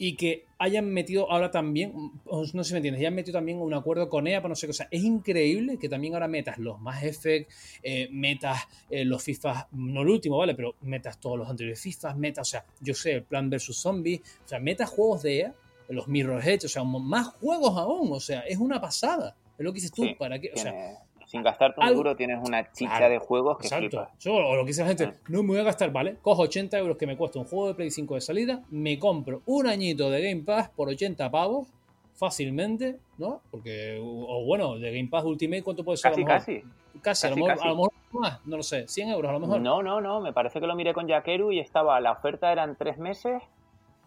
[0.00, 1.92] y que hayan metido ahora también,
[2.24, 4.66] no sé si me entiendes, hayan metido también un acuerdo con EA para no sé
[4.66, 4.70] qué.
[4.70, 7.50] O sea, es increíble que también ahora metas los más Effect,
[7.82, 10.54] eh, metas eh, los FIFA, no el último, ¿vale?
[10.54, 14.20] Pero metas todos los anteriores FIFA, metas, o sea, yo sé, el Plan vs Zombies,
[14.44, 15.54] o sea, metas juegos de EA,
[15.88, 19.34] los Mirror Edge, o sea, más juegos aún, o sea, es una pasada.
[19.58, 20.52] Es lo que dices tú, ¿para qué?
[20.54, 24.08] O sea, sin gastar un duro tienes una chicha de juegos que exacto.
[24.32, 26.16] o lo que dice la gente, no me voy a gastar, ¿vale?
[26.22, 29.42] Cojo 80 euros que me cuesta un juego de Play 5 de salida, me compro
[29.44, 31.68] un añito de Game Pass por 80 pavos,
[32.14, 33.42] fácilmente, ¿no?
[33.50, 36.12] Porque, o bueno, de Game Pass Ultimate, ¿cuánto puede ser?
[36.12, 36.62] Casi, casi.
[37.02, 39.40] Casi, a, lo mejor, a lo mejor más, no lo sé, 100 euros a lo
[39.40, 39.60] mejor.
[39.60, 42.74] No, no, no, me parece que lo miré con Yakeru y estaba, la oferta eran
[42.74, 43.42] 3 meses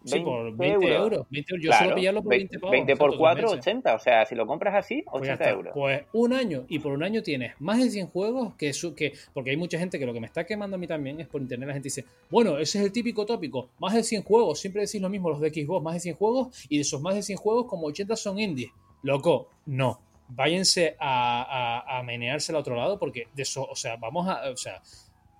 [0.04, 1.26] Sí, por 20 euros.
[1.30, 1.64] 20 euros.
[1.64, 2.72] Yo suelo pillarlo por 20 pavos.
[2.72, 3.94] 20 por 4, 80.
[3.94, 5.72] O sea, si lo compras así, 80 pues euros.
[5.74, 6.64] Pues un año.
[6.68, 9.12] Y por un año tienes más de 100 juegos que, que.
[9.32, 11.40] Porque hay mucha gente que lo que me está quemando a mí también es por
[11.40, 11.68] internet.
[11.68, 13.70] La gente dice, bueno, ese es el típico tópico.
[13.78, 14.60] Más de 100 juegos.
[14.60, 15.82] Siempre decís lo mismo los de Xbox.
[15.82, 16.66] Más de 100 juegos.
[16.68, 18.70] Y de esos más de 100 juegos, como 80 son indies.
[19.02, 20.00] Loco, no.
[20.28, 24.50] Váyanse a, a, a menearse al otro lado porque de eso, o sea, vamos a.
[24.50, 24.80] O sea,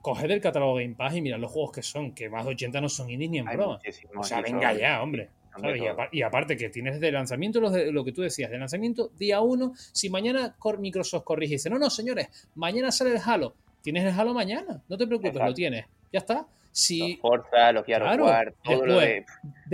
[0.03, 2.51] coger el catálogo de Game Pass y mirar los juegos que son, que más de
[2.51, 3.81] 80 no son indies ni en broma.
[4.17, 5.31] O sea, venga ya, hombre.
[6.13, 9.73] Y, aparte que tienes de lanzamiento lo, lo, que tú decías, de lanzamiento día 1,
[9.93, 14.19] si mañana Microsoft corrige y dice, no, no, señores, mañana sale el Halo, tienes el
[14.19, 16.47] Halo mañana, no te preocupes, lo tienes, ya está.
[16.71, 19.27] Si, los Forza, los claro, todo lo de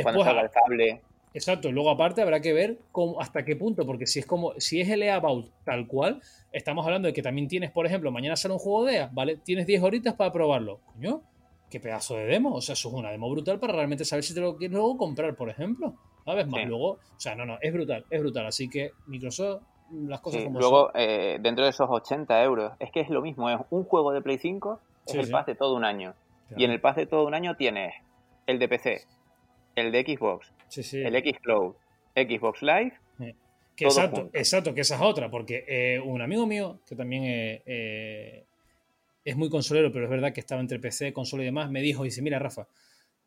[0.02, 1.00] cuando salga el cable.
[1.38, 4.80] Exacto, luego aparte habrá que ver cómo, hasta qué punto, porque si es como, si
[4.80, 6.20] es el EA About tal cual,
[6.50, 9.36] estamos hablando de que también tienes, por ejemplo, mañana sale un juego de EA, ¿vale?
[9.36, 10.80] Tienes 10 horitas para probarlo.
[10.94, 11.22] Coño,
[11.70, 12.56] qué pedazo de demo.
[12.56, 14.96] O sea, eso es una demo brutal para realmente saber si te lo quieres luego
[14.96, 15.94] comprar, por ejemplo.
[16.24, 16.48] ¿Sabes?
[16.48, 18.46] Más luego, o sea, no, no, es brutal, es brutal.
[18.46, 19.62] Así que Microsoft,
[19.92, 23.48] las cosas como Luego, eh, dentro de esos 80 euros, es que es lo mismo,
[23.48, 26.14] es un juego de Play 5, es el pass de todo un año.
[26.56, 27.94] Y en el pass de todo un año tienes
[28.46, 29.04] el de PC,
[29.76, 31.74] el de Xbox, el Xcloud,
[32.14, 32.92] Xbox Live.
[33.76, 38.44] exacto, exacto, que esa es otra, porque eh, un amigo mío, que también eh,
[39.24, 42.02] es muy consolero, pero es verdad que estaba entre PC, consola y demás, me dijo,
[42.02, 42.66] dice, mira Rafa,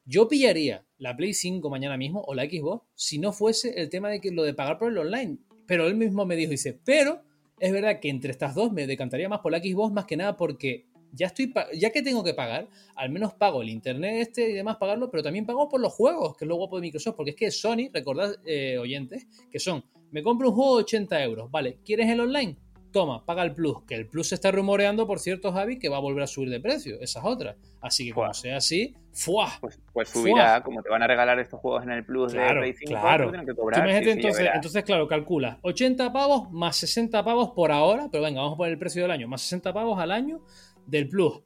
[0.06, 4.10] yo pillaría la Play 5 mañana mismo o la Xbox si no fuese el tema
[4.10, 5.38] de que lo de pagar por el online.
[5.68, 7.22] Pero él mismo me dijo, dice, pero
[7.60, 10.36] es verdad que entre estas dos me decantaría más por la Xbox más que nada
[10.36, 14.54] porque ya estoy ya que tengo que pagar, al menos pago el internet este y
[14.54, 17.32] demás, pagarlo, pero también pago por los juegos, que es lo guapo de Microsoft, porque
[17.32, 21.52] es que Sony, recordad, eh, oyentes, que son, me compro un juego de 80 euros,
[21.52, 22.58] vale, ¿quieres el online?
[22.92, 25.98] Toma, paga el Plus, que el Plus se está rumoreando, por cierto, Javi, que va
[25.98, 27.56] a volver a subir de precio, esa es otra.
[27.80, 29.48] Así que como sea así, ¡fua!
[29.62, 32.74] Pues, pues subirá, como te van a regalar estos juegos en el Plus de Play
[32.74, 33.32] 5, claro.
[33.32, 33.90] que cobrar.
[33.90, 38.58] entonces, entonces, claro, calcula 80 pavos más 60 pavos por ahora, pero venga, vamos a
[38.58, 40.42] poner el precio del año, más 60 pavos al año
[40.86, 41.42] del Plus.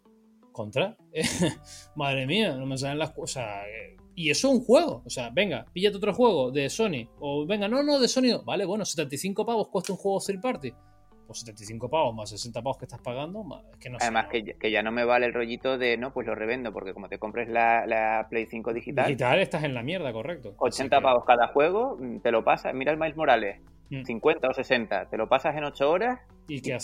[0.52, 0.96] Contra.
[1.96, 3.46] Madre mía, no me salen las cosas.
[3.68, 5.04] Eh, y eso es un juego.
[5.06, 7.10] O sea, venga, píllate otro juego de Sony.
[7.20, 8.42] O venga, no, no, de Sony.
[8.46, 10.74] Vale, bueno, 75 pavos cuesta un juego third party.
[11.28, 14.84] Pues 75 pavos más 60 pavos que estás pagando, es que no Además, que, ya
[14.84, 18.28] no me vale el rollito de, no, pues lo revendo, porque como te compres la,
[18.30, 19.08] Play 5 digital.
[19.08, 20.54] Digital estás en la mierda, correcto.
[20.58, 22.74] 80 pavos cada juego, mm, te lo pasas.
[22.76, 23.60] Mira el Miles Morales,
[23.90, 24.52] 50 mm.
[24.52, 26.20] o 60, te lo pasas en 8 horas.
[26.48, 26.76] ¿Y qué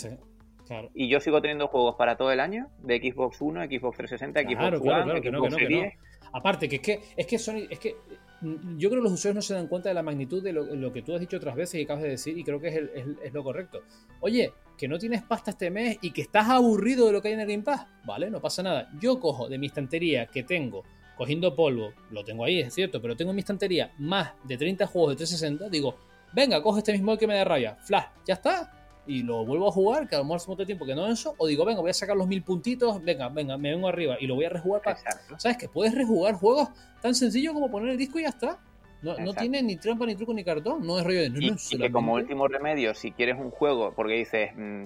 [0.94, 4.80] Y yo sigo teniendo juegos para todo el año de Xbox One, Xbox 360, Xbox
[4.80, 5.94] One, Xbox Series.
[6.32, 7.96] Aparte, que es que, es que Sony, es que
[8.40, 10.92] mm, yo creo que los usuarios no se dan cuenta de la magnitud de lo,
[10.92, 13.44] que tú has dicho otras veces y acabas de decir, y creo que es, lo
[13.44, 13.82] correcto.
[14.20, 17.34] Oye, que no tienes pasta este mes y que estás aburrido de lo que hay
[17.34, 18.30] en el Game Pass, ¿vale?
[18.30, 18.88] No pasa nada.
[18.98, 20.84] Yo cojo de mi estantería que tengo
[21.16, 24.86] cogiendo polvo, lo tengo ahí, es cierto, pero tengo en mi estantería más de 30
[24.86, 25.96] juegos de 360, digo,
[26.32, 29.72] venga, coge este mismo que me da rabia, flash, ya está, y lo vuelvo a
[29.72, 31.90] jugar, que a lo mejor hace mucho tiempo que no eso, o digo, venga, voy
[31.90, 34.82] a sacar los mil puntitos, venga, venga, me vengo arriba y lo voy a rejugar
[34.82, 34.98] para.
[35.38, 35.56] ¿Sabes?
[35.56, 36.68] Que puedes rejugar juegos
[37.00, 38.58] tan sencillo como poner el disco y ya está.
[39.02, 40.86] No, no tiene ni trampa, ni truco, ni cartón.
[40.86, 41.30] No es rollo de.
[41.30, 44.84] No, y, que como último remedio, si quieres un juego, porque dices, mm,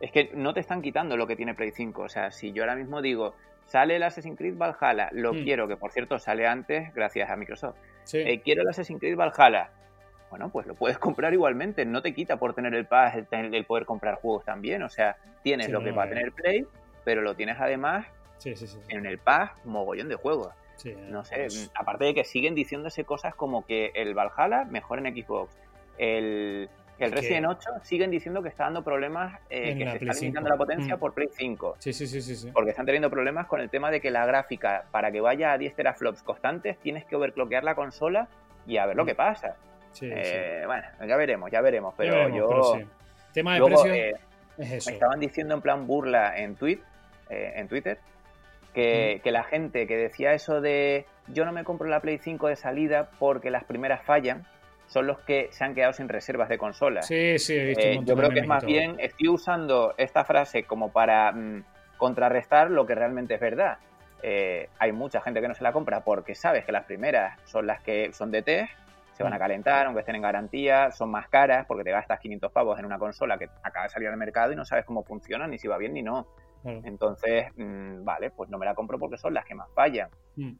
[0.00, 2.02] es que no te están quitando lo que tiene Play 5.
[2.02, 3.34] O sea, si yo ahora mismo digo,
[3.66, 5.44] sale el Assassin's Creed Valhalla, lo mm.
[5.44, 7.76] quiero, que por cierto sale antes, gracias a Microsoft.
[8.14, 9.70] Eh, quiero el Assassin's Creed Valhalla
[10.30, 13.84] bueno, pues lo puedes comprar igualmente, no te quita por tener el pass el, poder
[13.86, 16.66] comprar juegos también, o sea, tienes lo que va a tener Play,
[17.04, 18.06] pero lo tienes además
[18.38, 18.78] Sí, sí, sí.
[18.90, 20.54] En el Pass, mogollón de juegos.
[20.84, 25.04] Eh, No sé, pues, aparte de que siguen diciéndose cosas como que el Valhalla mejor
[25.04, 25.52] en Xbox.
[25.98, 26.68] El,
[27.00, 30.40] el Que- Resident 8 siguen diciendo que está dando problemas, eh, que se está limitando
[30.40, 30.48] 5.
[30.50, 30.98] la potencia Mm.
[31.00, 31.76] por Play 5.
[31.80, 32.50] Sí, sí, sí, sí, sí.
[32.52, 35.58] Porque están teniendo problemas con el tema de que la gráfica, para que vaya a
[35.58, 38.28] 10 teraflops constantes, tienes que overclockear la consola
[38.68, 39.06] y a ver lo Mm.
[39.08, 39.56] que pasa.
[39.92, 40.12] Sí, sí.
[40.14, 41.94] Eh, Bueno, ya veremos, ya veremos.
[41.96, 42.48] Pero Ya veremos, yo.
[42.48, 42.86] pero sí.
[43.32, 44.14] Tema de luego, eh,
[44.58, 44.90] es eso.
[44.90, 46.80] me estaban diciendo en plan burla en, tweet,
[47.30, 47.98] eh, en Twitter
[48.74, 52.48] que, que la gente que decía eso de yo no me compro la Play 5
[52.48, 54.46] de salida porque las primeras fallan,
[54.86, 57.06] son los que se han quedado sin reservas de consolas.
[57.06, 60.62] Sí, sí, he visto un yo creo que es más bien, estoy usando esta frase
[60.62, 61.64] como para mm,
[61.98, 63.78] contrarrestar lo que realmente es verdad.
[64.78, 67.82] Hay mucha gente que no se la compra porque sabes que las primeras son las
[67.82, 68.72] que son de test,
[69.18, 69.40] se van a Mm.
[69.40, 72.98] calentar, aunque estén en garantía, son más caras porque te gastas 500 pavos en una
[72.98, 75.76] consola que acaba de salir al mercado y no sabes cómo funciona, ni si va
[75.76, 76.26] bien ni no.
[76.62, 76.80] Claro.
[76.84, 80.08] Entonces, mm, vale, pues no me la compro porque son las que más fallan.
[80.36, 80.52] Mm.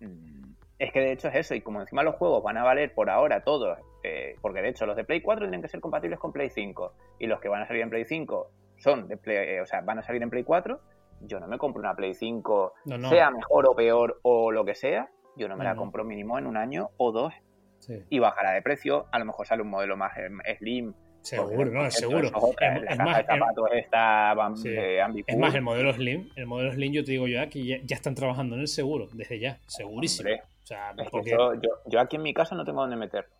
[0.00, 2.94] Mm, Es que de hecho es eso, y como encima los juegos van a valer
[2.94, 6.18] por ahora todos, eh, porque de hecho los de Play 4 tienen que ser compatibles
[6.18, 9.36] con Play 5, y los que van a salir en Play 5 son de Play,
[9.56, 10.80] eh, o sea, van a salir en Play 4,
[11.20, 13.10] yo no me compro una Play 5, No, no.
[13.10, 16.38] sea mejor o peor o lo que sea, yo no me No, la compro mínimo
[16.38, 17.34] en un año o dos,
[17.80, 18.02] Sí.
[18.08, 20.94] y bajará de precio, a lo mejor sale un modelo más em, slim.
[21.22, 22.28] Seguro, no, seguro.
[22.28, 24.68] es otra, Es, la es caja más, de es- zapatos está bam- Sí.
[24.70, 27.76] eh, es más, el modelo Slim, el modelo Slim yo te digo ya que ya,
[27.84, 30.30] ya están trabajando en el seguro, desde ya, segurísimo.
[30.30, 31.52] Hombre, o sea, porque yo,
[31.86, 33.30] yo aquí en mi casa no tengo dónde meterlo.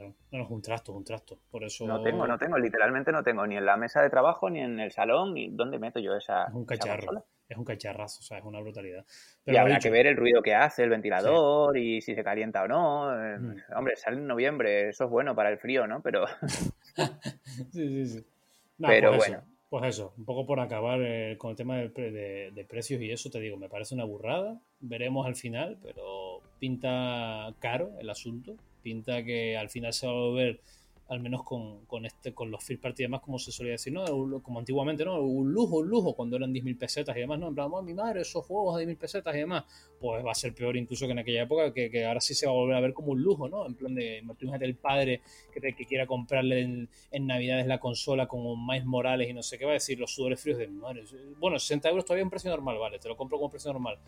[0.00, 1.38] Claro, no, no, es un trasto, es un trasto.
[1.50, 4.48] Por eso No tengo, no tengo, literalmente no tengo, ni en la mesa de trabajo,
[4.48, 7.24] ni en el salón, ni dónde meto yo esa, es un cacharro.
[7.48, 9.04] Es un cacharrazo, o sea, es una brutalidad.
[9.04, 12.22] Y Pero habrá dicho, que ver el ruido que hace el ventilador y si se
[12.22, 13.12] calienta o no.
[13.12, 13.56] eh, Mm.
[13.76, 16.00] Hombre, sale en noviembre, eso es bueno para el frío, ¿no?
[16.00, 16.26] Pero
[17.72, 18.24] Sí, sí, sí.
[18.78, 19.38] Nah, Pero pues bueno.
[19.38, 23.10] Eso, pues eso, un poco por acabar eh, con el tema de, de precios y
[23.10, 24.60] eso, te digo, me parece una burrada.
[24.80, 28.56] Veremos al final, pero pinta caro el asunto.
[28.82, 30.60] Pinta que al final se va a volver,
[31.08, 33.92] al menos con, con este con los first party y demás, como se solía decir,
[33.92, 34.04] ¿no?
[34.42, 35.20] Como antiguamente, ¿no?
[35.20, 37.48] Un lujo, un lujo, cuando eran 10.000 pesetas y demás, ¿no?
[37.48, 39.64] En plan, "Oh, mi madre, esos juegos de 10.000 pesetas y demás.
[39.98, 42.46] Pues va a ser peor incluso que en aquella época, que, que ahora sí se
[42.46, 43.66] va a volver a ver como un lujo, ¿no?
[43.66, 45.20] En plan de, imagínate el padre
[45.52, 49.58] que, que quiera comprarle en, en Navidades la consola como Miles Morales y no sé
[49.58, 51.04] qué va a decir, los sudores fríos de madre.
[51.38, 53.98] Bueno, 60 euros todavía un precio normal, vale, te lo compro con precio normal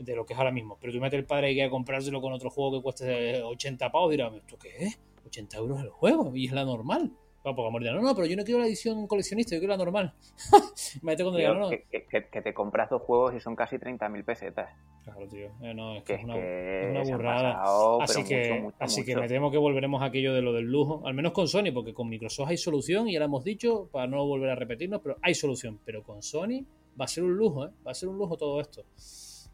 [0.00, 0.76] de lo que es ahora mismo.
[0.80, 4.10] Pero tú metes el padre que quiera comprárselo con otro juego que cueste 80 pavos,
[4.10, 5.00] dirá, ¿esto qué es?
[5.26, 7.12] 80 euros el juego y es la normal.
[7.46, 9.78] Va, porque amor no, no, pero yo no quiero la edición coleccionista, yo quiero la
[9.78, 10.12] normal.
[11.02, 11.70] Imagínate cuando diga, tío, no, no.
[11.70, 14.68] que, que- que- que te compras dos juegos y son casi 30.000 pesetas.
[15.04, 15.46] Claro, tío.
[15.62, 17.52] Eh, no, es que Que es es una, que es una se han burrada.
[17.54, 20.52] pasado, Así que, mucho, mucho, así que me temo que volveremos a aquello de lo
[20.52, 23.42] del lujo, al menos con Sony, porque con Microsoft hay solución, y ya lo hemos
[23.42, 25.80] dicho, para no volver a repetirnos, pero hay solución.
[25.86, 26.64] Pero con Sony
[27.00, 27.70] va a ser un lujo, ¿eh?
[27.86, 28.84] va a ser un lujo todo esto.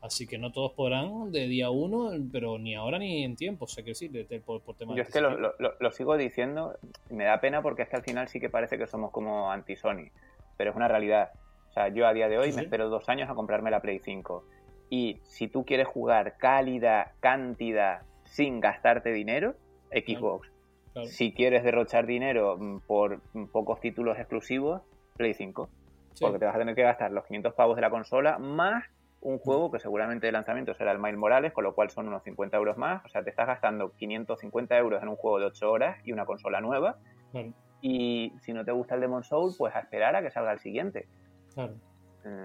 [0.03, 3.69] Así que no todos podrán de día uno, pero ni ahora ni en tiempo, o
[3.69, 5.91] sea que sí, de- de- por, por temas Yo es que lo, lo- lo- lo
[5.91, 6.77] sigo diciendo
[7.11, 10.11] me da pena porque es que al final sí que parece que somos como anti-Sony,
[10.57, 11.31] pero es una realidad.
[11.71, 12.65] O sea, yo a día de hoy Sí, me sí.
[12.67, 14.45] espero dos años a comprarme la Play 5.
[14.91, 19.55] Y si tú quieres jugar calidad, cantidad, sin gastarte dinero,
[19.91, 20.49] Xbox.
[20.93, 21.09] Claro.
[21.09, 24.83] Si quieres derrochar dinero mm, por mm, pocos títulos exclusivos,
[25.17, 25.69] Play 5.
[26.15, 26.25] Sí.
[26.25, 28.85] Porque te vas a tener que gastar los 500 pavos de la consola más
[29.21, 32.23] un juego que seguramente de lanzamiento será el Miles Morales, con lo cual son unos
[32.23, 33.05] 50 euros más.
[33.05, 36.27] O sea, te estás gastando 550 euros en un juego de 8 horas y una
[36.27, 36.99] consola nueva.
[37.33, 40.53] Claro, Y si no te gusta el Demon Soul, pues a esperar a que salga
[40.53, 41.09] el siguiente.
[41.55, 41.75] claro.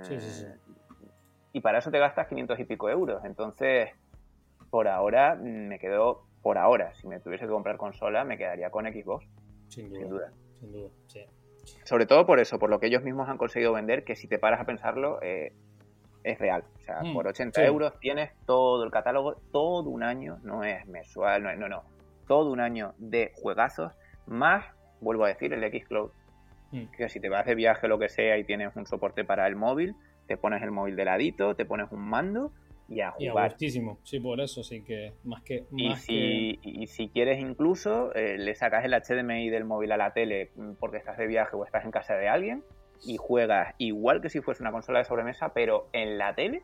[0.03, 0.45] Sí, sí, sí.
[0.45, 0.55] Eh,
[1.53, 3.23] Y para eso te gastas 500 y pico euros.
[3.25, 3.89] Entonces,
[4.69, 8.69] por ahora, mm, me quedo, por ahora, si me tuviese que comprar consola, me quedaría
[8.69, 9.25] con Xbox,
[9.69, 9.99] Sin duda.
[9.99, 10.31] sin duda.
[10.59, 11.25] Sin duda, sí.
[11.83, 14.39] Sobre todo por eso, por lo que ellos mismos han conseguido vender, que si te
[14.39, 15.53] paras a pensarlo, eh,
[16.23, 16.63] es real.
[16.75, 17.65] O sea, Mm, por 80 sí.
[17.67, 21.83] euros tienes todo el catálogo, todo un año, no es mensual, no, es- no, no,
[22.27, 23.91] todo un año de juegazos,
[24.27, 24.65] más,
[25.01, 26.11] vuelvo a decir, el Xcloud.
[26.71, 26.85] Mm.
[26.95, 29.45] Que si te vas de viaje o lo que sea y tienes un soporte para
[29.47, 29.95] el móvil,
[30.27, 32.51] te pones el móvil de ladito, te pones un mando
[32.87, 33.49] y a Y a jugar.
[33.49, 35.65] gustísimo, sí, por eso, sí que más que...
[35.75, 40.51] Y y si quieres incluso, eh, le sacas el HDMI del móvil a la tele
[40.55, 42.63] mm, porque estás de viaje o estás en casa de alguien
[43.03, 46.63] y juegas igual que si fuese una consola de sobremesa, pero en la tele,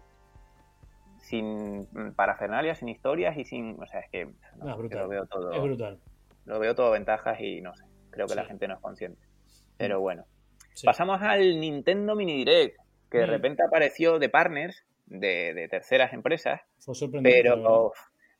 [1.19, 3.81] sin mm, parafernalia, sin historias y sin...
[3.81, 4.99] O sea, es que no, Ah, brutal.
[5.03, 5.99] lo veo todo Es brutal.
[6.45, 9.21] lo veo todo ventajas y no sé, creo que la gente no es consciente.
[9.77, 10.25] Pero bueno.
[10.73, 10.85] Sí.
[10.85, 12.77] Pasamos al Nintendo Mini Direct,
[13.09, 13.29] que de Mm.
[13.31, 17.41] repente apareció de partners, de, de terceras empresas, Fue sorprendente.
[17.41, 17.91] pero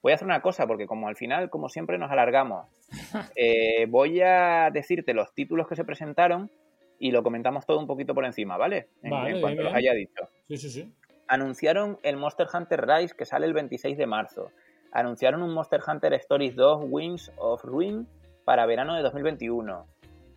[0.01, 2.67] voy a hacer una cosa, porque como al final, como siempre, nos alargamos,
[3.35, 6.51] eh, voy a decirte los títulos que se presentaron
[6.99, 8.89] y lo comentamos todo un poquito por encima, ¿vale?
[9.03, 10.23] En, Vale, en bien, cuanto los haya dicho.
[10.47, 10.93] Sí, sí, sí.
[11.27, 14.51] anunciaron el Monster Hunter Rise que sale el 26 de marzo.
[14.91, 18.07] Anunciaron un Monster Hunter Stories 2 Wings of Ruin
[18.45, 19.85] para verano de 2021.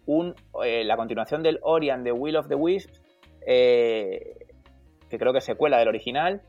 [0.07, 0.35] Un,
[0.65, 3.01] eh, la continuación del Ori and the Will of the Wisps,
[3.47, 4.47] eh,
[5.09, 6.43] que creo que es secuela del original.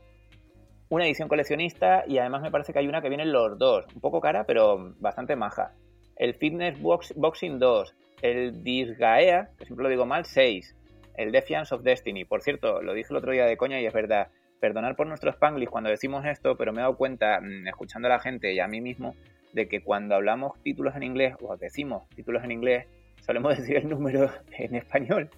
[0.88, 3.86] Una edición coleccionista y además me parece que hay una que vienen los dos.
[3.94, 5.72] Un poco cara, pero bastante maja.
[6.16, 7.94] El Fitness Boxing 2.
[8.22, 10.76] El Disgaea, que siempre lo digo mal, 6
[11.16, 12.24] el Defiance of Destiny.
[12.24, 14.28] Por cierto, lo dije el otro día de coña y es verdad.
[14.60, 18.10] Perdonar por nuestro spanglish cuando decimos esto, pero me he dado cuenta, mm, escuchando a
[18.10, 19.14] la gente y a mí mismo,
[19.52, 22.86] de que cuando hablamos títulos en inglés o decimos títulos en inglés,
[23.20, 25.30] solemos decir el número en español.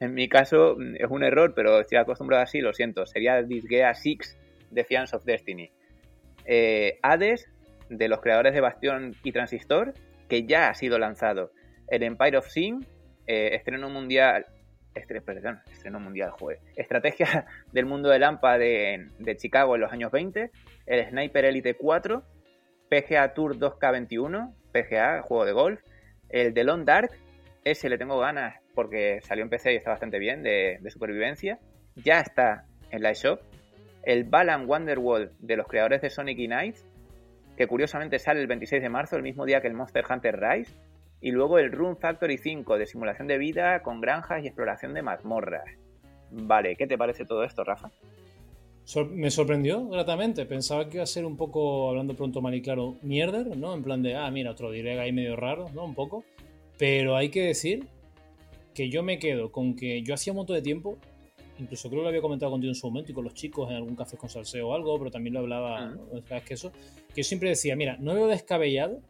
[0.00, 3.06] En mi caso mm, es un error, pero estoy acostumbrado así, lo siento.
[3.06, 4.38] Sería Disgaea 6
[4.70, 5.70] Defiance of Destiny.
[6.46, 7.48] Eh, Hades,
[7.88, 9.94] de los creadores de Bastión y Transistor,
[10.28, 11.50] que ya ha sido lanzado.
[11.94, 12.86] El Empire of Sin,
[13.26, 14.46] eh, estreno mundial
[15.24, 16.60] perdón, estreno mundial, joder.
[16.76, 20.50] Estrategia del mundo de Lampa de, Chicago en los años 20,
[20.86, 22.22] el Sniper Elite 4,
[22.88, 25.80] PGA Tour 2K21, PGA, juego de golf,
[26.28, 27.10] el The Long Dark,
[27.64, 31.58] ese le tengo ganas porque salió en PC y está bastante bien, de, supervivencia,
[31.96, 33.40] ya está en la eShop,
[34.02, 36.84] el Balan Wonderworld de los creadores de Sonic y Knights,
[37.56, 40.74] que curiosamente sale el 26 de marzo, el mismo día que el Monster Hunter Rise,
[41.24, 45.00] y luego el Room Factory 5 de simulación de vida con granjas y exploración de
[45.00, 45.64] mazmorras.
[46.30, 47.90] Vale, ¿qué te parece todo esto, Rafa?
[49.10, 50.44] me sorprendió gratamente.
[50.44, 53.72] Pensaba que iba a ser un poco, hablando pronto mal y claro, mierder, ¿no?
[53.72, 55.86] En plan de, ah, mira, otro direct ahí medio raro, ¿no?
[55.86, 56.24] Un poco.
[56.76, 57.86] Pero hay que decir
[58.74, 60.98] que yo me quedo con que yo hacía un montón de tiempo,
[61.58, 63.76] incluso creo que lo había comentado contigo en su momento y con los chicos en
[63.76, 66.70] algún café con salseo o algo, pero también lo hablaba, uh que eso?
[67.14, 69.00] Que yo siempre decía, mira, no veo descabellado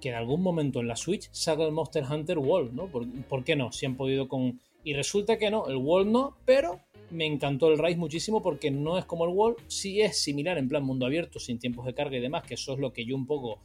[0.00, 2.86] que en algún momento en la Switch salga el Monster Hunter World, ¿no?
[2.86, 3.72] ¿Por, qué no?
[3.72, 4.60] Si han podido con...
[4.84, 6.80] Y resulta que no, el World no, pero
[7.10, 10.68] me encantó el Rise muchísimo porque no es como el World, sí es similar en
[10.68, 13.16] plan mundo abierto, sin tiempos de carga y demás, que eso es lo que yo
[13.16, 13.58] un poco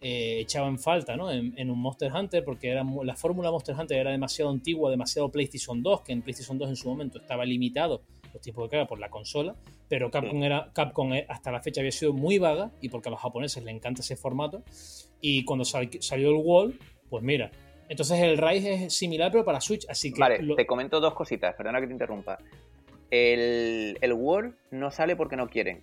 [0.00, 1.30] eh, echaba en falta ¿no?
[1.30, 5.82] En, un Monster Hunter, porque era, la fórmula Monster Hunter era demasiado antigua, demasiado PlayStation
[5.82, 8.02] 2, que en PlayStation 2 en su momento estaba limitado
[8.32, 9.54] los tiempos de carga por la consola,
[9.88, 13.10] pero Capcom, era, Capcom eh, hasta la fecha había sido muy vaga y porque a
[13.10, 14.62] los japoneses les encanta ese formato.
[15.20, 16.78] Y cuando salió el Wall,
[17.08, 17.50] pues mira.
[17.88, 19.86] Entonces el Rise es similar, pero para Switch.
[19.88, 20.20] Así que.
[20.20, 22.38] Vale, te comento dos cositas, perdona que te interrumpa.
[23.10, 25.82] El, el Wall no sale porque no quieren,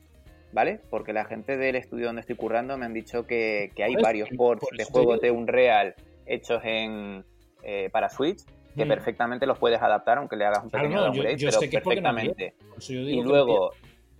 [0.53, 0.79] ¿vale?
[0.91, 4.67] Porque la gente del estudio donde estoy currando me han dicho que, hay varios ports
[4.77, 5.95] de juegos de Unreal
[6.27, 7.25] hechos en
[7.63, 8.43] eh, para Switch
[8.75, 8.89] que mm.
[8.89, 12.53] perfectamente los puedes adaptar aunque le hagas un pequeño downgrade, pero perfectamente.
[12.89, 13.71] y luego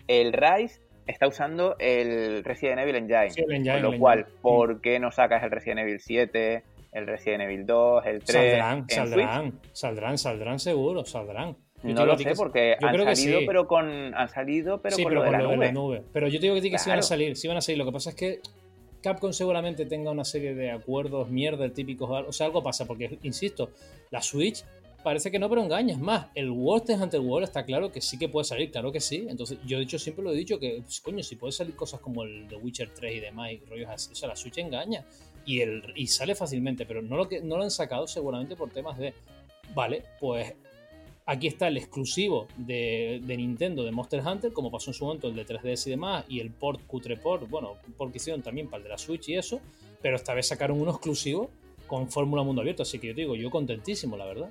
[0.07, 3.71] el Rise está usando el Resident Evil Engine.
[3.71, 6.63] con lo cual, ¿por qué no sacas el Resident Evil 7,
[6.93, 8.27] el Resident Evil 2, el 3?
[8.27, 11.57] Saldrán, saldrán, saldrán, saldrán seguro, saldrán.
[11.83, 15.71] no lo sé, porque han salido, pero con, han salido, pero con, lo, de la,
[15.71, 16.03] nube.
[16.11, 17.77] Pero yo te digo que, sí que sí van a salir, sí van a salir.
[17.77, 18.39] Lo que pasa es que
[19.05, 23.69] Capcom seguramente tenga una serie de acuerdos mierda típicos, o sea, algo pasa, porque, insisto,
[24.09, 24.63] la Switch
[25.03, 25.93] parece que no, pero engaña.
[25.93, 28.99] Es más, el World Hunter World está claro que sí que puede salir, claro que
[28.99, 29.27] sí.
[29.29, 31.99] Entonces, yo de hecho siempre lo he dicho que, pues, coño, si puede salir cosas
[31.99, 35.05] como el The Witcher 3 y demás y rollos así, o sea, la Switch engaña.
[35.45, 38.71] Y, el, y sale fácilmente, pero no lo, que, no lo han sacado seguramente por
[38.71, 39.13] temas de,
[39.75, 40.55] vale, pues
[41.25, 45.35] aquí está el exclusivo de, Nintendo de Monster Hunter, como pasó en su momento el
[45.35, 48.83] de 3DS y demás, y el port cutre port, bueno, porque hicieron también para el
[48.83, 49.59] de la Switch y eso,
[50.01, 51.49] pero esta vez sacaron uno exclusivo
[51.87, 54.49] con Fórmula Mundo Abierto, así que yo digo, yo contentísimo, la verdad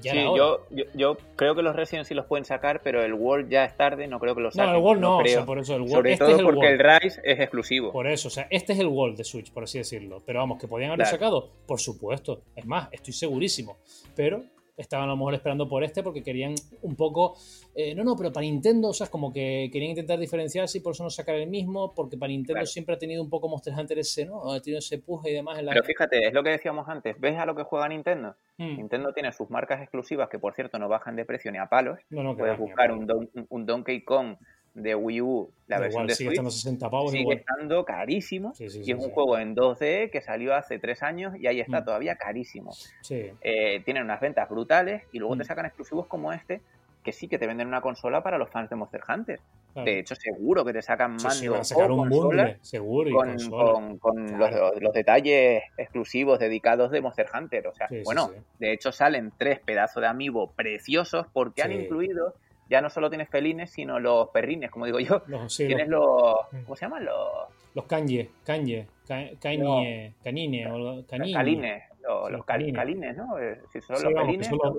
[0.00, 3.64] sí, yo, yo, creo que los Resident sí los pueden sacar, pero el World ya
[3.64, 4.72] es tarde, no creo que lo saquen.
[4.72, 5.16] No, el World no,
[5.46, 5.94] por eso el World.
[5.94, 7.92] Sobre este todo porque el, Rise es exclusivo.
[7.92, 10.22] Por eso, o sea, este es el World de Switch, por así decirlo.
[10.24, 12.42] Pero vamos, que podían haberlo sacado, por supuesto.
[12.54, 13.78] Es más, estoy segurísimo.
[14.14, 14.44] Pero
[14.76, 17.36] estaban a lo mejor esperando por este porque querían un poco.
[17.74, 20.80] Eh, no, no, pero para Nintendo, o sea, es como que querían intentar diferenciarse y
[20.80, 23.74] por eso no sacar el mismo, porque para Nintendo siempre ha tenido un poco Monster
[23.76, 24.52] Hunter ese, ¿no?
[24.52, 25.58] Ha tenido ese puje y demás.
[25.58, 25.72] En la...
[25.72, 27.18] Pero fíjate, es lo que decíamos antes.
[27.20, 28.36] ¿Ves a lo que juega Nintendo?
[28.58, 28.76] Hmm.
[28.76, 31.98] Nintendo tiene sus marcas exclusivas que, por cierto, no bajan de precio ni a palos.
[32.10, 34.36] No, no, Puedes buscar un, un Donkey Kong
[34.76, 38.52] de Wii U, la versión de sigue estando 60 pavos sigue estando carísimo.
[38.58, 41.84] y es un juego en 2D que salió hace 3 años y ahí está mm.
[41.84, 42.72] todavía carísimo.
[43.10, 45.46] Eh, tienen unas ventas brutales y luego te mm.
[45.46, 46.60] sacan exclusivos como este
[47.02, 49.40] que sí que te venden una consola para los fans de Monster Hunter.
[49.76, 55.62] De hecho, seguro que te sacan mando sacar un consola seguro, con, con, los, detalles
[55.76, 57.66] exclusivos dedicados de Monster Hunter.
[57.68, 62.34] O sea, bueno, de hecho salen tres pedazos de amiibo preciosos porque han incluido
[62.68, 65.22] ya no solo tienes felines, sino los perrines, como digo yo.
[65.56, 67.04] tienes los, ¿Cómo se llaman?
[67.04, 67.28] Los.
[67.74, 71.32] Los kanye, kanye, canine, canine, o canine.
[71.34, 71.82] Calines,
[72.30, 73.16] los, calines.
[73.16, 73.38] ¿no?
[73.38, 74.12] Eh, si son los,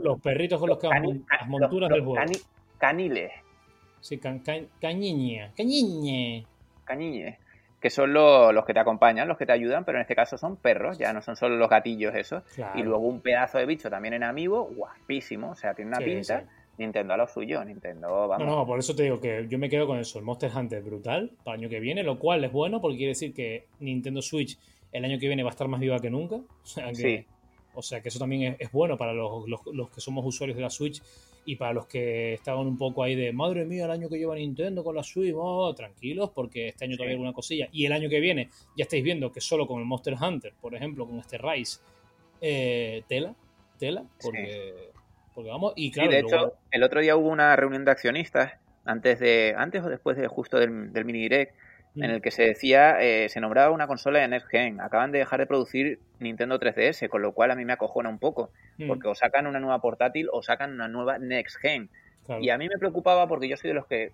[0.03, 2.19] los, perritos con los que las monturas del juego.
[2.79, 3.31] caniles.
[3.99, 5.51] Sí, can, can, cañiñe.
[5.55, 6.45] Cañiñe.
[6.85, 7.37] Cañiñe.
[7.79, 10.37] Que son lo- los que te acompañan, los que te ayudan, pero en este caso
[10.37, 12.41] son perros, ya no son solo los gatillos esos.
[12.55, 12.79] Claro.
[12.79, 15.51] Y luego un pedazo de bicho también en amigo, guapísimo.
[15.51, 16.39] O sea, tiene una Sí, pinta.
[16.41, 16.45] sí.
[16.77, 18.47] Nintendo a lo suyo, Nintendo, No, vamos.
[18.47, 20.19] no, por eso te digo que yo me quedo con eso.
[20.19, 23.11] El Monster Hunter brutal para el año que viene, lo cual es bueno porque quiere
[23.11, 24.57] decir que Nintendo Switch
[24.91, 26.35] el año que viene va a estar más viva que nunca.
[26.63, 27.25] O sea que, Sí.
[27.73, 30.55] o sea que eso también es, es bueno para los, los- los que somos usuarios
[30.55, 31.01] de la Switch
[31.45, 34.35] y para los que estaban un poco ahí de madre mía el año que lleva
[34.35, 37.69] Nintendo con la Switch, oh, tranquilos porque este año todavía hay alguna cosilla.
[37.71, 40.75] Y el año que viene ya estáis viendo que solo con el Monster Hunter, por
[40.75, 41.79] ejemplo, con este Rise,
[42.41, 43.33] eh, tela,
[43.79, 44.89] tela, porque,
[45.37, 47.91] porque vamos, y Sí, claro, de luego- hecho, el otro día hubo una reunión de
[47.91, 48.53] accionistas,
[48.85, 51.53] antes de antes o después de justo del, del mini direct,
[51.95, 52.13] en Mm.
[52.15, 54.81] el que se decía, eh, se nombraba una consola de Next Gen.
[54.81, 58.17] Acaban de dejar de producir Nintendo 3DS, con lo cual a mí me acojona un
[58.17, 61.89] poco, Mm, porque o sacan una nueva portátil o sacan una nueva Next Gen.
[62.25, 62.41] claro.
[62.41, 64.11] Y a mí me preocupaba porque yo soy de los que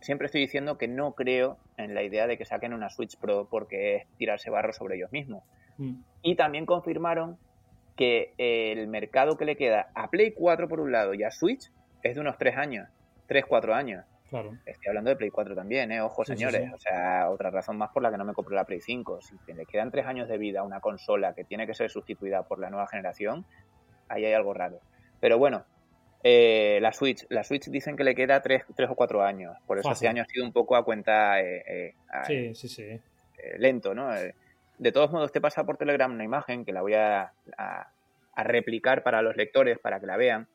[0.00, 3.48] siempre estoy diciendo que no creo en la idea de que saquen una Switch Pro
[3.50, 5.42] porque es tirarse barro sobre ellos mismos.
[5.78, 5.94] Mm.
[6.22, 7.38] Y también confirmaron
[7.96, 11.70] que el mercado que le queda a Play 4 por un lado y a Switch
[12.02, 12.88] es de unos 3 años,
[13.26, 14.04] 3-4 años.
[14.28, 14.56] Claro.
[14.66, 16.00] Estoy hablando de Play 4 también, ¿eh?
[16.00, 16.62] Ojo, Sí, señores.
[16.64, 16.72] sí.
[16.74, 19.20] O sea, otra razón más por la que no me compro la Play 5.
[19.22, 22.42] Si le quedan 3 años de vida a una consola que tiene que ser sustituida
[22.42, 23.46] por la nueva generación,
[24.08, 24.80] ahí hay algo raro.
[25.20, 25.64] Pero bueno,
[26.24, 27.24] eh, la Switch.
[27.30, 29.56] La Switch dicen que le queda 3, o 4 años.
[29.66, 30.06] Por eso Fácil.
[30.06, 32.82] este año ha sido un poco a cuenta eh, eh, a- Sí, sí, sí.
[32.82, 33.00] eh,
[33.58, 34.10] lento, ¿no?
[34.78, 37.90] De todos modos, te pasa por Telegram una imagen que la voy a, a-
[38.34, 40.46] a replicar para los lectores, para que la vean.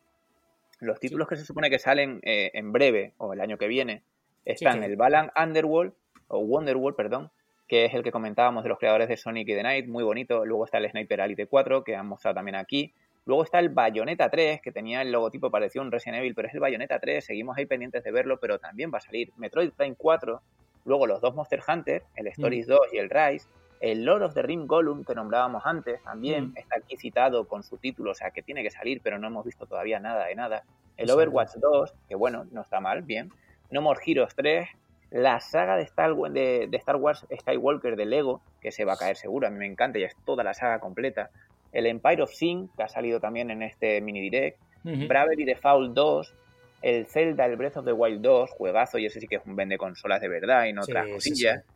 [0.80, 4.04] Los títulos que se supone que salen eh, en breve o el año que viene
[4.46, 5.94] están el Balan Underworld,
[6.28, 7.32] o Wonderworld, perdón,
[7.68, 10.46] que es el que comentábamos de los creadores de Sonic y The Night, muy bonito.
[10.46, 12.94] Luego está el Sniper Elite 4, que han mostrado también aquí.
[13.26, 16.48] Luego está el Bayonetta 3, que tenía el logotipo parecido a un Resident Evil, pero
[16.48, 19.72] es el Bayonetta 3, seguimos ahí pendientes de verlo, pero también va a salir Metroid
[19.72, 20.42] Prime 4,
[20.86, 23.48] luego los dos Monster Hunter, el Stories 2 y el Rise,
[23.82, 26.58] el Lord of the Ring Gollum, que nombrábamos antes, también Mm.
[26.58, 29.44] está aquí citado con su título, o sea que tiene que salir, pero no hemos
[29.44, 30.64] visto todavía nada de nada.
[30.98, 31.10] El.
[31.10, 33.32] Overwatch 2, que bueno, no está mal, bien.
[33.72, 34.70] No More Heroes 3,
[35.10, 38.98] la saga de Star, de, de Star Wars Skywalker de Lego, que se va a
[38.98, 41.32] caer seguro, a mí me encanta y es toda la saga completa.
[41.74, 44.60] El Empire of Sin, que ha salido también en este mini direct.
[44.84, 45.08] Ujú.
[45.08, 46.36] Bravery Default 2,
[46.84, 49.56] el Zelda, el Breath of the Wild 2, juegazo, y ese sí que es un
[49.56, 51.64] vende consolas de verdad y no Sí, otras cosillas.
[51.66, 51.71] sí.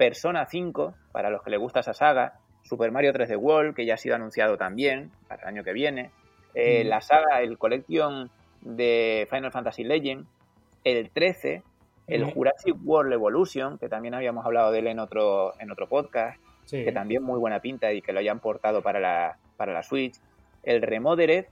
[0.00, 2.38] Persona 5, para los que les gusta esa saga.
[2.62, 6.10] Super Mario 3D World, que ya ha sido anunciado también para el año que viene.
[6.54, 6.88] Eh, Mm.
[6.88, 8.30] La saga, el Collection
[8.62, 10.24] de Final Fantasy Legend.
[10.84, 11.62] El 13,
[12.06, 12.32] el Ujú.
[12.32, 16.82] Jurassic World Evolution, que también habíamos hablado de él en otro, en otro podcast Sí.
[16.82, 20.14] que también muy buena pinta y que lo hayan portado para la, para la Switch,
[20.62, 21.44] el Remodered,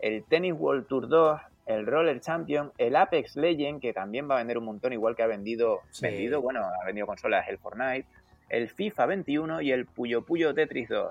[0.00, 4.38] el Tennis World Tour 2, el Roller Champion, el Apex Legend, que también va a
[4.38, 6.02] vender un montón, igual que ha vendido, Sí.
[6.06, 8.06] vendido bueno, ha vendido consolas el Fortnite,
[8.48, 11.10] el FIFA 21 y el Puyo Puyo Tetris 2.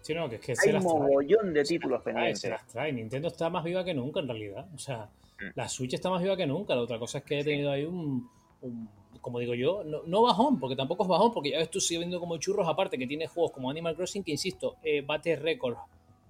[0.00, 2.40] Sí, no, que es que Hay un mogollón de títulos trae, pendientes.
[2.40, 2.92] se las trae.
[2.92, 4.66] Nintendo está más viva que nunca en realidad.
[4.74, 5.08] O sea,
[5.38, 5.52] Mm.
[5.54, 6.74] la Switch está más viva que nunca.
[6.74, 8.28] La otra cosa es que he tenido ahí un,
[8.62, 8.88] un-
[9.20, 11.98] como digo yo, no, no bajón, porque tampoco es bajón, porque ya ves tú sigue
[11.98, 15.76] viendo como churros aparte que tiene juegos como Animal Crossing, que insisto, eh, bate récord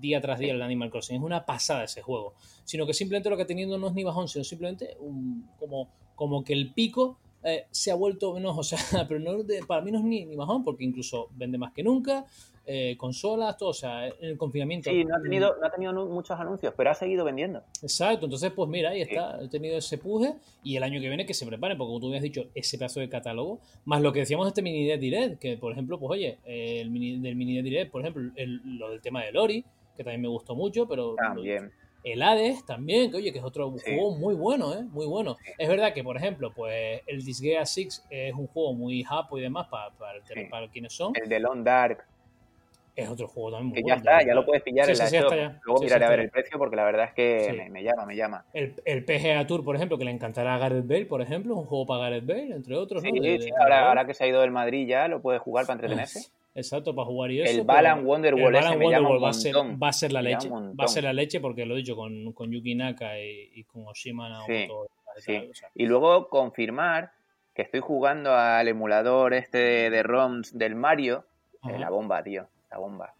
[0.00, 1.16] día tras día el Animal Crossing.
[1.16, 2.34] Es una pasada ese juego.
[2.64, 5.88] Sino que simplemente lo que ha tenido no es ni bajón, sino simplemente un- como,
[6.14, 9.80] como que el pico eh, se ha vuelto menos, o sea, pero no de- para
[9.82, 12.26] mí no es ni, ni bajón, porque incluso vende más que nunca,
[12.66, 14.90] eh, consolas, todo, o sea, en el confinamiento.
[14.90, 17.62] Sí, no ha tenido, no ha tenido muchos anuncios, pero ha seguido vendiendo.
[17.82, 19.10] Exacto, entonces pues mira, ahí Sí.
[19.12, 22.00] está, he tenido ese puje y el año que viene que se preparen, porque como
[22.00, 25.00] tú habías dicho, ese pedazo de catálogo, más lo que decíamos de este mini Direct
[25.00, 28.60] Direct, que por ejemplo, pues oye, eh, el mini, del mini Direct, por ejemplo, el-
[28.78, 29.64] lo del tema de Lori,
[30.00, 31.70] que también me gustó mucho, pero También.
[32.04, 33.92] el Hades también, que oye, que es otro Sí.
[33.94, 34.82] juego muy bueno, ¿eh?
[34.84, 35.36] Muy bueno.
[35.58, 39.42] Es verdad que, por ejemplo, pues el Disgaea 6 es un juego muy hapo y
[39.42, 40.44] demás para, para, Sí.
[40.50, 41.12] para quienes son.
[41.22, 42.04] El de Long Dark,
[42.96, 44.10] Es otro juego también muy que ya bueno.
[44.10, 45.32] está, ya lo puedes pillar en la shop.
[45.64, 48.16] Luego miraré a ver el precio porque la verdad es que me, me llama, me
[48.16, 48.44] llama.
[48.54, 51.66] El, el PGA Tour, por ejemplo, que le encantará a Gareth Bale, por ejemplo, un
[51.66, 53.22] juego para Gareth Bale, entre otros, Sí, ¿no?
[53.22, 55.40] De- sí, de- ahora, de- ahora que se ha ido del Madrid ya lo puedes
[55.42, 56.30] jugar para entretenerse.
[56.54, 57.60] Exacto, para jugar y eso.
[57.60, 58.54] El Balan un Wonderworld
[59.22, 60.48] va a, ser, va a ser la leche.
[60.48, 63.64] Va a ser la leche porque lo he dicho con, con Yuki Naka y, y
[63.64, 64.68] con Oshima sí.
[64.70, 64.88] o
[65.54, 67.12] sea, Y luego confirmar
[67.54, 71.24] que estoy jugando al emulador este de ROMs del Mario.
[71.62, 71.76] ajá.
[71.76, 73.14] Eh, la bomba, tío, la bomba.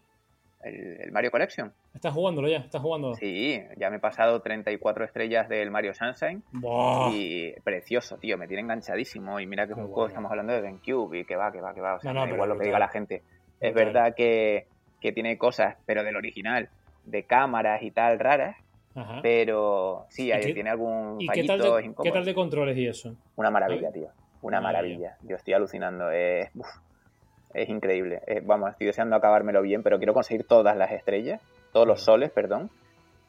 [0.63, 1.73] El, el Mario Collection.
[1.93, 3.13] Estás jugándolo ya, estás jugando.
[3.15, 6.41] Sí, ya me he pasado 34 estrellas del Mario Sunshine.
[6.51, 7.11] Buah.
[7.13, 9.39] Y precioso, tío, me tiene enganchadísimo.
[9.39, 11.73] Y mira que es un juego, estamos hablando de GameCube y que va, que va,
[11.73, 11.95] que va.
[11.95, 13.23] O sea, No, no, me da pero igual lo que diga la gente.
[13.59, 13.85] Es Brutal.
[13.93, 14.67] verdad que,
[15.01, 16.69] que tiene cosas, pero del original,
[17.05, 18.55] de cámaras y tal raras.
[19.21, 23.15] Pero sí, ahí tiene algún ¿y qué tal, de, ¿qué tal de controles y eso?
[23.35, 24.09] Una maravilla, tío.
[24.41, 25.17] Una maravilla.
[25.21, 26.09] Yo estoy alucinando.
[26.11, 26.49] Es,
[27.53, 28.21] es increíble.
[28.43, 31.41] vamos, estoy deseando acabármelo bien, pero quiero conseguir todas las estrellas,
[31.71, 32.69] todos los soles, perdón.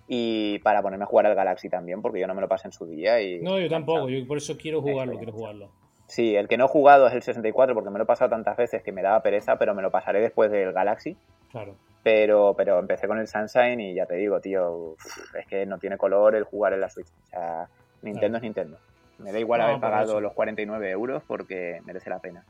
[0.08, 2.72] Y para ponerme a jugar al Galaxy también, porque yo no me lo pasé en
[2.72, 3.20] su día.
[3.20, 3.40] Y...
[3.40, 4.08] No, yo tampoco.
[4.08, 5.70] Yo por eso quiero jugarlo, quiero jugarlo.
[6.06, 8.56] Sí, el que no he jugado es el 64 porque me lo he pasado tantas
[8.56, 11.16] veces que me daba pereza, pero me lo pasaré después del Galaxy.
[11.50, 11.76] Claro.
[12.02, 14.96] Pero, pero empecé con el Sunshine y ya te digo, tío,
[15.38, 17.08] es que no tiene color el jugar en la Switch.
[17.08, 17.68] O sea,
[18.02, 18.78] Nintendo es Nintendo.
[19.18, 22.44] Me da igual haber pagado los 49 euros porque merece la pena.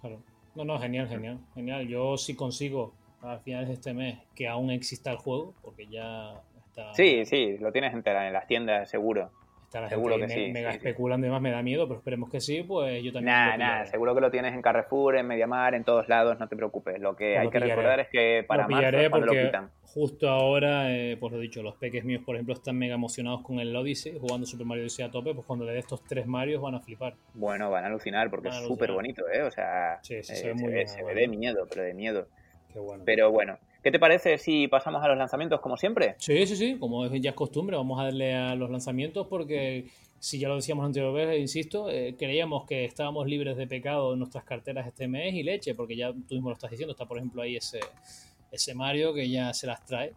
[0.00, 0.18] Claro.
[0.54, 1.38] No, no, genial, genial.
[1.54, 1.86] Genial.
[1.86, 2.94] Yo sí consigo
[3.24, 6.94] a finales de este mes que aún exista el juego, porque ya está.
[6.94, 9.30] Sí, sí, lo tienes entera en las tiendas, seguro
[9.88, 10.52] seguro que sí.
[10.52, 13.34] Mega especulando y demás me da miedo, pero esperemos que sí, pues yo también.
[13.34, 16.56] Nada, nada, seguro que lo tienes en Carrefour, en Mediamar, en todos lados, no te
[16.56, 17.00] preocupes.
[17.00, 19.70] Lo que hay que recordar es que para lo marzo cuando lo quitan.
[19.82, 23.60] Justo ahora, eh, pues lo dicho, los peques míos, por ejemplo, están mega emocionados con
[23.60, 26.60] el Odyssey, jugando Super Mario Odyssey a tope, pues cuando le dé estos tres Marios
[26.60, 27.14] van a flipar.
[27.34, 29.42] Bueno, van a alucinar porque es súper bonito, ¿eh?
[29.42, 32.26] O sea, se, ve, se ve de miedo, pero de miedo.
[32.74, 33.04] Qué bueno.
[33.06, 36.14] Pero bueno, ¿Qué te parece si pasamos a los lanzamientos como siempre?
[36.16, 40.38] Sí, sí, sí, como ya es costumbre, vamos a darle a los lanzamientos porque si
[40.38, 44.86] ya lo decíamos anteriormente, insisto, eh, creíamos que estábamos libres de pecado en nuestras carteras
[44.86, 47.56] este mes y leche, porque ya tú mismo lo estás diciendo, está por ejemplo ahí
[47.56, 47.80] ese,
[48.50, 50.14] ese Mario que ya se las trae.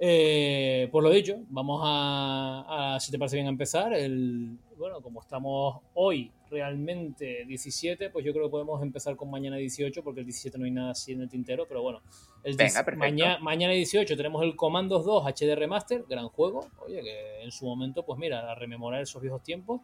[0.00, 3.92] Eh, por lo dicho, vamos a, si te parece bien, empezar.
[3.92, 9.56] El, bueno, como estamos hoy realmente 17, pues yo creo que podemos empezar con mañana
[9.56, 12.00] 18, porque el 17 no hay nada así en el tintero, pero bueno.
[12.44, 12.56] El
[12.96, 16.68] mañana, mañana 18 tenemos el Commandos 2 HD Remaster, gran juego.
[16.86, 19.80] Oye, que en su momento, pues mira, a rememorar esos viejos tiempos.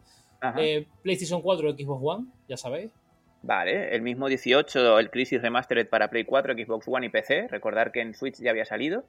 [0.57, 2.91] Eh, PlayStation 4 Xbox One, ya sabéis.
[3.41, 7.47] Vale, el mismo 18, el Crisis Remastered para Play 4, Xbox One y PC.
[7.47, 9.05] Recordar que en Switch ya había salido.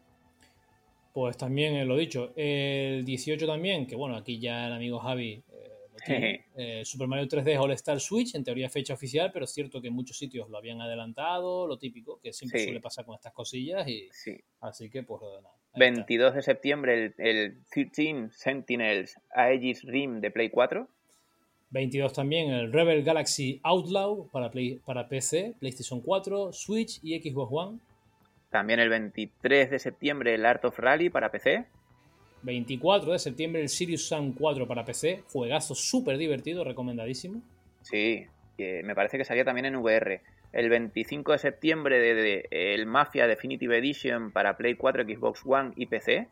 [1.16, 5.42] Pues también eh, lo dicho, el 18 también, que bueno, aquí ya el amigo Javi
[6.08, 9.80] eh, eh, Super Mario 3D All Star Switch, en teoría fecha oficial, pero es cierto
[9.80, 13.32] que en muchos sitios lo habían adelantado, lo típico, que siempre suele pasar con estas
[13.32, 13.88] cosillas.
[13.88, 14.10] y
[14.60, 15.56] Así que, pues nada.
[15.76, 20.86] 22 de septiembre el, 13 Sentinels Aegis Rim de Play 4.
[21.70, 27.48] 22 también el Rebel Galaxy Outlaw para, Play, para PC, PlayStation 4, Switch y Xbox
[27.50, 27.78] One.
[28.56, 31.66] También el 23 de septiembre el Art of Rally para PC.
[32.40, 35.24] 24 de septiembre el Sirius Sam 4 para PC.
[35.30, 37.42] Juegazo súper divertido, recomendadísimo.
[37.82, 38.24] Sí,
[38.56, 40.22] me parece que salía también en VR.
[40.54, 45.84] El 25 de septiembre de, el Mafia Definitive Edition para Play 4, Xbox One y
[45.84, 46.26] PC.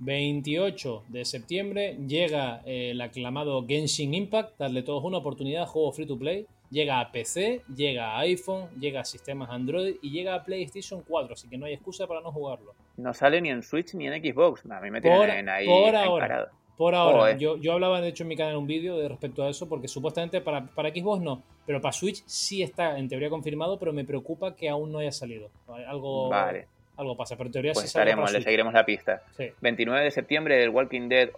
[0.00, 4.58] 28 de septiembre llega el aclamado Genshin Impact.
[4.58, 6.44] Darle todos una oportunidad, juego free to play.
[6.70, 11.32] Llega a PC, llega a iPhone, llega a sistemas Android y llega a PlayStation 4,
[11.32, 12.74] así que no hay excusa para no jugarlo.
[12.96, 14.64] No sale ni en Switch ni en Xbox.
[14.70, 16.50] A mí me tienen ahí por ahora.
[16.78, 19.48] Por ahora, yo, yo, hablaba de hecho en mi canal un vídeo de respecto a
[19.48, 23.80] eso, porque supuestamente para, para, Xbox no, pero para Switch sí está en teoría confirmado,
[23.80, 25.50] pero me preocupa que aún no haya salido.
[25.88, 29.22] Algo, algo pasa, pero en teoría pues sí estaremos, le seguiremos la pista.
[29.60, 31.30] 29 de septiembre el Walking Dead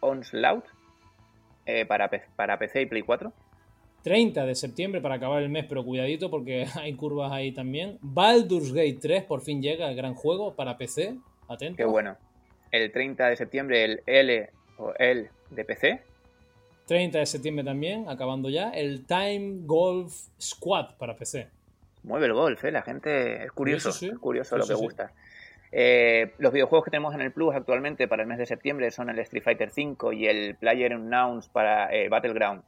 [0.00, 0.64] Onslaught
[1.66, 3.30] eh, para, para PC y Play 4.
[4.02, 7.98] 30 de septiembre para acabar el mes, pero cuidadito porque hay curvas ahí también.
[8.00, 11.16] Baldur's Gate 3 por fin llega, el gran juego para PC.
[11.48, 11.76] Atento.
[11.76, 12.16] Qué bueno.
[12.70, 16.02] El 30 de septiembre el L o L de PC.
[16.86, 21.48] 30 de septiembre también, acabando ya, el Time Golf Squad para PC.
[22.02, 22.72] Mueve el golf, ¿eh?
[22.72, 25.12] la gente es curioso, es curioso lo que gusta.
[25.70, 29.08] Eh, los videojuegos que tenemos en el Plus actualmente para el mes de septiembre son
[29.08, 32.62] el Street Fighter V y el Player Unknowns para eh, Battleground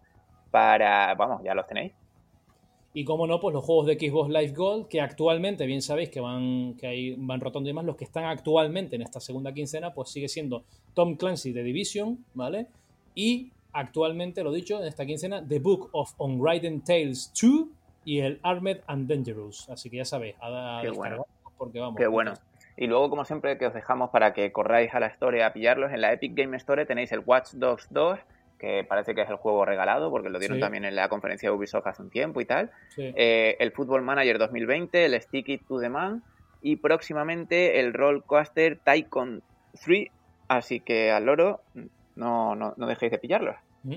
[0.53, 1.93] para, vamos, ya los tenéis.
[2.95, 6.21] Y como no, pues los juegos de Xbox Live Gold, que actualmente, bien sabéis que
[6.21, 9.95] van, que ahí van rotando y más, los que están actualmente en esta segunda quincena,
[9.95, 12.67] pues sigue siendo Tom Clancy de Division, ¿vale?
[13.15, 17.69] Y actualmente, lo dicho, en esta quincena, The Book of Unwritten Tales 2
[18.05, 19.71] y el Armed and Dangerous.
[19.71, 21.27] Así que ya sabéis, a, Qué bueno.
[21.57, 21.97] porque vamos.
[21.97, 22.35] Qué bueno.
[22.77, 25.93] Y luego, como siempre, que os dejamos para que corráis a la Store a pillarlos,
[25.93, 28.19] en la Epic Game Store tenéis el Watch Dogs 2
[28.63, 31.57] que parece que es el juego regalado, porque lo dieron también en la conferencia de
[31.57, 32.71] Ubisoft hace un tiempo y tal.
[32.97, 36.23] Eh, el Football Manager 2020, el Stick It to the Man
[36.63, 39.43] y próximamente el Rollcoaster Tycoon
[39.85, 40.07] 3.
[40.47, 41.63] Así que al loro,
[42.15, 43.57] no, no, no dejéis de pillarlos.
[43.83, 43.97] Mm.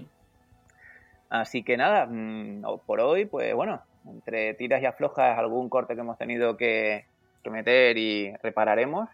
[1.29, 6.01] Así que nada, mm, por hoy, pues bueno, entre tiras y aflojas, algún corte que
[6.01, 7.05] hemos tenido que,
[7.51, 9.09] meter y repararemos.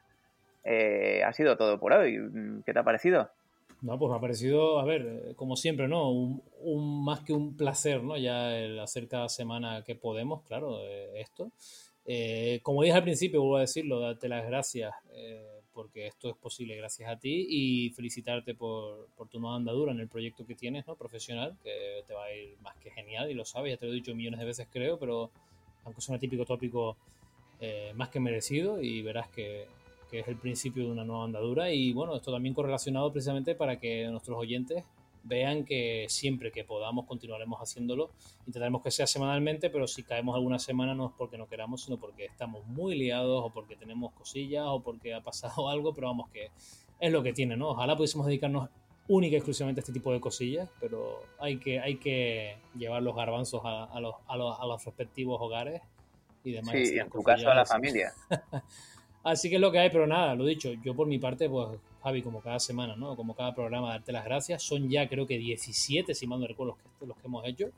[0.63, 2.17] Eh, ha sido todo por hoy.
[2.65, 3.29] ¿Qué te ha parecido?
[3.81, 6.11] No, pues me ha parecido, a ver, eh, como siempre, ¿no?
[6.11, 8.15] Un, más que un placer, ¿no?
[8.15, 11.51] Ya el hacer cada semana que podemos, claro, eh, esto.
[12.05, 14.93] Eh, como dije al principio, vuelvo a decirlo, darte las gracias
[15.73, 20.01] porque esto es posible gracias a ti y felicitarte por, por, tu nueva andadura en
[20.01, 20.95] el proyecto que tienes, ¿no?
[20.95, 23.93] Profesional, que te va a ir más que genial y lo sabes, ya te lo
[23.93, 25.31] he dicho millones de veces creo, pero
[25.85, 26.97] aunque suena típico tópico,
[27.59, 29.67] eh, más que merecido y verás que,
[30.11, 33.79] que es el principio de una nueva andadura y bueno, esto también correlacionado precisamente para
[33.79, 34.83] que nuestros oyentes
[35.23, 38.11] vean que siempre que podamos continuaremos haciéndolo.
[38.41, 41.97] Intentaremos que sea semanalmente, pero si caemos alguna semana no es porque no queramos, sino
[41.97, 46.29] porque estamos muy liados o porque tenemos cosillas o porque ha pasado algo, pero vamos
[46.29, 46.49] que
[46.99, 47.69] es lo que tiene, ¿no?
[47.69, 48.69] Ojalá pudiésemos dedicarnos
[49.07, 53.15] única y exclusivamente a este tipo de cosillas, pero hay que, hay que llevar los
[53.15, 55.81] garbanzos a, los, a, los, a los respectivos hogares
[56.43, 56.75] y demás.
[56.75, 58.13] Sí, en tu caso a la familia.
[59.23, 61.79] Así que es lo que hay, pero nada, lo dicho, yo por mi parte, pues
[62.03, 63.15] Javi, como cada semana, ¿no?
[63.15, 64.63] Como cada programa, darte las gracias.
[64.63, 67.69] Son ya creo que 17, si mal no recuerdo, los que, los que hemos hecho.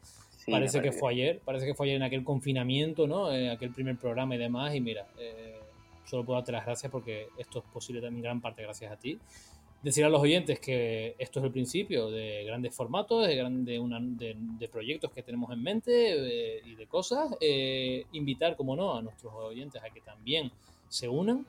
[0.50, 3.32] parece que fue ayer, parece que fue ayer en aquel confinamiento, ¿no?
[3.34, 4.74] En aquel primer programa y demás.
[4.74, 5.60] Y mira, eh,
[6.06, 9.20] solo puedo darte las gracias porque esto es posible también gran parte gracias a ti.
[9.82, 14.00] Decir a los oyentes que esto es el principio de grandes formatos, de, grande, una,
[14.00, 17.36] de, proyectos que tenemos en mente eh, y de cosas.
[17.42, 20.50] Eh, invitar, como no, a nuestros oyentes a que también
[20.94, 21.46] se unan,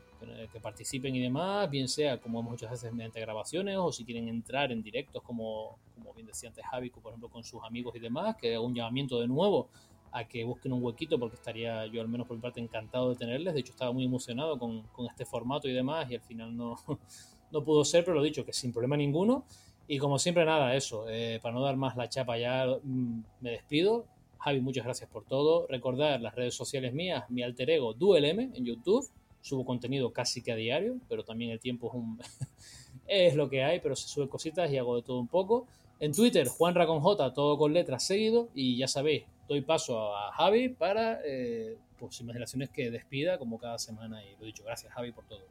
[0.50, 4.72] que, participen y demás, bien sea como muchas veces mediante grabaciones o si quieren entrar
[4.72, 8.36] en directos como, como bien decía antes Javi, por ejemplo con sus amigos y demás,
[8.36, 9.68] que haga un llamamiento de nuevo
[10.12, 13.16] a que busquen un huequito porque estaría yo al menos por mi parte encantado de
[13.16, 16.56] tenerles, de hecho estaba muy emocionado con, con este formato y demás y al final
[16.56, 16.76] no,
[17.52, 19.44] no pudo ser, pero lo dicho, que sin problema ninguno.
[19.86, 23.50] Y como siempre, nada, eso, eh, para no dar más la chapa ya mm, me
[23.50, 24.06] despido.
[24.38, 25.66] Javi, muchas gracias por todo.
[25.68, 29.06] Recordar las redes sociales mías, mi alter ego DuelM en YouTube,
[29.44, 32.18] subo contenido casi que a diario, pero también el tiempo es, un
[33.36, 35.66] lo que hay, pero se sube cositas y hago de todo un poco.
[36.00, 40.32] En Twitter, Juan con J, todo con letras seguido, y ya sabéis, doy paso a
[40.32, 45.12] Javi para eh, pues, imaginaciones que despida como cada semana, y lo dicho, gracias Javi
[45.12, 45.42] por todo.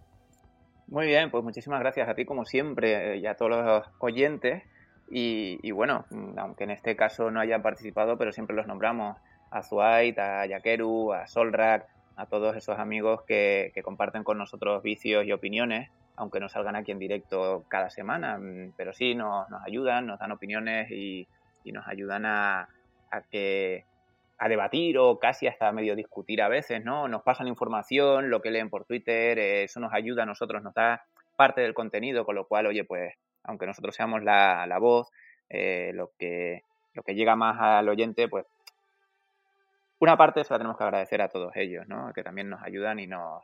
[0.88, 4.64] Muy bien, pues muchísimas gracias a ti como siempre y a todos los oyentes.
[5.10, 6.06] Y, bueno,
[6.38, 9.18] aunque en este caso no hayan participado, pero siempre los nombramos
[9.52, 15.26] a Zuait, a Yakeru, a Solrak, a todos esos amigos que, comparten con nosotros vicios
[15.26, 20.08] y opiniones, aunque no salgan aquí en directo cada semana, mm, pero sí nos, ayudan,
[20.08, 21.28] nos dan opiniones y,
[21.66, 22.68] nos ayudan a,
[23.32, 23.86] que
[24.38, 27.08] a debatir o casi hasta medio discutir a veces, ¿no?
[27.08, 30.74] Nos pasan información, lo que leen por Twitter, eh, eso nos ayuda a nosotros, nos
[30.74, 31.06] da
[31.38, 33.14] parte del contenido, con lo cual, oye, pues,
[33.44, 35.10] aunque nosotros seamos la, la voz,
[35.50, 36.64] eh, lo, que,
[36.94, 38.46] lo que llega más al oyente, pues
[40.04, 42.12] una parte se la tenemos que agradecer a todos ellos, ¿no?
[42.12, 43.42] que también nos ayudan y nos,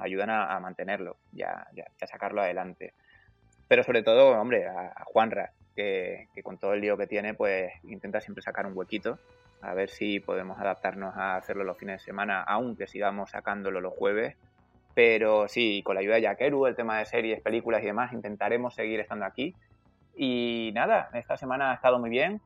[0.00, 1.68] ayudan a, mantenerlo y a,
[2.06, 2.94] sacarlo adelante.
[3.68, 8.22] Pero sobre todo, hombre, a, Juanra, que, con todo el lío que tiene, pues intenta
[8.22, 9.18] siempre sacar un huequito,
[9.60, 13.92] a ver si podemos adaptarnos a hacerlo los fines de semana, aunque sigamos sacándolo los
[13.92, 14.34] jueves.
[14.94, 18.74] Pero sí, con la ayuda de Yakeru, el tema de series, películas y demás, intentaremos
[18.74, 19.54] seguir estando aquí.
[20.16, 22.40] Y nada, esta semana ha estado muy bien.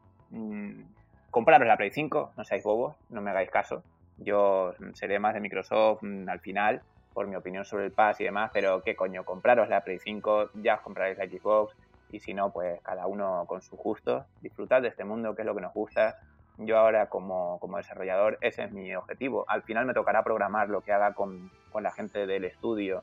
[1.37, 3.83] Compraros la Play 5, no seáis bobos, no me hagáis caso.
[4.17, 6.81] Yo seré más de Microsoft mm, al final,
[7.13, 10.53] por mi opinión sobre el Pass y demás, pero qué coño, compraros la Play 5,
[10.55, 11.77] ya os compraréis la Xbox,
[12.11, 14.25] y si no, pues cada uno con su gusto.
[14.41, 16.21] Disfrutad de este mundo, que es lo que nos gusta.
[16.57, 19.45] Yo ahora como, como desarrollador, ese es mi objetivo.
[19.47, 23.03] Al final me tocará programar lo que haga con, con la gente del estudio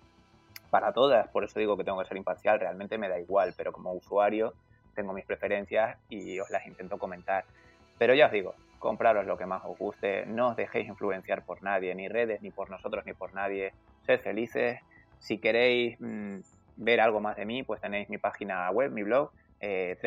[0.71, 3.71] para todas, por eso digo que tengo que ser imparcial, realmente me da igual, pero
[3.71, 4.55] como usuario
[4.95, 7.45] tengo mis preferencias y os las intento comentar.
[7.97, 11.63] Pero ya os digo, compraros lo que más os guste, no os dejéis influenciar por
[11.63, 13.73] nadie, ni redes, ni por nosotros, ni por nadie.
[14.05, 14.79] Sed felices.
[15.19, 16.39] Si queréis mm,
[16.77, 19.97] ver algo más de mí, pues tenéis mi página web, mi blog, eh.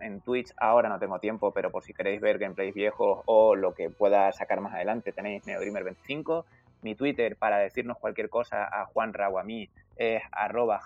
[0.00, 3.74] En Twitch ahora no tengo tiempo, pero por si queréis ver gameplays viejos o lo
[3.74, 6.44] que pueda sacar más adelante, tenéis NeoDreamer25.
[6.80, 10.80] Mi Twitter para decirnos cualquier cosa a Juan o a mí es arroba.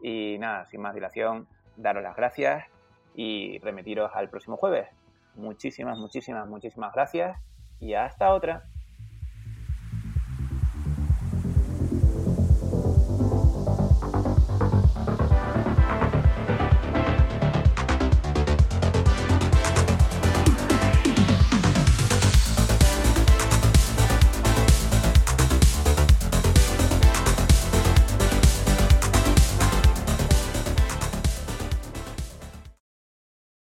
[0.00, 1.46] Y nada, sin más dilación,
[1.76, 2.64] daros las gracias
[3.18, 4.88] y remitiros al próximo jueves.
[5.34, 7.36] Muchísimas, muchísimas, muchísimas gracias
[7.80, 8.62] y hasta otra.